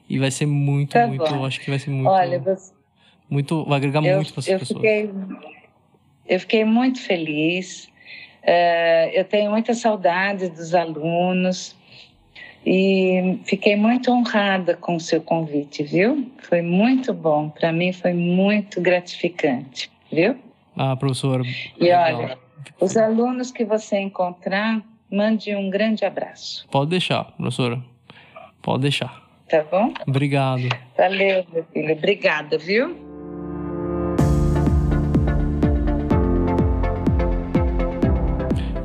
E 0.08 0.18
vai 0.18 0.30
ser 0.30 0.46
muito, 0.46 0.92
Tá 0.92 1.06
muito, 1.06 1.22
bom. 1.22 1.44
acho 1.44 1.60
que 1.60 1.68
vai 1.68 1.78
ser 1.78 1.90
muito, 1.90 2.08
Olha, 2.08 2.38
você, 2.38 2.72
muito, 3.28 3.64
vai 3.66 3.76
agregar 3.76 4.02
eu, 4.02 4.16
muito 4.16 4.32
para 4.32 4.40
as 4.40 4.46
pessoas. 4.46 4.68
fiquei, 4.68 5.10
eu 6.26 6.40
fiquei 6.40 6.64
muito 6.64 7.00
feliz. 7.02 7.90
Eh, 8.42 9.20
eu 9.20 9.24
tenho 9.24 9.50
muita 9.50 9.74
saudade 9.74 10.48
dos 10.48 10.74
alunos 10.74 11.76
e 12.64 13.38
fiquei 13.44 13.76
muito 13.76 14.10
honrada 14.10 14.74
com 14.74 14.96
o 14.96 15.00
seu 15.00 15.20
convite, 15.20 15.82
viu? 15.82 16.30
Foi 16.38 16.62
muito 16.62 17.12
bom. 17.12 17.50
Para 17.50 17.72
mim 17.72 17.92
foi 17.92 18.14
muito 18.14 18.80
gratificante, 18.80 19.90
viu? 20.10 20.36
Ah, 20.76 20.96
professora. 20.96 21.42
E 21.78 21.84
legal. 21.84 22.14
olha, 22.20 22.38
os 22.80 22.96
alunos 22.96 23.50
que 23.50 23.64
você 23.66 23.98
encontrar, 23.98 24.82
mande 25.10 25.54
um 25.54 25.68
grande 25.70 26.04
abraço, 26.06 26.66
Pode 26.70 26.90
deixar, 26.90 27.24
professora. 27.32 27.82
Pode 28.64 28.80
deixar. 28.80 29.22
tá 29.48 29.62
bom? 29.70 29.92
Obrigado. 30.08 30.62
Valeu, 30.96 31.44
meu 31.52 31.64
filho. 31.70 31.92
Obrigada, 31.92 32.56
viu? 32.56 32.96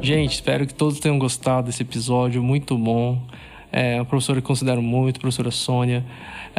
Gente, 0.02 0.34
espero 0.34 0.68
que 0.68 0.74
todos 0.74 1.00
tenham 1.00 1.18
gostado 1.18 1.68
desse 1.68 1.82
episódio, 1.82 2.44
muito 2.44 2.78
bom. 2.78 3.22
É, 3.72 4.00
a 4.00 4.06
professora 4.06 4.42
que 4.42 4.48
considero 4.48 4.82
muito, 4.82 5.18
a 5.18 5.20
professora 5.22 5.52
Sônia. 5.52 6.04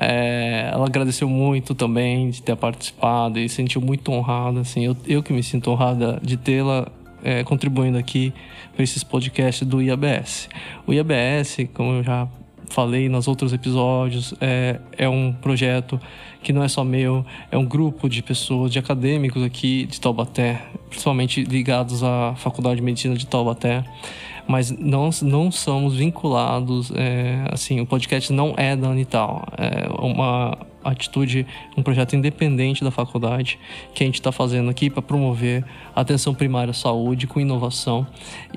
É, 0.01 0.71
ela 0.73 0.87
agradeceu 0.87 1.29
muito 1.29 1.75
também 1.75 2.31
de 2.31 2.41
ter 2.41 2.57
participado 2.57 3.39
e 3.39 3.49
se 3.49 3.57
sentiu 3.57 3.83
muito 3.83 4.11
honrada. 4.13 4.61
Assim, 4.61 4.87
eu, 4.87 4.97
eu 5.07 5.23
que 5.23 5.33
me 5.33 5.43
sinto 5.43 5.71
honrada 5.71 6.19
de 6.23 6.39
tê-la 6.39 6.87
é, 7.23 7.45
contribuindo 7.45 7.99
aqui 7.99 8.33
para 8.75 8.83
esses 8.83 9.05
podcasts 9.05 9.67
do 9.67 9.83
IABS. 9.83 10.49
O 10.87 10.93
IABS, 10.93 11.69
como 11.75 11.95
eu 11.95 12.03
já 12.03 12.29
falei 12.71 13.09
nos 13.09 13.29
outros 13.29 13.53
episódios, 13.53 14.33
é, 14.41 14.81
é 14.97 15.09
um 15.09 15.33
projeto 15.33 16.01
que 16.43 16.53
não 16.53 16.63
é 16.63 16.69
só 16.69 16.83
meu, 16.83 17.25
é 17.51 17.59
um 17.59 17.65
grupo 17.65 18.09
de 18.09 18.23
pessoas, 18.23 18.73
de 18.73 18.79
acadêmicos 18.79 19.43
aqui 19.43 19.85
de 19.87 20.01
Taubaté, 20.01 20.63
principalmente 20.89 21.43
ligados 21.43 22.03
à 22.03 22.35
Faculdade 22.37 22.77
de 22.77 22.83
Medicina 22.83 23.15
de 23.15 23.27
Taubaté, 23.27 23.85
mas 24.49 24.71
não, 24.71 25.11
não 25.23 25.51
somos 25.53 25.97
vinculados, 25.97 26.91
é, 26.95 27.45
assim, 27.53 27.81
o 27.81 27.87
podcast 27.87 28.33
não 28.33 28.55
é 28.57 28.75
da 28.75 28.89
Unital, 28.89 29.47
é 29.59 29.89
uma 30.01 30.57
atitude, 30.83 31.47
um 31.77 31.83
projeto 31.83 32.17
independente 32.17 32.83
da 32.83 32.91
faculdade 32.91 33.59
que 33.95 34.03
a 34.03 34.07
gente 34.07 34.15
está 34.15 34.33
fazendo 34.33 34.71
aqui 34.71 34.89
para 34.89 35.03
promover 35.03 35.65
a 35.95 36.01
atenção 36.01 36.35
primária 36.35 36.71
à 36.71 36.75
saúde 36.75 37.27
com 37.27 37.39
inovação 37.39 38.07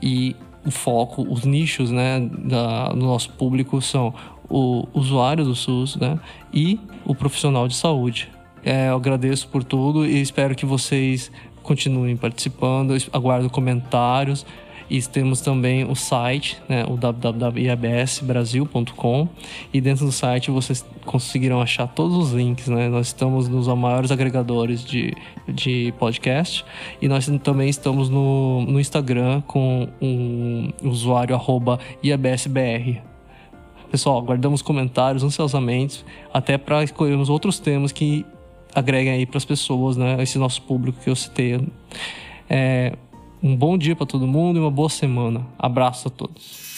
e 0.01 0.35
o 0.65 0.71
foco, 0.71 1.25
os 1.29 1.43
nichos 1.43 1.91
né, 1.91 2.19
da, 2.19 2.89
do 2.89 3.05
nosso 3.05 3.29
público 3.31 3.81
são 3.81 4.13
o 4.49 4.87
usuário 4.93 5.43
do 5.43 5.55
SUS 5.55 5.95
né, 5.95 6.19
e 6.53 6.79
o 7.05 7.15
profissional 7.15 7.67
de 7.67 7.75
saúde. 7.75 8.29
É, 8.63 8.89
eu 8.89 8.95
agradeço 8.95 9.47
por 9.47 9.63
tudo 9.63 10.05
e 10.05 10.21
espero 10.21 10.55
que 10.55 10.65
vocês 10.65 11.31
continuem 11.61 12.15
participando. 12.15 12.95
Aguardo 13.11 13.49
comentários. 13.49 14.45
E 14.89 15.01
temos 15.01 15.41
também 15.41 15.83
o 15.83 15.93
site, 15.95 16.61
né, 16.67 16.85
o 16.87 16.97
www.iabsbrasil.com. 16.97 19.27
E 19.73 19.81
dentro 19.81 20.05
do 20.05 20.11
site 20.11 20.51
vocês 20.51 20.85
conseguirão 21.05 21.61
achar 21.61 21.87
todos 21.87 22.17
os 22.17 22.31
links. 22.31 22.67
Né? 22.67 22.89
Nós 22.89 23.07
estamos 23.07 23.47
nos 23.47 23.67
maiores 23.67 24.11
agregadores 24.11 24.83
de, 24.83 25.15
de 25.47 25.93
podcast. 25.97 26.65
E 27.01 27.07
nós 27.07 27.25
também 27.43 27.69
estamos 27.69 28.09
no, 28.09 28.65
no 28.65 28.79
Instagram 28.79 29.41
com 29.41 29.87
um 30.01 30.71
usuário 30.83 31.39
IABSBR. 32.03 33.01
Pessoal, 33.91 34.17
aguardamos 34.17 34.63
comentários 34.63 35.23
ansiosamente, 35.23 36.03
até 36.33 36.57
para 36.57 36.83
escolhermos 36.83 37.29
outros 37.29 37.59
temas 37.59 37.91
que 37.91 38.25
agreguem 38.73 39.13
aí 39.13 39.25
para 39.25 39.37
as 39.37 39.45
pessoas, 39.45 39.95
né? 39.95 40.21
Esse 40.21 40.37
nosso 40.39 40.63
público 40.63 40.99
que 40.99 41.11
eu 41.11 41.15
citei. 41.15 41.61
É, 42.49 42.93
um 43.43 43.57
bom 43.57 43.77
dia 43.77 43.93
para 43.93 44.05
todo 44.05 44.25
mundo 44.25 44.57
e 44.57 44.59
uma 44.61 44.71
boa 44.71 44.87
semana. 44.87 45.45
Abraço 45.59 46.07
a 46.07 46.11
todos. 46.11 46.72